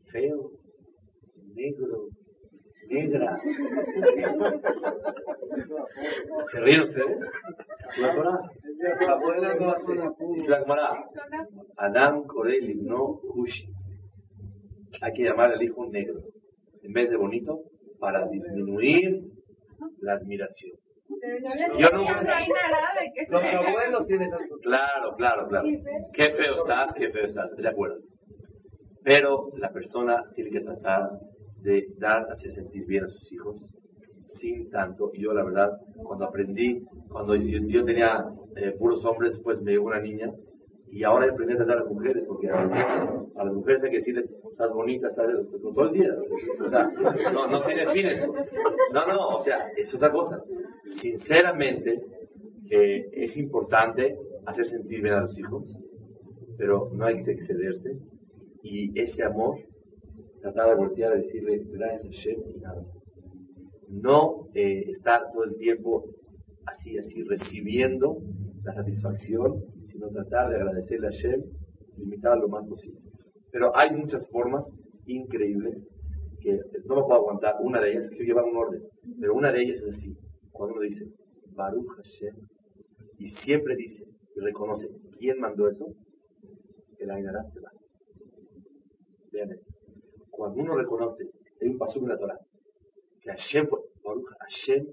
feo, 0.06 0.52
negro, 1.54 2.08
negra. 2.90 3.40
¿Se 6.52 6.60
ríen 6.60 6.82
ustedes? 6.82 7.18
La 8.00 8.12
Torah. 8.12 8.40
Dice 10.36 10.50
la 10.50 10.60
Gemara, 10.60 11.04
Adam 11.78 12.24
Korel 12.26 12.84
no 12.84 13.20
Kushi. 13.32 13.66
Hay 15.02 15.14
que 15.14 15.24
llamar 15.24 15.52
al 15.52 15.62
hijo 15.62 15.86
negro, 15.90 16.20
en 16.82 16.94
vez 16.94 17.10
de 17.10 17.18
bonito, 17.18 17.60
para 18.00 18.28
disminuir 18.28 19.22
la 20.02 20.14
admiración. 20.14 20.78
Yo 21.78 21.90
no- 21.90 22.02
No 22.04 22.08
hay 22.08 22.48
nada 22.50 22.92
de 23.00 23.12
que 23.14 23.32
Los 23.32 23.44
abuelos 23.44 24.08
tienen 24.08 24.30
tanto. 24.30 24.56
Claro, 24.62 25.14
claro, 25.16 25.48
claro. 25.48 25.68
Qué 26.14 26.30
feo 26.32 26.56
estás, 26.56 26.94
qué 26.96 27.10
feo 27.12 27.26
estás, 27.26 27.46
estoy 27.50 27.64
de 27.64 27.70
acuerdo. 27.70 27.98
Pero 29.04 29.50
la 29.58 29.70
persona 29.72 30.24
tiene 30.36 30.52
que 30.52 30.62
tratar 30.62 31.10
de 31.64 31.88
dar, 31.98 32.28
hacer 32.32 32.52
sentir 32.52 32.86
bien 32.86 33.04
a 33.04 33.08
sus 33.08 33.32
hijos 33.32 33.74
sin 34.36 34.70
tanto. 34.70 35.12
Yo, 35.14 35.34
la 35.34 35.44
verdad, 35.44 35.72
cuando 35.96 36.26
aprendí, 36.26 36.84
cuando 37.10 37.36
yo, 37.36 37.60
yo 37.68 37.86
tenía 37.86 38.26
eh, 38.56 38.76
puros 38.78 39.04
hombres, 39.06 39.40
pues 39.44 39.62
me 39.62 39.72
llegó 39.72 39.88
una 39.88 40.02
niña. 40.02 40.32
Y 40.92 41.04
ahora 41.04 41.32
aprendí 41.32 41.54
a 41.54 41.58
tratar 41.58 41.78
a 41.78 41.80
las 41.82 41.90
mujeres, 41.90 42.24
porque 42.28 42.50
a, 42.50 42.62
a 43.36 43.44
las 43.44 43.54
mujeres 43.54 43.84
hay 43.84 43.90
que 43.90 43.96
decirles, 43.98 44.30
estás 44.52 44.72
bonita, 44.72 45.08
estás 45.08 45.26
todo 45.62 45.86
el 45.86 45.94
día. 45.94 46.10
O 46.64 46.70
sea, 46.70 46.88
no, 47.32 47.48
no 47.48 47.62
tiene 47.62 47.88
fines. 47.92 48.24
No, 48.94 49.08
no, 49.08 49.28
o 49.30 49.40
sea, 49.40 49.70
es 49.76 49.92
otra 49.96 50.12
cosa. 50.12 50.44
Sinceramente, 51.02 52.00
es 52.70 53.36
importante 53.38 54.16
hacer 54.46 54.66
sentir 54.66 55.02
bien 55.02 55.16
a 55.16 55.22
los 55.22 55.38
hijos, 55.40 55.68
pero 56.58 56.90
no 56.94 57.06
hay 57.06 57.24
que 57.24 57.32
excederse. 57.32 57.98
Y 58.62 58.98
ese 59.00 59.24
amor, 59.24 59.58
tratar 60.44 60.70
de 60.70 60.76
voltear 60.76 61.14
a 61.14 61.16
decirle 61.16 61.64
gracias 61.72 62.06
a 62.06 62.10
Shem 62.10 62.42
y 62.54 62.60
nada 62.60 62.82
más. 62.82 63.08
No 63.88 64.50
eh, 64.54 64.90
estar 64.90 65.32
todo 65.32 65.46
el 65.46 65.56
tiempo 65.56 66.04
así, 66.66 66.98
así, 66.98 67.24
recibiendo 67.24 68.18
la 68.64 68.74
satisfacción, 68.74 69.64
sino 69.86 70.10
tratar 70.10 70.50
de 70.50 70.58
agradecerle 70.58 71.08
a 71.08 71.12
Shem, 71.12 71.44
limitar 71.98 72.38
lo 72.38 72.50
más 72.50 72.66
posible. 72.68 73.00
Pero 73.52 73.76
hay 73.78 73.92
muchas 73.96 74.28
formas 74.30 74.70
increíbles 75.06 75.90
que 76.42 76.60
no 76.86 76.96
me 76.96 77.04
puedo 77.04 77.14
aguantar. 77.14 77.56
Una 77.62 77.80
de 77.80 77.94
ellas, 77.94 78.10
que 78.10 78.26
lleva 78.26 78.44
un 78.44 78.58
orden, 78.58 78.84
pero 79.22 79.36
una 79.36 79.52
de 79.52 79.62
ellas 79.62 79.80
es 79.80 79.96
así. 79.96 80.14
Cuando 80.52 80.76
uno 80.76 80.84
dice, 80.84 81.06
Baruch 81.56 81.88
Hashem, 81.98 82.36
y 83.18 83.28
siempre 83.28 83.76
dice 83.78 84.04
y 84.36 84.40
reconoce 84.42 84.90
quién 85.18 85.40
mandó 85.40 85.70
eso, 85.70 85.86
el 87.00 87.12
Ainara 87.12 87.44
se 87.46 87.62
va. 87.62 87.72
Vean 89.32 89.52
esto. 89.52 89.73
Cuando 90.36 90.62
uno 90.62 90.76
reconoce, 90.76 91.30
hay 91.62 91.68
un 91.70 91.78
paso 91.78 92.00
en 92.00 92.10
la 92.10 92.18
Torah, 92.18 92.40
que 93.22 93.30
Hashem 93.30 93.68
Baruch 94.04 94.26
Hashem 94.40 94.86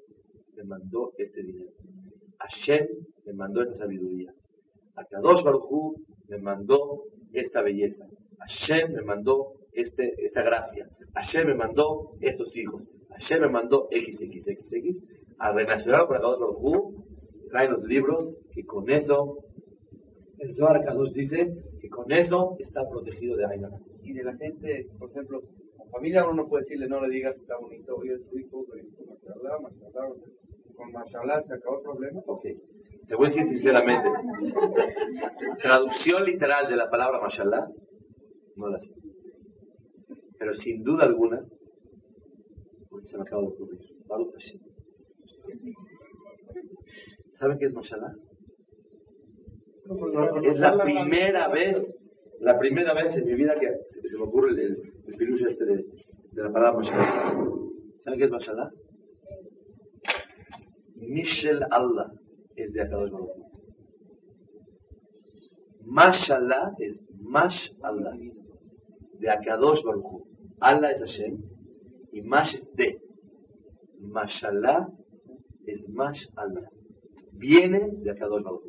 me 0.55 0.65
mandó 0.65 1.13
este 1.17 1.43
dinero. 1.43 1.71
Hashem 2.39 2.87
me 3.25 3.33
mandó 3.33 3.63
esta 3.63 3.75
sabiduría. 3.75 4.33
Akadosh 4.97 5.43
Baruch 5.43 5.97
me 6.29 6.39
mandó 6.39 7.05
esta 7.33 7.63
belleza. 7.63 8.07
Hashem 8.39 8.93
me 8.93 9.03
mandó 9.03 9.55
este, 9.73 10.13
esta 10.27 10.43
gracia. 10.43 10.89
Hashem 11.15 11.47
me 11.47 11.55
mandó 11.55 12.13
estos 12.21 12.55
hijos. 12.57 12.87
Hashem 13.09 13.41
me 13.41 13.49
mandó 13.49 13.89
XXXX. 13.91 15.39
A 15.39 15.53
relacionar 15.53 16.07
con 16.07 16.19
Akadosh 16.19 16.39
Baruch 16.39 16.59
Hu, 16.61 17.05
traen 17.49 17.73
los 17.73 17.85
libros 17.85 18.31
que 18.53 18.65
con 18.65 18.91
eso, 18.91 19.39
el 20.39 20.55
Zohar 20.55 20.85
Kadosh 20.85 21.13
dice 21.13 21.49
que 21.81 21.89
con 21.89 22.13
eso 22.13 22.57
está 22.59 22.83
protegido 22.91 23.37
de 23.37 23.47
Ainara. 23.47 23.79
Y 24.03 24.13
de 24.13 24.25
la 24.25 24.37
gente, 24.37 24.87
por 24.99 25.11
ejemplo, 25.11 25.41
con 25.77 25.91
familia 25.91 26.25
uno 26.25 26.43
no 26.43 26.49
puede 26.49 26.65
decirle, 26.65 26.89
no 26.89 27.01
le 27.01 27.15
digas 27.15 27.35
que 27.35 27.43
está 27.43 27.59
bonito, 27.59 27.97
oye, 27.97 28.19
tu 28.31 28.39
hijo, 28.39 28.65
bonito, 28.67 29.03
mashallah, 29.07 29.59
mashallah. 29.61 30.15
Con 30.75 30.93
mashallah 30.93 31.43
se 31.43 31.55
acabó 31.55 31.79
el 31.79 31.83
problema. 31.83 32.23
Ok. 32.27 32.43
Te 33.09 33.15
voy 33.17 33.27
a 33.27 33.29
decir 33.31 33.49
sinceramente. 33.49 34.09
Traducción 35.61 36.25
literal 36.25 36.69
de 36.69 36.77
la 36.77 36.89
palabra 36.89 37.21
mashallah, 37.21 37.67
no 38.57 38.69
la 38.69 38.79
sé. 38.79 38.91
Pero 40.39 40.55
sin 40.55 40.83
duda 40.83 41.05
alguna, 41.05 41.45
porque 42.89 43.07
se 43.07 43.17
me 43.17 43.23
acaba 43.23 43.43
de 43.43 43.49
ocurrir. 43.49 43.81
¿Saben 47.33 47.59
qué 47.59 47.67
es 47.67 47.73
mashallah? 47.73 48.15
Es 50.45 50.59
la 50.61 50.79
primera 50.83 51.49
vez, 51.49 51.77
la 52.41 52.59
primera 52.59 52.95
vez 52.95 53.15
en 53.17 53.27
mi 53.27 53.35
vida 53.35 53.55
que 53.61 53.69
se, 54.09 54.17
me 54.17 54.25
ocurre 54.25 54.51
el, 54.51 54.59
el, 54.59 55.47
este 55.47 55.65
de, 55.65 55.85
la 56.33 56.51
palabra 56.51 56.79
mashallah. 56.79 57.45
¿Saben 57.99 58.19
qué 58.19 58.25
es 58.25 58.31
mashallah? 58.31 58.71
Mishel 60.97 61.63
Allah 61.71 62.13
es 62.57 62.73
de 62.73 62.83
Akadosh 62.83 63.11
Baruch. 63.11 63.31
Mashallah 65.85 66.75
es 66.79 67.03
Mash 67.21 67.73
Allah, 67.83 68.17
de 69.19 69.31
Akadosh 69.31 69.83
Baruch. 69.85 70.25
Allah 70.61 70.93
es 70.93 71.01
Hashem 71.01 71.43
y 72.13 72.23
Mash 72.23 72.55
es 72.55 72.75
de. 72.75 73.01
Mashallah 74.01 74.89
es 75.67 75.87
Mash 75.91 76.27
Allah. 76.37 76.71
Viene 77.33 77.91
de 78.03 78.11
Akadosh 78.13 78.43
Baruch. 78.43 78.65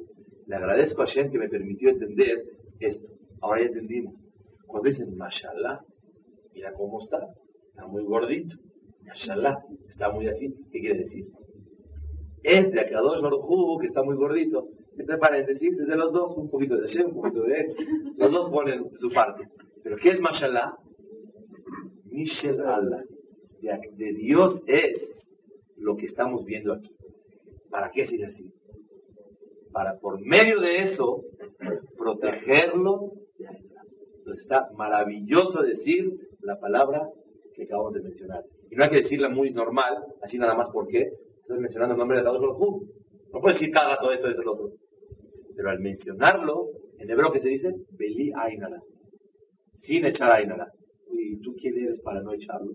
Le 0.48 0.56
agradezco 0.56 1.04
a 1.04 1.06
Hashem 1.06 1.32
que 1.32 1.38
me 1.38 1.48
permitió 1.48 1.90
entender 1.90 2.44
esto. 2.80 3.11
Ahora 3.42 3.62
ya 3.62 3.68
entendimos. 3.68 4.30
Cuando 4.68 4.90
dicen 4.90 5.16
Mashallah, 5.18 5.80
mira 6.54 6.74
cómo 6.74 7.00
está. 7.04 7.18
Está 7.70 7.88
muy 7.88 8.04
gordito. 8.04 8.56
Mashallah, 9.06 9.58
está 9.90 10.12
muy 10.12 10.28
así. 10.28 10.54
¿Qué 10.72 10.80
quiere 10.80 11.00
decir? 11.00 11.26
Es 12.44 12.72
de 12.72 12.80
Akadosh 12.80 13.22
Baruj 13.22 13.80
que 13.80 13.88
está 13.88 14.04
muy 14.04 14.16
gordito. 14.16 14.68
Entre 14.98 15.18
paréntesis, 15.18 15.80
es 15.80 15.88
de 15.88 15.96
los 15.96 16.12
dos, 16.12 16.38
un 16.38 16.50
poquito 16.50 16.76
de 16.76 16.82
Hashem, 16.82 17.08
un 17.08 17.16
poquito 17.16 17.44
de 17.44 17.62
él. 17.62 17.76
Los 18.18 18.32
dos 18.32 18.50
ponen 18.50 18.90
su 18.98 19.10
parte. 19.10 19.48
Pero 19.84 19.96
¿qué 19.98 20.10
es 20.10 20.20
Mashallah? 20.20 20.74
Mishel 22.06 22.60
Allah. 22.62 23.04
De, 23.62 24.14
Dios 24.14 24.62
es 24.66 25.00
lo 25.78 25.96
que 25.96 26.08
estamos 26.08 26.46
viendo 26.46 26.74
aquí. 26.74 26.90
¿Para 27.70 27.92
qué 27.92 28.08
dice 28.08 28.26
así? 28.26 28.52
Para 29.72 30.00
por 30.00 30.20
medio 30.26 30.60
de 30.60 30.84
eso 30.84 31.24
protegerlo 31.98 33.12
está 34.34 34.70
maravilloso 34.76 35.62
decir 35.62 36.12
la 36.42 36.60
palabra 36.60 37.10
que 37.56 37.64
acabamos 37.64 37.94
de 37.94 38.02
mencionar. 38.02 38.44
Y 38.70 38.76
no 38.76 38.84
hay 38.84 38.90
que 38.90 38.98
decirla 38.98 39.30
muy 39.30 39.52
normal, 39.52 39.98
así 40.22 40.38
nada 40.38 40.56
más 40.56 40.70
porque 40.72 41.10
estás 41.42 41.60
mencionando 41.60 41.94
el 41.94 42.00
nombre 42.00 42.18
de 42.18 42.22
Akadosh 42.22 42.42
Baruj. 42.42 42.84
No 43.34 43.40
puedes 43.40 43.60
decir 43.60 43.74
cada 43.74 43.98
todo 43.98 44.12
esto, 44.12 44.28
esto, 44.28 44.42
el 44.42 44.48
otro. 44.48 44.70
Pero 45.56 45.70
al 45.70 45.80
mencionarlo, 45.80 46.68
en 46.98 47.10
hebreo 47.10 47.32
que 47.32 47.40
se 47.40 47.50
dice, 47.50 47.74
Beli 47.98 48.32
Ainara. 48.36 48.82
Sin 49.74 50.06
echar 50.06 50.32
Ainara. 50.32 50.68
¿Y 51.12 51.40
tú 51.42 51.54
quién 51.60 51.78
eres 51.78 52.02
para 52.02 52.22
no 52.22 52.34
echarlo? 52.34 52.72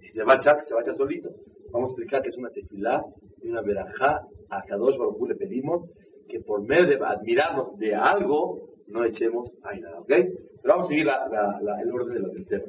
Si 0.00 0.08
se 0.10 0.24
va 0.24 0.34
a 0.34 0.36
echar, 0.36 0.60
se 0.62 0.74
va 0.74 0.80
a 0.80 0.82
echar 0.82 0.94
solito. 0.94 1.30
Vamos 1.70 1.90
a 1.90 1.92
explicar 1.92 2.22
que 2.22 2.30
es 2.30 2.36
una 2.36 2.50
tefilá 2.50 3.02
y 3.42 3.48
una 3.50 3.62
verajá. 3.62 4.20
A 4.50 4.62
Kadosh 4.62 4.96
Baruj 4.96 5.28
le 5.28 5.34
pedimos 5.34 5.84
que 6.28 6.40
por 6.40 6.62
medio 6.62 6.86
de 6.86 7.04
admirarnos 7.04 7.76
de 7.78 7.94
algo, 7.94 8.67
no 8.88 9.04
echemos 9.04 9.50
Ainara, 9.62 10.00
¿ok? 10.00 10.08
Pero 10.08 10.34
vamos 10.64 10.86
a 10.86 10.88
seguir 10.88 11.06
la, 11.06 11.28
la- 11.28 11.60
la- 11.62 11.80
el 11.80 11.92
orden 11.92 12.14
de 12.14 12.20
los 12.20 12.32
del 12.34 12.46
tema. 12.46 12.64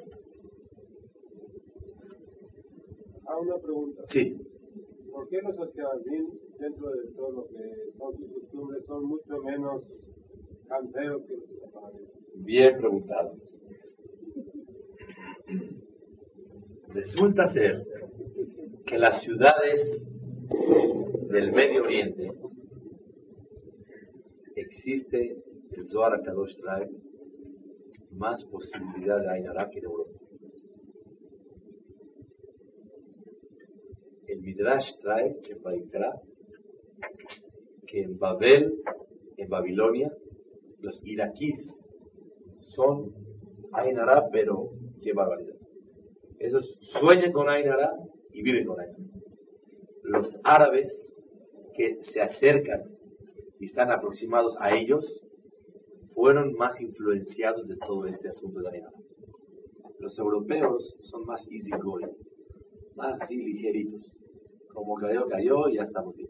Ah, 3.28 3.38
una 3.40 3.58
pregunta. 3.58 4.04
Sí. 4.08 4.38
¿Por 5.12 5.28
qué 5.30 5.42
los 5.42 5.60
Ashkenazim, 5.60 6.30
dentro 6.60 6.90
de 6.92 7.12
todo 7.16 7.32
lo 7.32 7.48
que 7.48 7.92
son 7.98 8.16
sus 8.18 8.32
costumbres, 8.34 8.86
son 8.86 9.06
mucho 9.06 9.44
menos 9.44 9.84
canseros 10.68 11.24
que 11.26 11.36
los 11.38 11.50
separados? 11.60 12.02
Bien 12.36 12.78
preguntado. 12.78 13.34
Resulta 16.90 17.52
ser 17.54 17.86
que 18.86 18.98
las 18.98 19.22
ciudades 19.22 20.06
del 21.30 21.52
Medio 21.52 21.84
Oriente 21.84 22.32
existe, 24.56 25.38
el 25.80 25.88
Zohar 25.88 26.22
Kadosh 26.22 26.58
trae, 26.58 26.90
más 28.12 28.44
posibilidad 28.46 29.20
de 29.22 29.30
Ainara 29.30 29.70
que 29.70 29.80
en 29.80 29.86
Europa. 29.86 30.20
El 34.28 34.42
Midrash 34.42 34.92
trae 35.02 35.38
en 35.50 35.64
Baikra 35.64 36.14
que 37.88 38.02
en 38.04 38.20
Babel, 38.20 38.74
en 39.38 39.50
Babilonia, 39.50 40.12
los 40.82 41.02
iraquíes 41.06 41.58
son 42.76 43.14
Ainara, 43.72 44.30
pero 44.32 44.72
qué 45.02 45.14
barbaridad. 45.14 45.56
Esos 46.40 46.78
sueñan 47.00 47.32
con 47.32 47.50
Ainara 47.50 47.92
y 48.34 48.42
viven 48.42 48.66
con 48.66 48.80
Ainara. 48.80 49.04
Los 50.04 50.38
árabes 50.44 50.92
que 51.76 52.00
se 52.02 52.22
acercan 52.22 52.84
y 53.60 53.66
están 53.66 53.92
aproximados 53.92 54.56
a 54.60 54.76
ellos 54.76 55.26
fueron 56.20 56.54
más 56.56 56.80
influenciados 56.82 57.66
de 57.70 57.78
todo 57.78 58.06
este 58.06 58.28
asunto 58.28 58.60
de 58.60 58.68
Ainara. 58.68 58.92
Los 60.00 60.20
europeos 60.20 60.98
son 61.04 61.26
más 61.26 61.48
easy 61.50 61.72
going, 61.82 62.10
más 62.98 63.22
así 63.22 63.38
ligeritos. 63.38 64.06
Como 64.74 64.96
cayó, 64.96 65.28
cayó 65.28 65.70
y 65.70 65.76
ya 65.76 65.84
estamos 65.84 66.14
bien. 66.18 66.30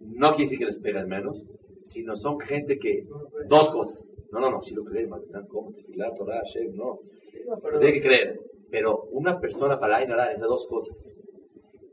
No 0.00 0.30
quiere 0.30 0.44
decir 0.44 0.58
que 0.58 0.66
les 0.66 0.80
pegan 0.80 1.08
menos, 1.08 1.48
sino 1.86 2.16
son 2.16 2.40
gente 2.40 2.78
que, 2.80 3.06
dos 3.48 3.70
cosas. 3.70 4.16
No, 4.32 4.40
no, 4.40 4.50
no, 4.50 4.62
si 4.62 4.74
lo 4.74 4.84
creen, 4.84 5.08
Magnán, 5.10 5.46
¿cómo? 5.46 5.72
Tefilah, 5.72 6.16
Torah, 6.16 6.42
no. 6.74 6.98
Lo 7.46 7.78
tiene 7.78 7.94
que 7.94 8.02
creer. 8.02 8.40
Pero 8.70 9.04
una 9.12 9.38
persona 9.38 9.78
para 9.78 9.98
Ainara 9.98 10.32
es 10.32 10.40
de 10.40 10.46
dos 10.46 10.66
cosas. 10.68 10.96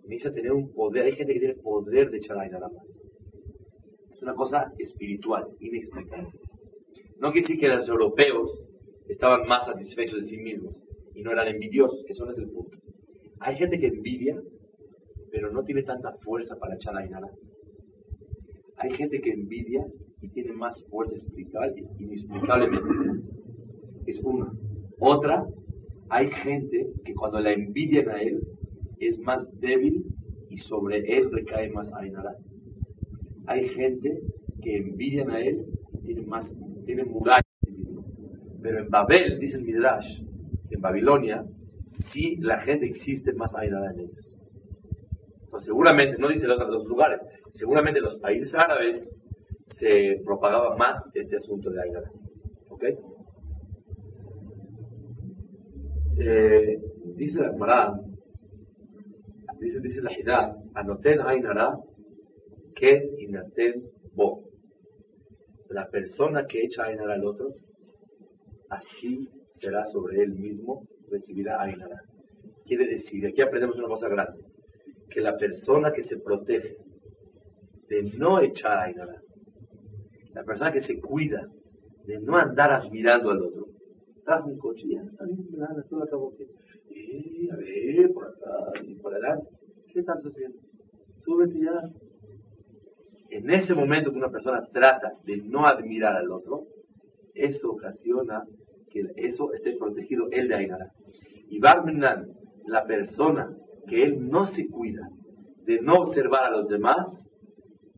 Necesita 0.06 0.34
tener 0.34 0.52
un 0.52 0.74
poder, 0.74 1.06
hay 1.06 1.12
gente 1.12 1.34
que 1.34 1.40
tiene 1.40 1.56
poder 1.56 2.10
de 2.10 2.18
echar 2.18 2.40
Ainara 2.40 2.70
más. 2.70 3.01
Una 4.22 4.36
cosa 4.36 4.72
espiritual, 4.78 5.48
inexplicable. 5.60 6.30
No 7.20 7.32
quiere 7.32 7.48
decir 7.48 7.60
que 7.60 7.68
los 7.68 7.88
europeos 7.90 8.68
estaban 9.08 9.48
más 9.48 9.66
satisfechos 9.66 10.22
de 10.22 10.28
sí 10.28 10.38
mismos 10.38 10.80
y 11.14 11.22
no 11.22 11.32
eran 11.32 11.48
envidiosos, 11.48 12.04
eso 12.08 12.26
no 12.26 12.32
es 12.32 12.38
el 12.38 12.50
punto. 12.50 12.78
Hay 13.40 13.56
gente 13.58 13.80
que 13.80 13.88
envidia, 13.88 14.40
pero 15.32 15.52
no 15.52 15.64
tiene 15.64 15.84
tanta 15.84 16.14
fuerza 16.24 16.56
para 16.58 16.76
echar 16.76 16.96
Ainara. 16.96 17.30
Hay 18.78 18.92
gente 18.92 19.20
que 19.22 19.32
envidia 19.32 19.86
y 20.22 20.30
tiene 20.30 20.54
más 20.54 20.86
fuerza 20.90 21.16
espiritual 21.16 21.74
inexplicablemente. 22.00 23.28
Es 24.06 24.20
una. 24.24 24.52
Otra, 25.00 25.48
hay 26.10 26.30
gente 26.30 26.92
que 27.04 27.16
cuando 27.16 27.40
la 27.40 27.54
envidian 27.54 28.10
a 28.10 28.22
él 28.22 28.42
es 29.00 29.18
más 29.20 29.48
débil 29.60 30.06
y 30.50 30.58
sobre 30.58 31.00
él 31.18 31.32
recae 31.32 31.72
más 31.72 31.92
Ainara. 31.94 32.36
Hay 33.48 33.68
gente 33.70 34.22
que 34.62 34.78
envidian 34.78 35.32
a 35.32 35.40
él 35.40 35.66
tiene 36.04 36.22
más, 36.24 36.46
tiene 36.86 37.04
murallas. 37.04 37.46
Pero 38.62 38.80
en 38.80 38.90
Babel, 38.90 39.40
dice 39.40 39.58
el 39.58 39.64
Midrash, 39.64 40.24
en 40.70 40.82
Babilonia, 40.82 41.44
sí 42.12 42.36
la 42.38 42.62
gente 42.62 42.86
existe 42.86 43.34
más 43.34 43.54
Ainara 43.56 43.92
en 43.92 44.02
ellos. 44.02 44.28
Seguramente, 45.60 46.18
no 46.20 46.30
dice 46.30 46.48
los 46.48 46.60
otros 46.60 46.86
lugares, 46.86 47.20
seguramente 47.52 48.00
en 48.00 48.06
los 48.06 48.18
países 48.18 48.54
árabes 48.56 48.98
se 49.78 50.22
propagaba 50.24 50.76
más 50.78 51.00
este 51.14 51.38
asunto 51.38 51.70
de 51.70 51.82
Ainara. 51.82 52.10
¿Ok? 52.70 52.84
Eh, 56.20 56.78
dice 57.16 57.40
la 57.40 57.52
Gemara, 57.52 57.94
dice, 59.60 59.80
dice 59.80 60.02
la 60.02 60.12
Hidá, 60.18 60.56
anoten 60.76 61.20
Ainara 61.22 61.78
que 62.82 63.14
inaten 63.20 63.84
bo. 64.16 64.42
La 65.70 65.88
persona 65.88 66.48
que 66.48 66.64
echa 66.64 66.86
Ainara 66.86 67.14
al 67.14 67.26
otro, 67.26 67.54
así 68.70 69.30
será 69.60 69.86
sobre 69.86 70.24
él 70.24 70.34
mismo, 70.34 70.88
recibirá 71.10 71.62
Ainara. 71.62 72.02
Quiere 72.66 72.88
decir, 72.88 73.28
aquí 73.28 73.42
aprendemos 73.42 73.78
una 73.78 73.88
cosa 73.88 74.10
grande, 74.10 74.42
que 75.12 75.22
la 75.22 75.38
persona 75.38 75.94
que 75.94 76.04
se 76.04 76.18
protege 76.18 76.76
de 77.88 78.04
no 78.18 78.42
echar 78.42 78.80
Ainara, 78.80 79.22
la 80.34 80.44
persona 80.44 80.72
que 80.72 80.82
se 80.82 81.00
cuida 81.00 81.48
de 82.06 82.20
no 82.20 82.36
andar 82.36 82.72
admirando 82.72 83.30
al 83.30 83.44
otro, 83.44 83.68
trajo 84.26 84.50
un 84.50 84.58
coche, 84.58 84.88
ya 84.90 85.04
está 85.04 85.24
bien, 85.26 85.46
nada, 85.52 85.86
todo 85.88 86.04
acabó. 86.04 86.34
Y 86.90 87.48
a 87.48 87.56
ver, 87.58 88.12
por 88.12 88.28
acá 88.28 88.72
por 89.04 89.14
allá, 89.14 89.38
¿qué 89.94 90.00
estás 90.00 90.18
haciendo? 90.18 90.58
Súbete 91.20 91.60
ya. 91.60 91.92
En 93.32 93.50
ese 93.50 93.74
momento 93.74 94.12
que 94.12 94.18
una 94.18 94.30
persona 94.30 94.68
trata 94.74 95.14
de 95.24 95.38
no 95.38 95.66
admirar 95.66 96.18
al 96.18 96.30
otro, 96.32 96.66
eso 97.34 97.72
ocasiona 97.72 98.44
que 98.90 99.06
eso 99.16 99.54
esté 99.54 99.78
protegido 99.78 100.28
él 100.32 100.50
de 100.50 100.56
Ainara. 100.56 100.92
Y 101.48 101.60
Barmenan, 101.60 102.28
la 102.66 102.86
persona 102.86 103.56
que 103.88 104.04
él 104.04 104.30
no 104.30 104.46
se 104.48 104.68
cuida 104.68 105.08
de 105.64 105.80
no 105.80 106.02
observar 106.02 106.44
a 106.44 106.58
los 106.58 106.68
demás, 106.68 107.08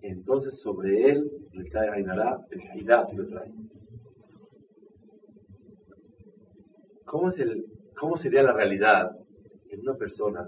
entonces 0.04 0.62
sobre 0.62 1.10
él 1.10 1.32
le 1.54 1.68
cae 1.70 1.90
Ainara, 1.90 2.38
el 2.52 2.62
Haidá 2.70 3.04
si 3.06 3.16
lo 3.16 3.28
trae. 3.28 3.52
¿Cómo, 7.06 7.30
es 7.30 7.40
el, 7.40 7.66
¿Cómo 8.00 8.18
sería 8.18 8.44
la 8.44 8.54
realidad 8.54 9.10
en 9.70 9.80
una 9.80 9.96
persona 9.96 10.48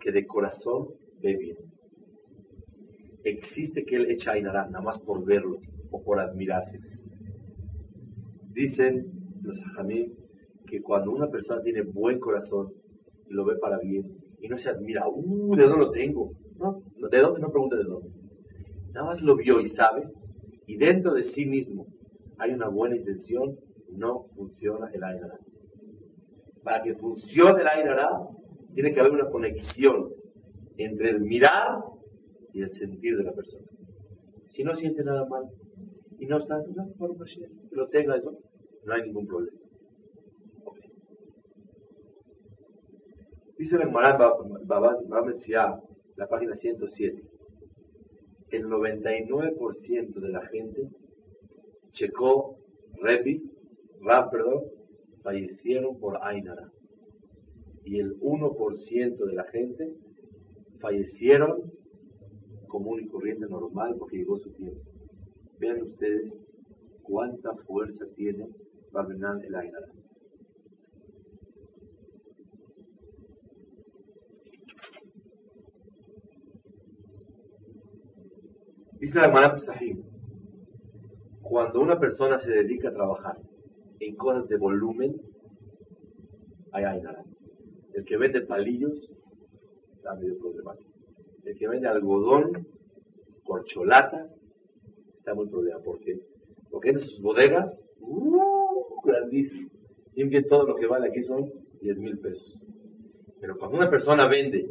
que 0.00 0.10
de 0.10 0.26
corazón 0.26 0.88
ve 1.20 1.36
bien? 1.36 1.69
Existe 3.24 3.84
que 3.84 3.96
él 3.96 4.10
echa 4.10 4.32
Ainara 4.32 4.66
nada 4.66 4.82
más 4.82 5.00
por 5.00 5.24
verlo 5.24 5.58
o 5.90 6.02
por 6.02 6.20
admirarse. 6.20 6.78
Dicen 8.52 9.06
los 9.42 9.58
hajamim 9.58 10.12
que 10.66 10.80
cuando 10.80 11.10
una 11.10 11.28
persona 11.28 11.62
tiene 11.62 11.82
buen 11.82 12.18
corazón 12.18 12.72
y 13.28 13.34
lo 13.34 13.44
ve 13.44 13.56
para 13.60 13.78
bien 13.78 14.16
y 14.40 14.48
no 14.48 14.56
se 14.58 14.70
admira, 14.70 15.02
uh, 15.06 15.56
¿de 15.56 15.64
dónde 15.64 15.78
lo 15.78 15.90
tengo? 15.90 16.32
No, 16.58 16.82
¿de 17.10 17.18
dónde? 17.18 17.40
No 17.40 17.50
pregunta 17.50 17.76
de 17.76 17.84
dónde. 17.84 18.08
Nada 18.92 19.06
más 19.06 19.20
lo 19.20 19.36
vio 19.36 19.60
y 19.60 19.68
sabe, 19.68 20.08
y 20.66 20.76
dentro 20.76 21.12
de 21.14 21.24
sí 21.24 21.44
mismo 21.44 21.86
hay 22.38 22.52
una 22.52 22.68
buena 22.68 22.96
intención, 22.96 23.56
no 23.92 24.26
funciona 24.34 24.88
el 24.92 25.04
Ainara. 25.04 25.38
Para 26.62 26.82
que 26.82 26.94
funcione 26.94 27.62
el 27.62 27.68
Ainara, 27.68 28.08
tiene 28.74 28.92
que 28.92 29.00
haber 29.00 29.12
una 29.12 29.28
conexión 29.30 30.10
entre 30.76 31.10
el 31.10 31.20
mirar 31.20 31.80
y 32.52 32.62
el 32.62 32.72
sentir 32.72 33.16
de 33.16 33.24
la 33.24 33.32
persona. 33.32 33.66
Si 34.48 34.64
no 34.64 34.74
siente 34.74 35.04
nada 35.04 35.26
mal 35.26 35.44
y 36.18 36.26
no 36.26 36.38
está, 36.38 36.58
no, 36.58 36.92
por 36.98 37.16
que 37.24 37.48
lo 37.70 37.88
tenga 37.88 38.16
eso, 38.16 38.36
no 38.84 38.92
hay 38.92 39.02
ningún 39.02 39.26
problema. 39.26 39.56
Dice 43.58 43.76
el 43.76 43.90
Maran 43.90 44.18
Babad 44.64 45.36
Siah, 45.36 45.78
la 46.16 46.26
página 46.26 46.56
107, 46.56 47.22
el 48.50 48.64
99% 48.66 50.14
de 50.14 50.28
la 50.28 50.46
gente 50.46 50.88
checó 51.92 52.56
Repi, 53.02 53.42
Rab, 54.00 54.30
perdón, 54.30 54.64
fallecieron 55.22 55.98
por 55.98 56.18
Ainara. 56.22 56.70
Y 57.84 57.98
el 57.98 58.18
1% 58.20 59.16
de 59.16 59.32
la 59.34 59.44
gente 59.44 59.92
fallecieron 60.80 61.70
común 62.70 63.00
y 63.00 63.08
corriente 63.08 63.46
normal 63.46 63.96
porque 63.98 64.16
llegó 64.16 64.38
su 64.38 64.50
tiempo. 64.52 64.80
Vean 65.58 65.82
ustedes 65.82 66.40
cuánta 67.02 67.54
fuerza 67.66 68.06
tiene 68.16 68.48
Barmenán 68.92 69.42
el 69.44 69.54
Ainara. 69.54 69.88
Dice 79.00 79.18
la 79.18 79.26
Gemara 79.26 79.58
Sahim, 79.60 80.02
cuando 81.42 81.80
una 81.80 81.98
persona 81.98 82.38
se 82.38 82.50
dedica 82.50 82.90
a 82.90 82.92
trabajar 82.92 83.38
en 83.98 84.14
cosas 84.14 84.48
de 84.48 84.56
volumen, 84.56 85.16
hay 86.72 86.84
Ainara. 86.84 87.24
El 87.94 88.04
que 88.04 88.16
vende 88.16 88.42
palillos 88.42 89.10
está 89.96 90.14
medio 90.14 90.38
problemático. 90.38 90.89
El 91.50 91.58
que 91.58 91.66
vende 91.66 91.88
algodón 91.88 92.64
corcholatas, 93.42 94.30
está 95.18 95.34
muy 95.34 95.48
problema. 95.48 95.80
¿Por 95.80 95.98
qué? 95.98 96.20
Porque 96.70 96.90
en 96.90 97.00
sus 97.00 97.20
bodegas, 97.20 97.76
¡uh! 97.98 99.02
grandísimo. 99.02 99.68
Y 100.14 100.30
que 100.30 100.44
todo 100.44 100.64
lo 100.64 100.76
que 100.76 100.86
vale 100.86 101.08
aquí 101.08 101.24
son 101.24 101.50
10 101.80 101.98
mil 101.98 102.20
pesos. 102.20 102.56
Pero 103.40 103.58
cuando 103.58 103.78
una 103.78 103.90
persona 103.90 104.28
vende 104.28 104.64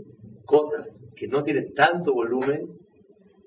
cosas 0.46 0.88
que 1.18 1.28
no 1.28 1.44
tienen 1.44 1.74
tanto 1.74 2.14
volumen, 2.14 2.70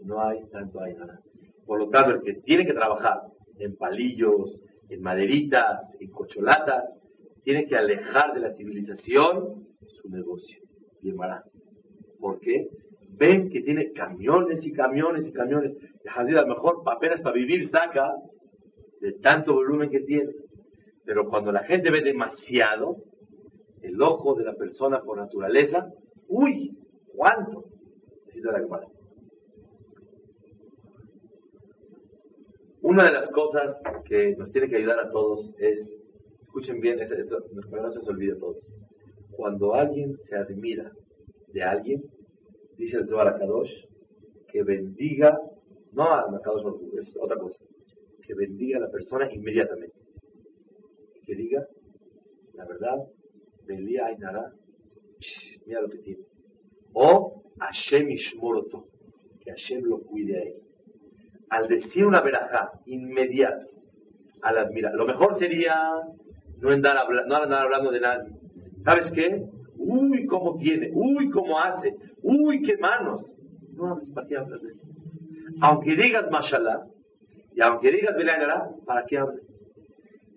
no 0.03 0.20
hay 0.20 0.45
tanto 0.51 0.83
hay 0.83 0.93
nada. 0.93 1.22
Por 1.64 1.78
lo 1.78 1.89
tanto, 1.89 2.11
el 2.11 2.20
que 2.20 2.43
tiene 2.43 2.66
que 2.66 2.74
trabajar 2.74 3.22
en 3.59 3.76
palillos, 3.76 4.62
en 4.91 5.01
maderitas, 5.01 5.80
en 6.01 6.11
cocholatas, 6.11 6.85
tiene 7.45 7.66
que 7.66 7.76
alejar 7.76 8.35
de 8.35 8.41
la 8.41 8.53
civilización 8.53 9.68
su 9.87 10.11
negocio. 10.11 10.59
Y 11.01 11.12
barato. 11.12 11.51
¿Por 12.20 12.39
qué? 12.39 12.68
Ven 13.23 13.51
que 13.51 13.62
tiene 13.62 13.93
camiones 13.93 14.66
y 14.66 14.73
camiones 14.73 15.29
y 15.29 15.33
camiones. 15.33 15.77
a 16.12 16.25
lo 16.25 16.47
mejor 16.49 16.83
apenas 16.87 17.23
para 17.23 17.37
vivir 17.37 17.68
saca 17.68 18.11
de 19.01 19.12
tanto 19.12 19.55
volumen 19.55 19.91
que 19.91 20.01
tiene. 20.01 20.33
Pero 21.05 21.29
cuando 21.29 21.53
la 21.53 21.62
gente 21.62 21.93
ve 21.93 22.03
demasiado, 22.03 22.97
el 23.81 24.03
ojo 24.03 24.35
de 24.35 24.45
la 24.45 24.55
persona 24.55 25.03
por 25.03 25.18
naturaleza, 25.18 25.87
uy, 26.27 26.77
¿cuánto? 27.14 27.66
Necesita 28.27 28.59
la 28.59 28.89
Una 32.81 33.05
de 33.05 33.12
las 33.12 33.31
cosas 33.31 33.81
que 34.05 34.35
nos 34.37 34.51
tiene 34.51 34.68
que 34.68 34.79
ayudar 34.79 34.99
a 34.99 35.11
todos 35.12 35.55
es, 35.61 35.79
escuchen 36.41 36.81
bien, 36.81 36.99
esto, 36.99 37.39
no 37.53 37.93
se 37.93 38.11
olvide 38.11 38.33
a 38.33 38.39
todos. 38.41 38.59
Cuando 39.31 39.75
alguien 39.75 40.16
se 40.29 40.35
admira 40.35 40.91
de 41.53 41.62
alguien, 41.62 42.03
dice 42.83 42.99
el 42.99 43.09
Zohar 43.09 43.39
Kadosh, 43.39 43.72
que 44.49 44.62
bendiga, 44.62 45.39
no 45.93 46.05
a 46.05 46.41
Kadosh 46.43 46.64
es 46.99 47.16
otra 47.20 47.37
cosa, 47.37 47.59
que 48.22 48.35
bendiga 48.35 48.78
a 48.78 48.83
la 48.83 48.91
persona 48.91 49.33
inmediatamente. 49.33 49.97
Que 51.24 51.35
diga, 51.35 51.66
la 52.55 52.66
verdad, 52.66 52.97
Belía 53.66 54.07
Ainara, 54.07 54.53
mira 55.66 55.80
lo 55.80 55.89
que 55.89 55.99
tiene. 55.99 56.24
O 56.95 57.45
Hashem 57.59 58.11
Ishmoroto, 58.11 58.87
que 59.41 59.51
Hashem 59.51 59.85
lo 59.85 60.01
cuide 60.01 60.39
a 60.39 60.43
él 60.43 60.62
al 61.53 61.68
decir 61.68 62.07
una 62.07 62.22
verajá 62.22 62.70
inmediato, 62.87 63.66
al 64.41 64.57
admirar, 64.57 64.95
lo 64.95 65.05
mejor 65.05 65.39
sería 65.39 65.74
no 66.61 66.70
andar, 66.70 66.97
no 67.26 67.37
andar 67.37 67.64
hablando 67.64 67.91
de 67.91 68.01
nadie. 68.01 68.33
¿Sabes 68.83 69.12
qué? 69.14 69.45
Uy, 69.85 70.26
cómo 70.26 70.57
tiene, 70.57 70.91
uy, 70.93 71.30
cómo 71.30 71.59
hace, 71.59 71.95
uy, 72.22 72.62
qué 72.62 72.76
manos. 72.78 73.24
No 73.74 73.89
hables, 73.89 74.11
¿para 74.11 74.26
qué 74.26 74.37
hablas 74.37 74.62
de 74.62 74.68
él? 74.70 74.76
Aunque 75.61 75.97
digas 75.97 76.30
mashallah, 76.30 76.87
y 77.55 77.61
aunque 77.61 77.91
digas 77.91 78.16
Belanara, 78.16 78.70
¿para 78.87 79.05
qué 79.07 79.18
hables? 79.18 79.43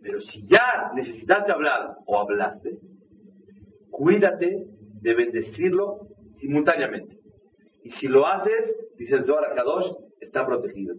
Pero 0.02 0.20
si 0.22 0.48
ya 0.48 0.92
necesitaste 0.94 1.52
hablar 1.52 1.96
o 2.06 2.20
hablaste, 2.20 2.78
cuídate 3.90 4.66
de 5.02 5.14
bendecirlo 5.16 6.08
simultáneamente. 6.38 7.18
Y 7.84 7.92
si 7.92 8.08
lo 8.08 8.28
haces, 8.28 8.76
dice 8.98 9.16
el 9.16 9.26
Zohar 9.26 9.56
Kadosh, 9.56 9.92
está 10.20 10.46
protegido. 10.46 10.96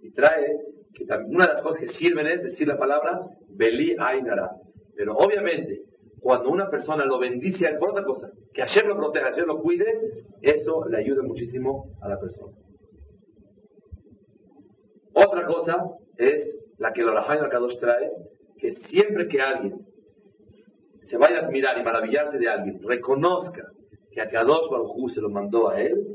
Y 0.00 0.12
trae 0.12 0.46
que 0.94 1.04
una 1.04 1.46
de 1.46 1.52
las 1.54 1.62
cosas 1.62 1.80
que 1.80 1.88
sirven 1.88 2.26
es 2.26 2.42
decir 2.42 2.68
la 2.68 2.78
palabra 2.78 3.20
Beli 3.48 3.96
Ainara. 3.98 4.50
Pero 4.94 5.16
obviamente, 5.16 5.82
cuando 6.26 6.50
una 6.50 6.68
persona 6.68 7.04
lo 7.04 7.20
bendice 7.20 7.68
por 7.78 7.90
otra 7.90 8.02
cosa, 8.02 8.28
que 8.52 8.60
ayer 8.60 8.84
lo 8.84 8.96
proteja, 8.96 9.28
ayer 9.28 9.46
lo 9.46 9.60
cuide, 9.60 9.86
eso 10.42 10.84
le 10.88 10.98
ayuda 10.98 11.22
muchísimo 11.22 11.92
a 12.02 12.08
la 12.08 12.18
persona. 12.18 12.52
Otra 15.14 15.46
cosa 15.46 15.84
es 16.16 16.42
la 16.78 16.92
que 16.92 17.02
el 17.02 17.12
Rahaim 17.12 17.48
Kadosh 17.48 17.78
trae, 17.78 18.10
que 18.58 18.74
siempre 18.74 19.28
que 19.28 19.40
alguien 19.40 19.86
se 21.04 21.16
vaya 21.16 21.42
a 21.42 21.46
admirar 21.46 21.78
y 21.78 21.84
maravillarse 21.84 22.38
de 22.38 22.48
alguien, 22.48 22.80
reconozca 22.82 23.62
que 24.10 24.20
a 24.20 24.28
Kadosh 24.28 24.68
Baruj 24.68 25.12
se 25.12 25.20
lo 25.20 25.30
mandó 25.30 25.68
a 25.68 25.80
él, 25.80 26.08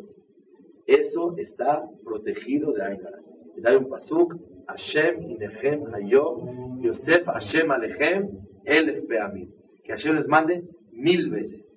eso 0.88 1.36
está 1.38 1.84
protegido 2.04 2.74
de 2.74 2.84
Ainara. 2.84 3.20
Hay 3.64 3.76
un 3.78 3.88
pasuk, 3.88 4.36
Hashem 4.68 5.22
inechem 5.30 5.86
hayom, 5.96 6.82
Yosef 6.82 7.26
Hashem 7.28 7.72
alechem, 7.72 8.28
el 8.66 9.08
peamim. 9.08 9.61
Que 9.84 9.94
Hashem 9.94 10.16
les 10.16 10.28
mande 10.28 10.64
mil 10.92 11.30
veces. 11.30 11.68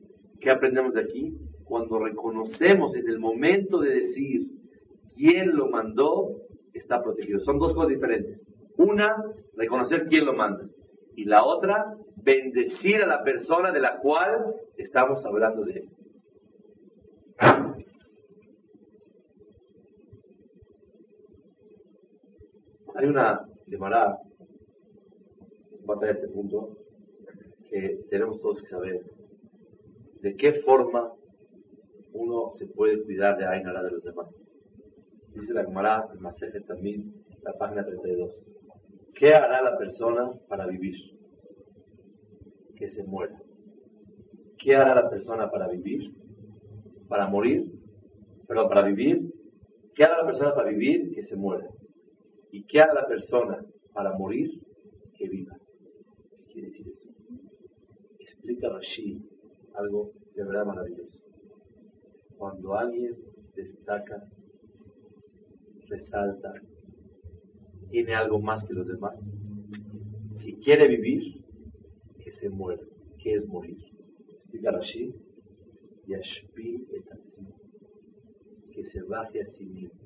¿Qué 0.41 0.51
aprendemos 0.51 0.95
de 0.95 1.03
aquí? 1.03 1.39
Cuando 1.65 1.99
reconocemos 1.99 2.95
en 2.97 3.09
el 3.09 3.19
momento 3.19 3.81
de 3.81 3.95
decir 3.95 4.47
quién 5.17 5.57
lo 5.57 5.71
mandó, 5.71 6.37
está 6.75 7.03
protegido. 7.03 7.41
Son 7.41 7.59
dos 7.59 7.73
cosas 7.73 7.89
diferentes. 7.89 8.47
Una, 8.77 9.17
reconocer 9.57 10.07
quién 10.09 10.27
lo 10.27 10.35
manda. 10.35 10.67
Y 11.17 11.25
la 11.25 11.45
otra, 11.45 11.95
bendecir 12.17 13.03
a 13.03 13.07
la 13.07 13.23
persona 13.23 13.73
de 13.73 13.81
la 13.81 13.99
cual 13.99 14.55
estamos 14.77 15.25
hablando 15.25 15.65
de 15.65 15.73
él. 15.73 15.89
Hay 22.97 23.07
una 23.07 23.45
Gemara, 23.67 24.19
va 25.89 26.07
a 26.07 26.11
este 26.11 26.29
punto, 26.29 26.77
tenemos 28.11 28.41
todos 28.41 28.63
que 28.63 28.69
saber 28.69 29.03
de 30.21 30.37
qué 30.37 30.55
forma 30.63 31.13
uno 32.13 32.53
se 32.53 32.67
puede 32.67 33.03
cuidar 33.03 33.37
de 33.37 33.47
Ainara 33.47 33.83
de 33.83 33.91
los 33.91 34.03
demás. 34.05 34.49
Dice 35.35 35.53
la 35.53 35.65
Gemara, 35.65 36.09
el 36.13 36.21
Maseje 36.21 36.61
también, 36.61 37.13
la 37.43 37.53
página 37.55 37.85
32. 37.85 38.47
¿Qué 39.15 39.35
hará 39.35 39.63
la 39.63 39.77
persona 39.77 40.33
para 40.49 40.67
vivir? 40.67 40.95
Que 42.77 42.89
se 42.89 43.03
muera. 43.03 43.37
¿Qué 44.59 44.77
hará 44.77 44.95
la 44.95 45.11
persona 45.11 45.51
para 45.51 45.69
vivir? 45.69 46.15
Para 47.09 47.27
morir. 47.27 47.71
Perdón, 48.47 48.69
para 48.69 48.83
vivir. 48.83 49.33
¿Qué 49.95 50.05
hará 50.05 50.19
la 50.19 50.27
persona 50.27 50.55
para 50.55 50.71
vivir? 50.71 51.13
Que 51.13 51.23
se 51.25 51.37
muera. 51.37 51.69
¿Y 52.53 52.65
qué 52.67 52.81
haga 52.81 52.95
la 52.95 53.07
persona 53.09 53.59
para 53.93 54.17
morir? 54.17 54.49
Que 55.19 55.29
viva. 55.29 55.57
¿Qué 56.47 56.53
quiere 56.53 56.69
decir? 56.69 56.94
Explica 58.45 58.69
Rashi 58.69 59.23
algo 59.75 60.13
de 60.35 60.45
verdad 60.45 60.67
maravilloso. 60.67 61.25
Cuando 62.37 62.75
alguien 62.75 63.17
destaca, 63.57 64.29
resalta, 65.89 66.53
tiene 67.89 68.15
algo 68.15 68.39
más 68.39 68.63
que 68.67 68.75
los 68.75 68.87
demás, 68.87 69.19
si 70.37 70.57
quiere 70.57 70.89
vivir, 70.89 71.43
que 72.23 72.33
se 72.33 72.51
muera. 72.51 72.83
¿Qué 73.19 73.33
es 73.33 73.49
morir? 73.49 73.79
Explica 74.29 74.73
Rashi, 74.73 75.15
Yashpi 76.07 76.87
et 76.93 77.09
que 78.75 78.85
se 78.85 79.01
baje 79.05 79.41
a 79.41 79.47
sí 79.47 79.65
mismo, 79.65 80.03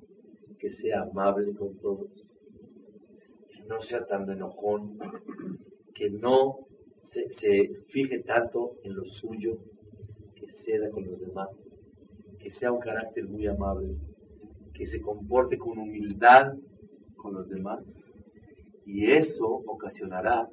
que 0.60 0.70
sea 0.70 1.02
amable 1.02 1.56
con 1.56 1.76
todos, 1.80 2.08
no 3.66 3.82
sea 3.82 4.06
tan 4.06 4.30
enojón, 4.30 4.96
que 5.96 6.08
no 6.10 6.67
se, 7.10 7.68
fije 7.88 8.22
tanto 8.22 8.76
en 8.84 8.96
lo 8.96 9.04
suyo, 9.04 9.58
que 10.34 10.46
ceda 10.64 10.90
con 10.90 11.06
los 11.06 11.20
demás, 11.20 11.48
que 12.38 12.50
sea 12.52 12.72
un 12.72 12.80
carácter 12.80 13.26
muy 13.26 13.46
amable, 13.46 13.96
que 14.74 14.86
se 14.86 15.00
comporte 15.00 15.58
con 15.58 15.78
humildad 15.78 16.54
con 17.16 17.34
los 17.34 17.48
demás. 17.48 17.84
Y 18.86 19.10
eso 19.10 19.46
ocasionará 19.46 20.48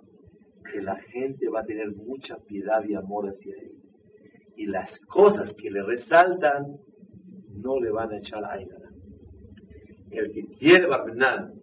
que 0.72 0.82
la 0.82 0.96
gente 0.96 1.48
va 1.48 1.62
a 1.62 1.66
tener 1.66 1.96
mucha 1.96 2.38
piedad 2.38 2.84
y 2.84 2.96
amor 2.96 3.28
hacia 3.28 3.54
él. 3.56 3.72
Y 4.58 4.66
las 4.66 5.00
cosas 5.08 5.54
que 5.54 5.70
le 5.70 5.84
resaltan 5.84 6.78
no 7.56 7.80
le 7.80 7.92
van 7.92 8.12
a 8.12 8.18
echar 8.18 8.44
aire. 8.52 8.76
El 10.12 10.32
que 10.32 10.46
quiere 10.58 10.88
Barbenán 10.88 11.54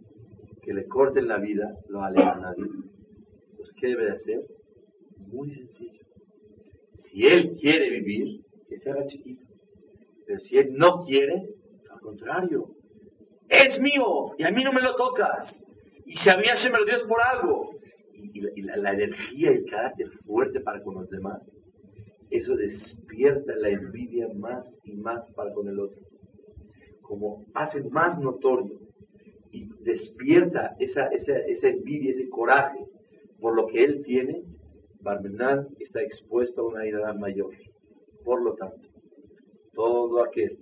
que 0.63 0.73
le 0.73 0.87
corten 0.87 1.27
la 1.27 1.39
vida 1.39 1.77
lo 1.89 2.03
aleja 2.03 2.33
a 2.33 2.41
nadie. 2.41 2.65
Pues, 3.57 3.75
¿qué 3.81 3.89
debe 3.89 4.05
de 4.05 4.13
hacer? 4.13 4.41
Muy 5.33 5.51
sencillo. 5.51 6.05
Si 7.11 7.27
él 7.27 7.57
quiere 7.59 7.91
vivir, 7.91 8.43
que 8.69 8.79
se 8.79 8.91
haga 8.91 9.07
chiquito. 9.07 9.45
Pero 10.27 10.41
si 10.41 10.59
él 10.59 10.75
no 10.75 11.05
quiere, 11.05 11.49
al 11.91 12.01
contrario, 12.01 12.69
es 13.49 13.81
mío 13.81 14.35
y 14.39 14.45
a 14.45 14.51
mí 14.51 14.63
no 14.63 14.73
me 14.73 14.83
lo 14.83 14.95
tocas. 14.95 15.63
Y 16.05 16.15
si 16.17 16.29
a 16.29 16.37
mí 16.37 16.45
se 16.55 16.71
me 16.71 16.79
lo 16.79 16.85
dio 16.85 17.07
por 17.09 17.21
algo. 17.23 17.71
Y, 18.15 18.63
la, 18.63 18.77
la, 18.77 18.93
energía 18.93 19.53
y 19.53 19.57
el 19.57 19.65
carácter 19.71 20.09
fuerte 20.25 20.61
para 20.61 20.83
con 20.83 20.95
los 20.95 21.11
demás, 21.11 21.43
eso 22.31 22.55
despierta 22.55 23.55
la 23.57 23.69
envidia 23.69 24.29
más 24.35 24.65
y 24.85 24.93
más 24.93 25.31
para 25.33 25.53
con 25.53 25.69
el 25.69 25.79
otro. 25.81 26.01
Como 27.03 27.45
hace 27.55 27.83
más 27.91 28.19
notorio 28.19 28.79
y 29.51 29.69
despierta 29.81 30.77
esa, 30.79 31.09
esa, 31.09 31.37
esa 31.39 31.69
envidia, 31.69 32.13
ese 32.13 32.29
coraje 32.29 32.79
por 33.41 33.57
lo 33.57 33.67
que 33.67 33.85
él 33.85 34.03
tiene, 34.05 34.45
Barmenán 35.03 35.67
está 35.81 36.01
expuesto 36.01 36.63
a 36.63 36.69
una 36.69 36.87
ira 36.87 37.13
mayor. 37.15 37.53
Por 38.25 38.43
lo 38.43 38.55
tanto, 38.55 38.89
todo 39.75 40.23
aquel 40.23 40.59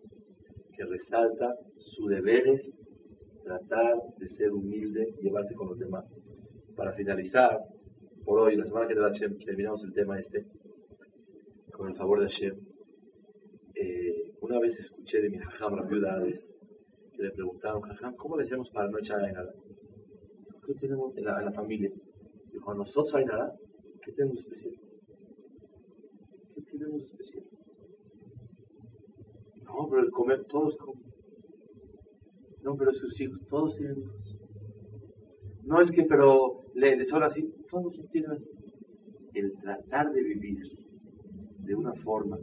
que 0.74 0.84
resalta 0.84 1.56
su 1.76 2.06
deber 2.06 2.48
es 2.48 2.80
tratar 3.44 3.96
de 4.16 4.28
ser 4.28 4.52
humilde 4.52 5.14
y 5.18 5.24
llevarse 5.24 5.54
con 5.54 5.68
los 5.68 5.78
demás. 5.78 6.10
Para 6.74 6.92
finalizar, 6.94 7.58
por 8.24 8.40
hoy, 8.40 8.56
la 8.56 8.64
semana 8.64 8.88
que 8.88 8.94
te 8.94 9.44
terminamos 9.44 9.84
el 9.84 9.92
tema 9.92 10.18
este, 10.18 10.46
con 11.72 11.88
el 11.90 11.96
favor 11.96 12.20
de 12.20 12.26
Hashem. 12.26 12.56
Eh, 13.74 14.32
una 14.40 14.58
vez 14.58 14.78
escuché 14.78 15.20
de 15.20 15.30
mi 15.30 15.38
jajam, 15.38 15.76
la 15.76 15.82
viuda 15.82 16.22
que 17.12 17.22
le 17.22 17.30
preguntaron, 17.32 17.82
jajam, 17.82 18.14
¿cómo 18.16 18.38
le 18.38 18.44
hacemos 18.44 18.70
para 18.70 18.88
no 18.88 18.98
echar 18.98 19.22
a 19.22 19.32
nada? 19.32 19.52
¿Qué 20.66 20.74
tenemos 20.74 21.14
en 21.16 21.24
la, 21.24 21.38
en 21.40 21.44
la 21.46 21.52
familia? 21.52 21.90
Dijo, 22.52 22.70
a 22.70 22.74
nosotros 22.74 23.14
hay 23.14 23.24
nada, 23.24 23.54
¿qué 24.10 24.16
tenemos 24.16 24.38
especial? 24.38 24.74
¿Qué 26.54 26.62
tenemos 26.62 27.02
especial? 27.02 27.44
No, 29.64 29.88
pero 29.88 30.02
el 30.02 30.10
comer, 30.10 30.44
todos 30.46 30.76
comen. 30.76 31.04
No, 32.62 32.76
pero 32.76 32.92
sus 32.92 33.20
hijos, 33.20 33.40
todos 33.48 33.76
tienen 33.76 33.98
hijos. 33.98 34.36
No 35.64 35.80
es 35.80 35.90
que, 35.92 36.02
pero 36.04 36.62
le, 36.74 36.96
le 36.96 37.04
sobra 37.04 37.28
así, 37.28 37.54
todos 37.70 37.94
tienen 38.10 38.32
así. 38.32 38.50
El 39.34 39.52
tratar 39.60 40.12
de 40.12 40.22
vivir 40.22 40.58
de 41.58 41.74
una 41.74 41.92
forma, 42.02 42.38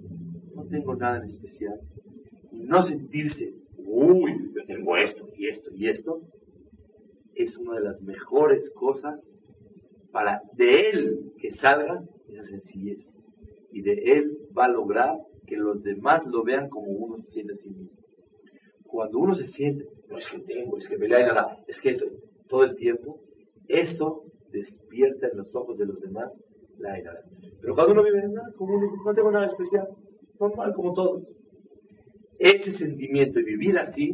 no 0.56 0.66
tengo 0.66 0.96
nada 0.96 1.18
en 1.18 1.26
especial, 1.26 1.80
y 2.52 2.62
no 2.62 2.82
sentirse, 2.84 3.54
uy, 3.78 4.52
yo 4.56 4.66
tengo 4.66 4.96
esto 4.96 5.28
y 5.36 5.48
esto 5.48 5.70
y 5.76 5.90
esto, 5.90 6.22
es 7.36 7.58
una 7.58 7.76
de 7.76 7.82
las 7.82 8.02
mejores 8.02 8.70
cosas 8.72 9.38
para 10.12 10.42
de 10.54 10.90
él 10.90 11.32
que 11.40 11.52
salga 11.52 12.04
esa 12.30 12.44
sencillez. 12.44 13.00
Y 13.72 13.82
de 13.82 13.94
él 13.94 14.38
va 14.58 14.66
a 14.66 14.70
lograr 14.70 15.18
que 15.46 15.56
los 15.58 15.82
demás 15.84 16.26
lo 16.28 16.44
vean 16.44 16.70
como 16.70 16.88
uno 16.88 17.18
se 17.24 17.32
siente 17.32 17.54
a 17.54 17.56
sí 17.58 17.70
mismo. 17.70 18.00
Cuando 18.86 19.20
uno 19.20 19.36
se 19.36 19.48
siente, 19.48 19.86
no 20.10 20.18
es 20.18 20.28
que 20.28 20.40
tengo, 20.40 20.78
es 20.78 20.88
que 20.88 20.96
y 20.96 21.10
nada, 21.10 21.58
es 21.68 21.80
que 21.82 21.92
esto, 21.92 22.06
todo 22.48 22.64
el 22.64 22.76
tiempo, 22.76 23.20
eso 23.68 24.24
despierta 24.52 25.28
en 25.28 25.38
los 25.38 25.54
ojos 25.56 25.78
de 25.78 25.86
los 25.86 26.00
demás 26.00 26.32
la 26.80 26.98
ira. 27.00 27.12
Pero 27.62 27.76
cuando 27.76 27.94
uno 27.94 28.04
vive, 28.04 28.28
nada, 28.30 28.52
como 28.58 28.76
uno, 28.76 28.88
no 29.06 29.14
tengo 29.14 29.32
nada 29.32 29.48
especial, 29.48 29.88
normal 30.40 30.74
como 30.74 30.94
todos. 30.94 31.24
Ese 32.40 32.72
sentimiento 32.78 33.40
y 33.40 33.44
vivir 33.44 33.78
así 33.78 34.12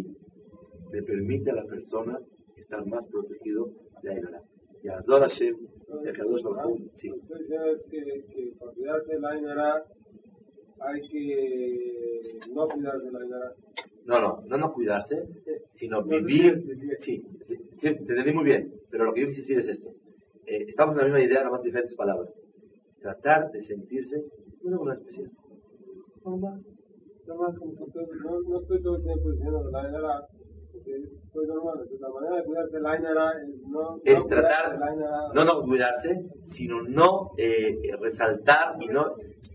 le 0.91 1.03
permite 1.03 1.51
a 1.51 1.55
la 1.55 1.65
persona 1.65 2.19
estar 2.55 2.85
más 2.87 3.05
protegido 3.07 3.69
de 4.01 4.09
la 4.09 4.19
ira. 4.19 4.41
Y 4.83 4.89
Azor 4.89 5.21
Hashem, 5.21 5.55
a 6.09 6.13
Kadosh 6.13 6.43
Baruj 6.43 6.79
sí. 6.93 7.07
Entonces 7.07 7.47
ya 7.49 7.65
es 7.67 7.81
que, 7.89 7.99
que 8.33 8.53
para 8.59 8.71
cuidarse 8.73 9.13
de 9.13 9.19
la 9.19 9.29
Ainara 9.29 9.83
hay 10.79 11.01
que 11.09 12.39
no 12.53 12.67
cuidarse 12.67 13.05
de 13.05 13.11
la 13.11 13.19
Ainara. 13.19 13.53
No, 14.05 14.19
no, 14.19 14.41
no 14.47 14.57
no 14.57 14.73
cuidarse, 14.73 15.23
sino 15.71 16.03
vivir. 16.03 16.61
Sí, 16.99 17.23
sí, 17.47 17.55
sí, 17.79 17.79
te 17.79 17.87
entendí 17.89 18.33
muy 18.33 18.43
bien, 18.43 18.73
pero 18.89 19.05
lo 19.05 19.13
que 19.13 19.21
yo 19.21 19.27
quise 19.27 19.41
decir 19.41 19.59
es 19.59 19.67
esto. 19.69 19.89
Eh, 20.45 20.65
estamos 20.67 20.93
en 20.95 20.97
la 20.99 21.03
misma 21.05 21.21
idea, 21.21 21.39
nada 21.39 21.51
más 21.51 21.63
diferentes 21.63 21.95
palabras. 21.95 22.29
Tratar 22.99 23.49
de 23.51 23.61
sentirse 23.61 24.23
una 24.63 24.77
buena 24.77 24.93
especial. 24.95 25.29
Todo- 26.23 26.59
no, 27.25 28.41
no 28.41 28.59
estoy 28.61 28.81
todo 28.83 28.97
el 28.97 29.03
tiempo 29.03 29.31
diciendo 29.31 29.69
la 29.71 29.81
Ainara, 29.83 30.27
porque 30.73 30.91
estoy 31.25 31.47
normal. 31.47 31.75
Entonces, 31.81 32.01
la 32.01 32.09
manera 32.09 32.35
de 32.37 32.43
cuidarse 32.43 32.75
de 32.75 32.81
la 32.81 32.91
Ainara 32.91 33.31
es 33.41 33.61
no, 33.67 33.97
Es 34.03 34.19
no 34.19 34.25
tratar, 34.25 34.79
no 35.33 35.45
no 35.45 35.61
cuidarse, 35.61 36.25
sino 36.55 36.81
no 36.83 37.31
eh, 37.37 37.77
eh, 37.83 37.95
resaltar 37.99 38.75
y 38.81 38.87
no, 38.87 39.05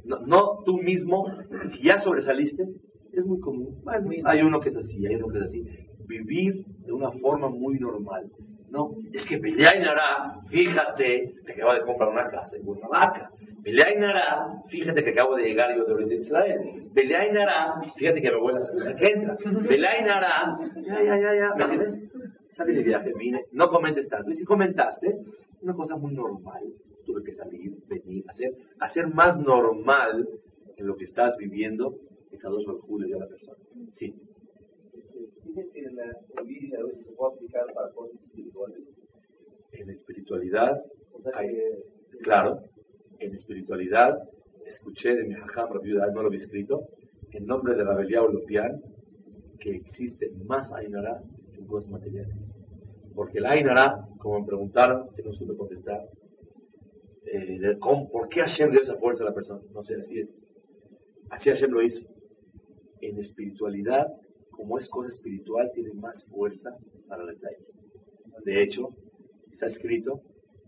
no, 0.05 0.21
no 0.21 0.63
tú 0.65 0.79
mismo, 0.79 1.27
si 1.73 1.85
ya 1.85 1.99
sobresaliste, 1.99 2.65
es 3.13 3.27
muy 3.27 3.41
común. 3.41 3.81
Bueno, 3.83 4.11
hay 4.25 4.43
uno 4.43 4.61
que 4.61 4.69
es 4.69 4.77
así, 4.77 5.07
hay 5.07 5.17
uno 5.17 5.29
que 5.29 5.39
es 5.39 5.45
así. 5.45 5.65
Vivir 6.07 6.65
de 6.87 6.93
una 6.93 7.11
forma 7.13 7.49
muy 7.49 7.79
normal. 7.79 8.31
No, 8.71 8.91
es 9.13 9.25
que 9.27 9.39
Nara, 9.39 10.41
fíjate 10.49 11.35
que 11.47 11.53
acabo 11.53 11.73
de 11.75 11.81
comprar 11.83 12.11
una 12.11 12.29
casa 12.29 12.57
en 12.57 12.65
Cuernavaca. 12.65 13.31
Nara, 13.65 14.47
fíjate 14.69 15.05
que 15.05 15.11
acabo 15.11 15.37
de 15.37 15.45
llegar 15.45 15.75
yo 15.75 15.85
de 15.85 15.93
Oriente 15.93 16.17
Israel. 16.17 16.91
Nara, 17.33 17.81
fíjate 17.97 18.21
que 18.21 18.31
me 18.31 18.37
voy 18.37 18.55
la 18.55 18.61
semana 18.61 18.95
que 18.95 19.07
entra. 19.07 19.37
Nara, 20.05 20.59
ya, 20.77 21.03
ya, 21.03 21.21
ya, 21.21 21.35
ya, 21.35 21.55
¿me 21.55 21.65
entiendes? 21.65 22.03
Salí 22.49 22.75
de 22.75 22.83
viaje, 22.83 23.13
vine, 23.17 23.45
no 23.53 23.69
comentes 23.69 24.09
tanto. 24.09 24.31
Y 24.31 24.35
si 24.35 24.45
comentaste, 24.45 25.17
una 25.63 25.75
cosa 25.75 25.97
muy 25.97 26.13
normal. 26.13 26.63
Tuve 27.07 27.23
que 27.25 27.33
salir, 27.33 27.73
venir, 27.89 28.25
hacer, 28.29 28.53
hacer 28.81 29.07
más 29.09 29.39
normal 29.39 30.29
en 30.77 30.87
lo 30.87 30.95
que 30.97 31.05
estás 31.05 31.37
viviendo 31.39 31.95
que 32.31 32.37
cada 32.37 32.55
dos 32.55 32.65
julio 32.83 33.17
de 33.17 33.21
la 33.21 33.29
persona. 33.29 33.57
Sí. 33.93 34.15
Dicen 35.49 35.71
que 35.73 35.83
la 35.83 36.13
se 36.13 37.13
puede 37.17 37.35
aplicar 37.35 37.65
para 37.75 37.91
cosas 37.93 38.21
espirituales. 38.23 38.79
En 39.73 39.91
espiritualidad, 39.91 40.83
O 41.13 41.23
sea 41.23 41.33
hay- 41.35 41.55
que 42.11 42.19
claro, 42.19 42.61
en 43.19 43.35
espiritualidad, 43.35 44.19
escuché 44.67 45.15
de 45.17 45.25
mi 45.25 45.35
jajam, 45.35 45.73
Rabbi 45.73 45.93
no 45.93 46.23
lo 46.23 46.29
había 46.29 46.39
escrito, 46.39 46.89
en 47.33 47.47
nombre 47.47 47.75
de 47.75 47.85
la 47.85 47.95
Belia 47.95 48.23
Olopian, 48.23 48.81
que 49.61 49.71
existe 49.75 50.31
más 50.47 50.71
Ainara 50.73 51.23
que 51.55 51.65
cosas 51.67 51.91
materiales. 51.91 52.37
Porque 53.15 53.41
la 53.41 53.53
Ainara, 53.53 54.07
como 54.19 54.41
me 54.41 54.47
preguntaron, 54.47 55.09
que 55.17 55.23
no 55.23 55.33
supe 55.33 55.57
contestar, 55.57 56.03
eh, 57.25 57.59
de 57.59 57.79
cómo- 57.79 58.09
¿por 58.11 58.29
qué 58.29 58.41
Hashem 58.41 58.71
dio 58.71 58.81
esa 58.83 58.97
fuerza 58.99 59.23
a 59.23 59.27
la 59.27 59.35
persona? 59.35 59.61
No 59.75 59.83
sé, 59.83 59.97
así 59.97 60.21
es. 60.21 60.43
Así 61.31 61.51
Hashem 61.51 61.71
lo 61.71 61.83
hizo. 61.83 62.07
En 63.01 63.19
espiritualidad, 63.19 64.07
como 64.59 64.77
es 64.77 64.91
cosa 64.91 65.09
espiritual, 65.09 65.71
tiene 65.73 65.95
más 65.95 66.27
fuerza 66.27 66.77
para 67.07 67.23
la 67.23 67.31
ley. 67.31 67.57
De 68.45 68.61
hecho, 68.61 68.89
está 69.53 69.67
escrito 69.67 70.21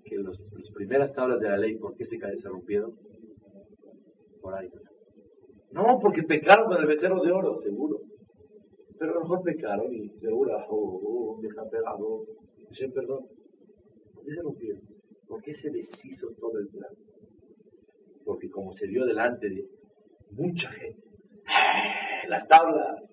que 0.04 0.16
los, 0.16 0.38
las 0.56 0.70
primeras 0.70 1.12
tablas 1.12 1.40
de 1.40 1.48
la 1.48 1.56
ley, 1.56 1.76
¿por 1.76 1.96
qué 1.96 2.04
se, 2.06 2.16
se 2.16 2.48
rompieron? 2.48 2.94
Por 4.40 4.54
ahí. 4.54 4.70
No, 5.72 5.98
porque 6.00 6.22
pecaron 6.22 6.68
con 6.68 6.80
el 6.80 6.86
becerro 6.86 7.20
de 7.20 7.32
oro, 7.32 7.56
seguro. 7.56 7.98
Pero 8.96 9.10
a 9.10 9.14
lo 9.14 9.20
mejor 9.22 9.42
pecaron 9.42 9.92
y 9.92 10.08
seguro, 10.20 10.56
oh, 10.68 11.00
oh, 11.04 11.40
deja 11.42 11.68
pegado, 11.68 12.26
Hashem 12.68 12.92
perdón. 12.92 13.26
¿Por 14.14 14.24
qué 14.24 14.32
se 14.32 14.42
rompieron? 14.42 14.82
¿Por 15.26 15.42
qué 15.42 15.54
se 15.56 15.68
deshizo 15.68 16.28
todo 16.38 16.60
el 16.60 16.68
plan? 16.68 16.94
Porque 18.24 18.48
como 18.50 18.72
se 18.72 18.86
dio 18.86 19.04
delante 19.04 19.48
de 19.48 19.64
mucha 20.30 20.70
gente, 20.70 21.02
las 22.28 22.46
tablas, 22.46 23.09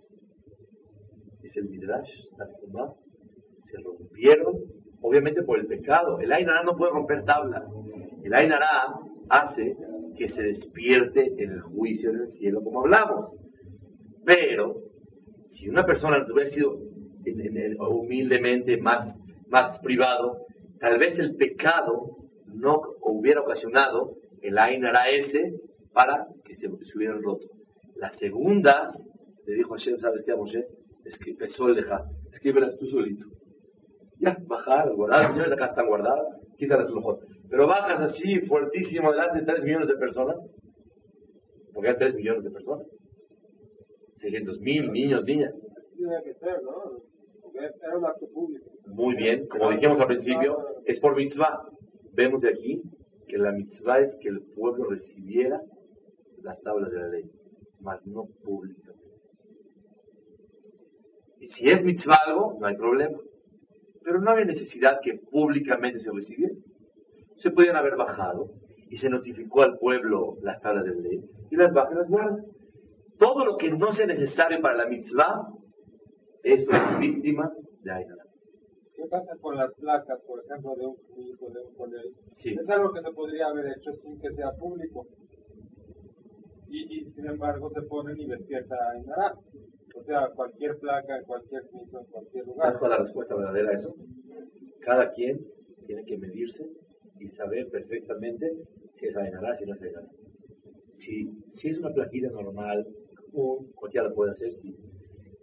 dice 1.47 1.59
el 1.61 1.69
Midrash, 1.69 2.09
la 2.37 2.47
Tumá, 2.59 2.93
se 3.69 3.77
rompieron, 3.81 4.53
obviamente 5.01 5.43
por 5.43 5.59
el 5.59 5.67
pecado. 5.67 6.19
El 6.19 6.31
Ainara 6.31 6.63
no 6.63 6.75
puede 6.75 6.91
romper 6.91 7.23
tablas. 7.25 7.63
El 8.23 8.33
Ainara 8.33 8.69
hace 9.29 9.75
que 10.17 10.27
se 10.29 10.41
despierte 10.41 11.33
en 11.37 11.51
el 11.51 11.61
juicio 11.61 12.09
en 12.09 12.21
el 12.21 12.31
cielo, 12.31 12.61
como 12.63 12.81
hablamos. 12.81 13.27
Pero, 14.25 14.75
si 15.47 15.69
una 15.69 15.85
persona 15.85 16.25
hubiera 16.31 16.49
sido 16.49 16.77
en- 17.25 17.41
en- 17.41 17.57
en- 17.57 17.77
humildemente 17.81 18.77
más, 18.77 19.03
más 19.49 19.79
privado, 19.79 20.45
tal 20.79 20.97
vez 20.99 21.17
el 21.19 21.35
pecado 21.35 22.17
no 22.53 22.81
hubiera 23.01 23.41
ocasionado 23.41 24.15
el 24.41 24.57
Ainara 24.57 25.09
ese 25.09 25.53
para 25.93 26.27
que 26.45 26.55
se, 26.55 26.67
hubieran 26.95 27.21
roto. 27.21 27.47
Las 27.95 28.17
segundas, 28.17 28.89
le 29.45 29.55
dijo 29.55 29.73
a 29.73 29.77
Hashem, 29.77 29.97
¿sabes 29.99 30.23
qué, 30.25 30.35
Moshe? 30.35 30.63
Es 31.07 31.17
que 31.19 31.31
empezó 31.31 31.69
el 31.69 31.75
dejar, 31.75 32.01
escríbelas 32.33 32.77
tú 32.77 32.85
solito. 32.87 33.27
Ya, 34.19 34.37
bajar, 34.45 34.93
guardar, 34.93 35.29
señores, 35.29 35.53
acá 35.53 35.67
están 35.67 35.87
guardadas, 35.87 36.27
quítalas 36.57 36.91
mejor. 36.91 37.19
Pero 37.49 37.65
bajas 37.65 38.01
así, 38.01 38.41
fuertísimo, 38.41 39.11
delante 39.11 39.39
de 39.39 39.45
3 39.45 39.63
millones 39.63 39.87
de 39.87 39.95
personas, 39.95 40.35
porque 41.73 41.89
hay 41.89 41.95
3 41.97 42.15
millones 42.15 42.43
de 42.43 42.51
personas. 42.51 42.87
600 44.15 44.59
mil 44.59 44.91
niños, 44.91 45.23
niñas. 45.23 45.57
Tiene 45.95 46.15
que 46.23 46.33
ser, 46.33 46.61
¿no? 46.63 46.99
Porque 47.41 47.59
era 47.59 47.97
un 47.97 48.05
acto 48.05 48.27
público. 48.33 48.69
Muy 48.87 49.15
bien, 49.15 49.47
como 49.47 49.71
dijimos 49.71 50.01
al 50.01 50.07
principio, 50.07 50.57
es 50.85 50.99
por 50.99 51.15
mitzvah. 51.15 51.69
Vemos 52.13 52.41
de 52.41 52.49
aquí 52.49 52.81
que 53.27 53.37
la 53.37 53.53
mitzvah 53.53 53.99
es 53.99 54.13
que 54.19 54.27
el 54.27 54.41
pueblo 54.55 54.89
recibiera 54.89 55.61
las 56.41 56.61
tablas 56.63 56.91
de 56.91 56.99
la 56.99 57.07
ley, 57.07 57.31
mas 57.79 58.05
no 58.05 58.25
públicamente. 58.43 59.06
Y 61.39 61.47
si 61.47 61.69
es 61.69 61.83
mitzvah 61.83 62.19
algo, 62.25 62.57
no 62.59 62.67
hay 62.67 62.75
problema. 62.75 63.17
Pero 64.03 64.21
no 64.21 64.31
había 64.31 64.45
necesidad 64.45 64.99
que 65.03 65.19
públicamente 65.31 65.99
se 65.99 66.11
recibiera. 66.11 66.55
Se 67.37 67.51
podían 67.51 67.75
haber 67.75 67.95
bajado 67.95 68.49
y 68.89 68.97
se 68.97 69.09
notificó 69.09 69.63
al 69.63 69.77
pueblo 69.77 70.37
las 70.41 70.61
tablas 70.61 70.85
de 70.85 70.95
ley 70.95 71.21
y 71.51 71.55
las 71.55 71.73
baja 71.73 71.91
y 71.91 71.95
las 71.95 72.09
guarda. 72.09 72.43
Todo 73.17 73.45
lo 73.45 73.57
que 73.57 73.71
no 73.71 73.91
sea 73.91 74.05
necesario 74.05 74.61
para 74.61 74.77
la 74.77 74.87
mitzvah, 74.87 75.47
eso 76.43 76.71
es 76.71 76.99
víctima 76.99 77.51
de 77.81 77.91
Ainara. 77.91 78.23
¿Qué 78.95 79.03
pasa 79.09 79.35
con 79.41 79.55
las 79.55 79.71
placas, 79.73 80.19
por 80.25 80.43
ejemplo, 80.43 80.75
de 80.75 80.85
un 80.85 80.95
hijo, 81.21 81.49
de 81.51 81.61
un 81.61 81.75
colegio? 81.75 82.11
Sí. 82.31 82.55
Es 82.59 82.69
algo 82.69 82.91
que 82.91 83.01
se 83.01 83.11
podría 83.11 83.47
haber 83.47 83.67
hecho 83.67 83.91
sin 84.01 84.19
que 84.19 84.31
sea 84.31 84.51
público. 84.59 85.05
Y, 86.67 87.01
y 87.01 87.11
sin 87.11 87.27
embargo 87.27 87.69
se 87.69 87.81
ponen 87.83 88.19
y 88.19 88.27
despierta 88.27 88.75
a 88.75 88.97
Inara. 88.97 89.33
O 89.97 90.03
sea, 90.03 90.29
cualquier 90.35 90.77
placa, 90.77 91.21
cualquier 91.25 91.63
piso, 91.63 92.05
cualquier 92.11 92.43
¿Sabes 92.45 92.55
lugar. 92.55 92.79
cuál 92.79 92.91
es 92.91 92.97
la 92.97 93.03
respuesta 93.03 93.35
verdadera 93.35 93.69
a 93.71 93.73
eso? 93.73 93.95
Cada 94.81 95.11
quien 95.11 95.45
tiene 95.85 96.05
que 96.05 96.17
medirse 96.17 96.69
y 97.19 97.27
saber 97.29 97.69
perfectamente 97.69 98.51
si 98.91 99.07
es 99.07 99.17
Ainara, 99.17 99.55
si 99.55 99.65
no 99.65 99.73
es 99.75 99.81
Ainara. 99.81 100.07
Si, 100.91 101.29
si 101.49 101.69
es 101.69 101.79
una 101.79 101.93
plaquilla 101.93 102.29
normal, 102.29 102.87
común, 103.31 103.71
cualquiera 103.75 104.07
lo 104.07 104.15
puede 104.15 104.31
hacer, 104.31 104.51
sí. 104.53 104.75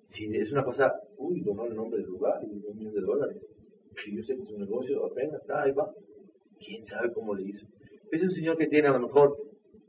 Si 0.05 0.26
es 0.36 0.52
una 0.52 0.64
cosa, 0.64 0.92
uy, 1.16 1.40
donó 1.40 1.66
el 1.66 1.74
nombre 1.74 2.00
del 2.00 2.09
lugar 2.11 2.42
y 2.44 2.64
un 2.66 2.76
millón 2.76 2.94
de 2.94 3.00
dólares. 3.00 3.46
Si 4.05 4.16
yo 4.16 4.22
sé 4.22 4.36
que 4.36 4.42
es 4.42 4.50
un 4.50 4.61
negocio, 4.61 5.05
apenas 5.07 5.40
está, 5.40 5.62
ahí 5.62 5.72
va. 5.72 5.92
¿Quién 6.59 6.84
sabe 6.84 7.12
cómo 7.12 7.34
le 7.34 7.44
hizo? 7.44 7.66
Es 8.11 8.22
un 8.22 8.30
señor 8.30 8.57
que 8.57 8.66
tiene 8.66 8.88
a 8.88 8.92
lo 8.92 9.00
mejor 9.00 9.36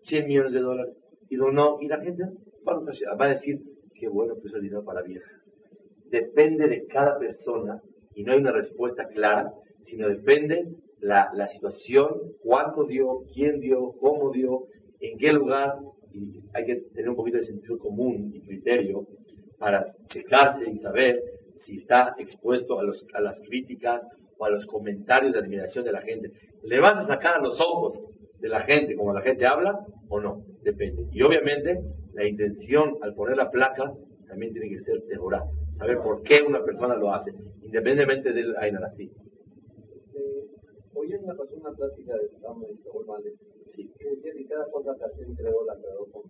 100 0.04 0.28
millones 0.28 0.54
de 0.54 0.60
dólares 0.60 1.06
y 1.30 1.36
donó, 1.36 1.80
y 1.82 1.88
la 1.88 2.00
gente 2.02 2.24
va 2.68 3.26
a 3.26 3.30
decir, 3.30 3.62
qué 4.00 4.08
bueno 4.08 4.36
que 4.36 4.48
es 4.48 4.54
el 4.54 4.62
dinero 4.62 4.84
para 4.84 5.02
vieja. 5.02 5.32
Depende 6.10 6.68
de 6.68 6.86
cada 6.86 7.18
persona 7.18 7.82
y 8.14 8.24
no 8.24 8.34
hay 8.34 8.40
una 8.40 8.52
respuesta 8.52 9.08
clara, 9.08 9.54
sino 9.80 10.08
depende 10.08 10.68
la, 11.00 11.30
la 11.34 11.48
situación, 11.48 12.34
cuánto 12.42 12.86
dio, 12.86 13.24
quién 13.34 13.60
dio, 13.60 13.94
cómo 14.00 14.32
dio, 14.32 14.68
en 15.00 15.18
qué 15.18 15.34
lugar, 15.34 15.76
y 16.14 16.42
hay 16.54 16.66
que 16.66 16.76
tener 16.94 17.10
un 17.10 17.16
poquito 17.16 17.38
de 17.38 17.44
sentido 17.44 17.78
común 17.78 18.32
y 18.34 18.42
criterio 18.42 19.06
para 19.60 19.86
checarse 20.08 20.70
y 20.70 20.78
saber 20.78 21.22
si 21.62 21.76
está 21.76 22.16
expuesto 22.18 22.80
a, 22.80 22.84
los, 22.84 23.06
a 23.14 23.22
las 23.22 23.42
críticas 23.42 24.02
o 24.38 24.46
a 24.46 24.50
los 24.50 24.66
comentarios 24.66 25.34
de 25.34 25.40
admiración 25.40 25.84
de 25.86 25.92
la 25.92 26.02
gente. 26.02 26.32
¿Le 26.64 26.80
vas 26.80 26.98
a 26.98 27.08
sacar 27.08 27.42
los 27.42 27.60
ojos 27.60 28.08
de 28.40 28.50
la 28.50 28.62
gente 28.62 28.96
como 28.96 29.14
la 29.14 29.22
gente 29.22 29.46
habla 29.46 29.80
o 30.10 30.20
no? 30.20 30.46
Depende. 30.64 31.08
Y 31.12 31.22
obviamente 31.22 31.80
la 32.16 32.26
intención 32.26 32.98
al 33.02 33.14
poner 33.14 33.36
la 33.36 33.52
placa 33.52 33.94
también 34.28 34.54
tiene 34.54 34.70
que 34.70 34.82
ser 34.82 35.02
teorá, 35.08 35.44
saber 35.78 35.98
por 36.00 36.24
qué 36.24 36.42
una 36.42 36.64
persona 36.64 36.96
lo 36.96 37.14
hace, 37.14 37.32
independientemente 37.62 38.32
del 38.32 38.56
Ainara. 38.58 38.90
Sí, 38.94 39.12
Eh, 40.16 40.48
hoy 40.94 41.12
en 41.12 41.26
una 41.26 41.36
pasó 41.36 41.56
una 41.56 41.74
plática 41.74 42.14
de 42.16 42.30
Samuel 42.40 42.72
y 42.74 42.84
Saúl 42.84 43.06
Males, 43.06 43.34
sí, 43.68 43.92
que 44.00 44.10
decía 44.12 44.32
que 44.34 44.46
cada 44.48 44.64
Hashem 44.64 45.36
creó 45.36 45.66
la 45.66 45.76
creó 45.76 46.06
con, 46.06 46.24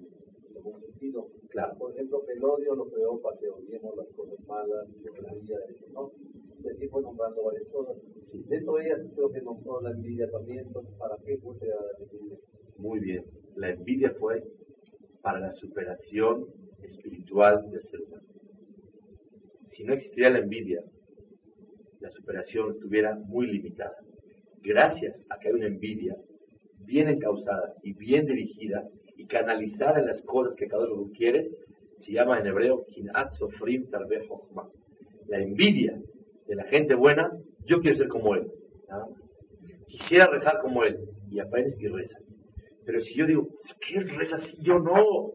un 0.73 0.81
sentido. 0.81 1.27
claro. 1.49 1.77
Por 1.77 1.91
ejemplo, 1.91 2.25
que 2.25 2.33
el 2.33 2.43
odio 2.43 2.73
lo 2.73 2.89
creó 2.89 3.21
para 3.21 3.37
que 3.37 3.47
odiemos 3.47 3.95
las 3.95 4.07
cosas 4.15 4.39
malas, 4.47 4.87
la 5.21 5.31
envidia, 5.31 5.59
¿no? 5.93 6.11
Y 6.63 6.67
así 6.67 6.87
fue 6.87 7.03
nombrando 7.03 7.43
varias 7.43 7.67
cosas. 7.67 7.95
Dentro 8.47 8.73
de 8.73 8.85
ellas 8.85 9.01
creo 9.13 9.31
que 9.31 9.41
nombró 9.41 9.81
la 9.81 9.91
envidia 9.91 10.31
también, 10.31 10.65
entonces, 10.65 10.95
¿para 10.97 11.15
qué 11.23 11.37
fue 11.37 11.55
creada 11.59 11.85
la 11.99 12.03
envidia? 12.03 12.37
Muy 12.77 12.99
bien. 12.99 13.23
La 13.55 13.69
envidia 13.69 14.15
fue 14.19 14.43
para 15.25 15.39
la 15.39 15.51
superación 15.51 16.45
espiritual 16.83 17.71
del 17.71 17.83
ser 17.85 17.99
humano. 18.01 18.27
Si 19.63 19.83
no 19.83 19.93
existiera 19.93 20.29
la 20.29 20.37
envidia, 20.37 20.83
la 21.99 22.11
superación 22.11 22.73
estuviera 22.73 23.15
muy 23.15 23.47
limitada. 23.47 23.95
Gracias 24.61 25.25
a 25.31 25.39
que 25.39 25.47
hay 25.47 25.55
una 25.55 25.65
envidia 25.65 26.15
bien 26.85 27.09
encausada 27.09 27.73
y 27.81 27.93
bien 27.93 28.27
dirigida 28.27 28.87
y 29.17 29.25
canalizada 29.25 29.99
en 29.99 30.05
las 30.05 30.21
cosas 30.21 30.55
que 30.55 30.67
cada 30.67 30.85
uno 30.93 31.11
quiere, 31.11 31.49
se 32.01 32.11
llama 32.11 32.39
en 32.39 32.45
hebreo 32.45 32.85
kinat 32.85 33.33
sofrim. 33.33 33.87
La 35.25 35.39
envidia 35.39 35.99
de 36.45 36.55
la 36.55 36.65
gente 36.65 36.93
buena, 36.93 37.31
yo 37.65 37.81
quiero 37.81 37.97
ser 37.97 38.09
como 38.09 38.35
él. 38.35 38.51
Quisiera 39.87 40.27
rezar 40.27 40.59
como 40.61 40.83
él. 40.83 40.99
Y 41.31 41.39
aprendes 41.39 41.75
y 41.79 41.87
rezas. 41.87 42.34
Pero 42.85 43.01
si 43.01 43.15
yo 43.15 43.25
digo, 43.25 43.47
¿qué 43.87 43.99
rezas 43.99 44.41
si 44.49 44.61
yo 44.63 44.79
no? 44.79 45.31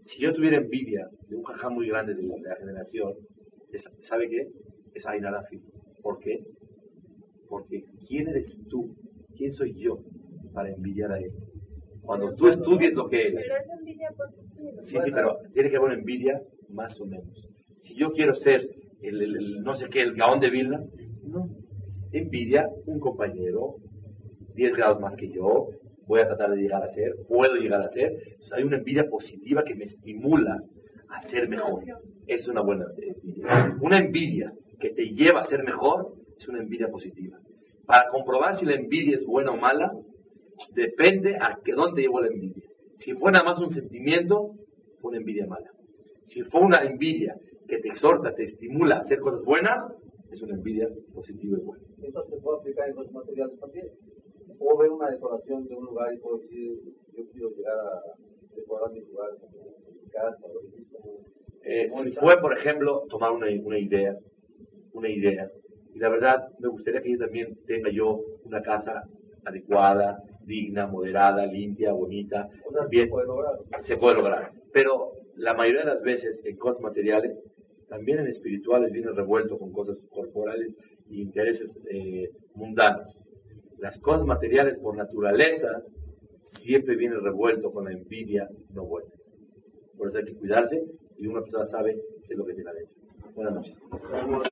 Si 0.00 0.22
yo 0.22 0.32
tuviera 0.32 0.58
envidia 0.58 1.06
de 1.28 1.36
un 1.36 1.42
jajá 1.42 1.68
muy 1.68 1.88
grande 1.88 2.14
de 2.14 2.22
la, 2.22 2.34
de 2.36 2.42
la 2.48 2.56
generación, 2.56 3.12
¿sabe 4.02 4.28
qué? 4.28 4.46
Es 4.94 5.06
Ainarafi. 5.06 5.58
¿Por 6.02 6.18
qué? 6.20 6.44
Porque 7.48 7.84
¿quién 8.08 8.28
eres 8.28 8.60
tú? 8.68 8.94
¿Quién 9.36 9.52
soy 9.52 9.74
yo 9.74 9.98
para 10.52 10.70
envidiar 10.70 11.12
a 11.12 11.18
él? 11.18 11.32
Cuando 12.02 12.34
tú 12.36 12.48
estudies 12.48 12.94
lo 12.94 13.08
que 13.08 13.26
él 13.28 13.34
Pero 13.34 13.54
es 13.56 13.78
envidia 13.78 14.08
positiva. 14.16 14.82
Sí, 14.82 14.96
sí, 15.04 15.10
pero 15.12 15.36
tiene 15.52 15.70
que 15.70 15.76
haber 15.76 15.98
envidia 15.98 16.40
más 16.70 17.00
o 17.00 17.06
menos. 17.06 17.26
Si 17.78 17.96
yo 17.96 18.12
quiero 18.12 18.34
ser 18.34 18.60
el, 19.02 19.22
el- 19.22 19.36
el 19.36 19.62
no 19.62 19.74
sé 19.74 19.88
qué, 19.90 20.02
el 20.02 20.14
gaón 20.14 20.38
de 20.40 20.50
Vilna, 20.50 20.80
no. 21.24 21.48
Envidia 22.12 22.64
un 22.86 23.00
compañero, 23.00 23.76
10 24.56 24.76
grados 24.76 25.00
más 25.00 25.14
que 25.16 25.28
yo, 25.30 25.68
voy 26.06 26.20
a 26.20 26.26
tratar 26.26 26.50
de 26.50 26.62
llegar 26.62 26.82
a 26.82 26.88
ser, 26.88 27.14
puedo 27.28 27.54
llegar 27.54 27.82
a 27.82 27.88
ser. 27.90 28.12
Entonces, 28.12 28.52
hay 28.52 28.64
una 28.64 28.78
envidia 28.78 29.08
positiva 29.08 29.62
que 29.64 29.74
me 29.74 29.84
estimula 29.84 30.58
a 31.08 31.22
ser 31.28 31.48
mejor. 31.48 31.84
Es 32.26 32.48
una 32.48 32.62
buena 32.62 32.86
envidia. 32.96 33.76
Una 33.80 33.98
envidia 33.98 34.52
que 34.80 34.90
te 34.90 35.04
lleva 35.10 35.42
a 35.42 35.46
ser 35.46 35.62
mejor 35.62 36.14
es 36.36 36.48
una 36.48 36.60
envidia 36.60 36.88
positiva. 36.88 37.38
Para 37.86 38.08
comprobar 38.10 38.56
si 38.56 38.66
la 38.66 38.74
envidia 38.74 39.14
es 39.14 39.24
buena 39.24 39.52
o 39.52 39.56
mala, 39.56 39.92
depende 40.74 41.36
a 41.36 41.58
que 41.64 41.72
dónde 41.72 42.02
llevó 42.02 42.20
la 42.20 42.28
envidia. 42.28 42.64
Si 42.96 43.12
fue 43.12 43.30
nada 43.30 43.44
más 43.44 43.58
un 43.58 43.68
sentimiento, 43.68 44.52
fue 45.00 45.10
una 45.10 45.18
envidia 45.18 45.46
mala. 45.46 45.70
Si 46.24 46.42
fue 46.42 46.62
una 46.62 46.82
envidia 46.82 47.36
que 47.68 47.78
te 47.78 47.88
exhorta, 47.88 48.34
te 48.34 48.44
estimula 48.44 48.96
a 48.96 49.00
hacer 49.00 49.20
cosas 49.20 49.44
buenas, 49.44 49.76
es 50.30 50.42
una 50.42 50.54
envidia 50.54 50.88
positiva 51.14 51.58
y 51.58 51.64
buena. 51.64 51.84
Entonces 52.02 52.34
se 52.34 52.42
puede 52.42 52.58
aplicar 52.58 52.88
en 52.88 52.96
los 52.96 53.12
materiales 53.12 53.58
también. 53.60 53.86
O 54.58 54.78
ver 54.78 54.90
una 54.90 55.10
decoración 55.10 55.66
de 55.66 55.74
un 55.74 55.84
lugar 55.86 56.12
y 56.14 56.18
puedo 56.18 56.38
decir, 56.38 56.78
yo 57.12 57.24
quiero 57.32 57.50
llegar 57.50 57.78
a 57.78 58.02
decorar 58.54 58.90
mi 58.92 59.00
lugar 59.00 59.30
mi 60.02 60.10
casa, 60.10 60.38
o 60.44 60.98
como, 60.98 61.18
Eh, 61.62 61.88
si 61.90 62.10
fue, 62.12 62.40
por 62.40 62.52
ejemplo, 62.52 63.04
tomar 63.08 63.32
una, 63.32 63.46
una 63.64 63.78
idea, 63.78 64.16
una 64.92 65.08
idea, 65.08 65.50
y 65.94 65.98
la 65.98 66.08
verdad 66.08 66.48
me 66.58 66.68
gustaría 66.68 67.02
que 67.02 67.12
yo 67.12 67.18
también 67.18 67.56
tenga 67.66 67.90
yo 67.90 68.20
una 68.44 68.62
casa 68.62 69.04
adecuada, 69.44 70.22
digna, 70.44 70.86
moderada, 70.86 71.46
limpia, 71.46 71.92
bonita, 71.92 72.48
O 72.68 72.72
sea, 72.72 72.86
bien, 72.86 73.06
se 73.06 73.10
puede 73.10 73.26
lograr. 73.26 73.54
se 73.82 73.96
puede 73.96 74.16
lograr. 74.16 74.52
Pero 74.72 75.12
la 75.36 75.54
mayoría 75.54 75.80
de 75.80 75.86
las 75.86 76.02
veces 76.02 76.42
en 76.44 76.56
cosas 76.56 76.82
materiales, 76.82 77.38
también 77.88 78.18
en 78.18 78.26
espirituales 78.28 78.92
viene 78.92 79.10
revuelto 79.12 79.58
con 79.58 79.72
cosas 79.72 80.06
corporales 80.10 80.74
y 81.08 81.22
intereses 81.22 81.76
eh, 81.88 82.30
mundanos. 82.54 83.25
Las 83.86 84.00
cosas 84.00 84.26
materiales 84.26 84.80
por 84.80 84.96
naturaleza 84.96 85.80
siempre 86.58 86.96
vienen 86.96 87.22
revuelto 87.22 87.70
con 87.70 87.84
la 87.84 87.92
envidia 87.92 88.48
no 88.70 88.84
buena. 88.84 89.08
Por 89.96 90.08
eso 90.08 90.18
hay 90.18 90.24
que 90.24 90.34
cuidarse 90.34 90.82
y 91.16 91.28
una 91.28 91.40
persona 91.40 91.66
sabe 91.66 91.96
qué 92.26 92.32
es 92.32 92.36
lo 92.36 92.44
que 92.44 92.54
tiene 92.54 92.70
adentro. 92.70 92.96
Buenas 93.36 93.54
noches. 93.54 93.80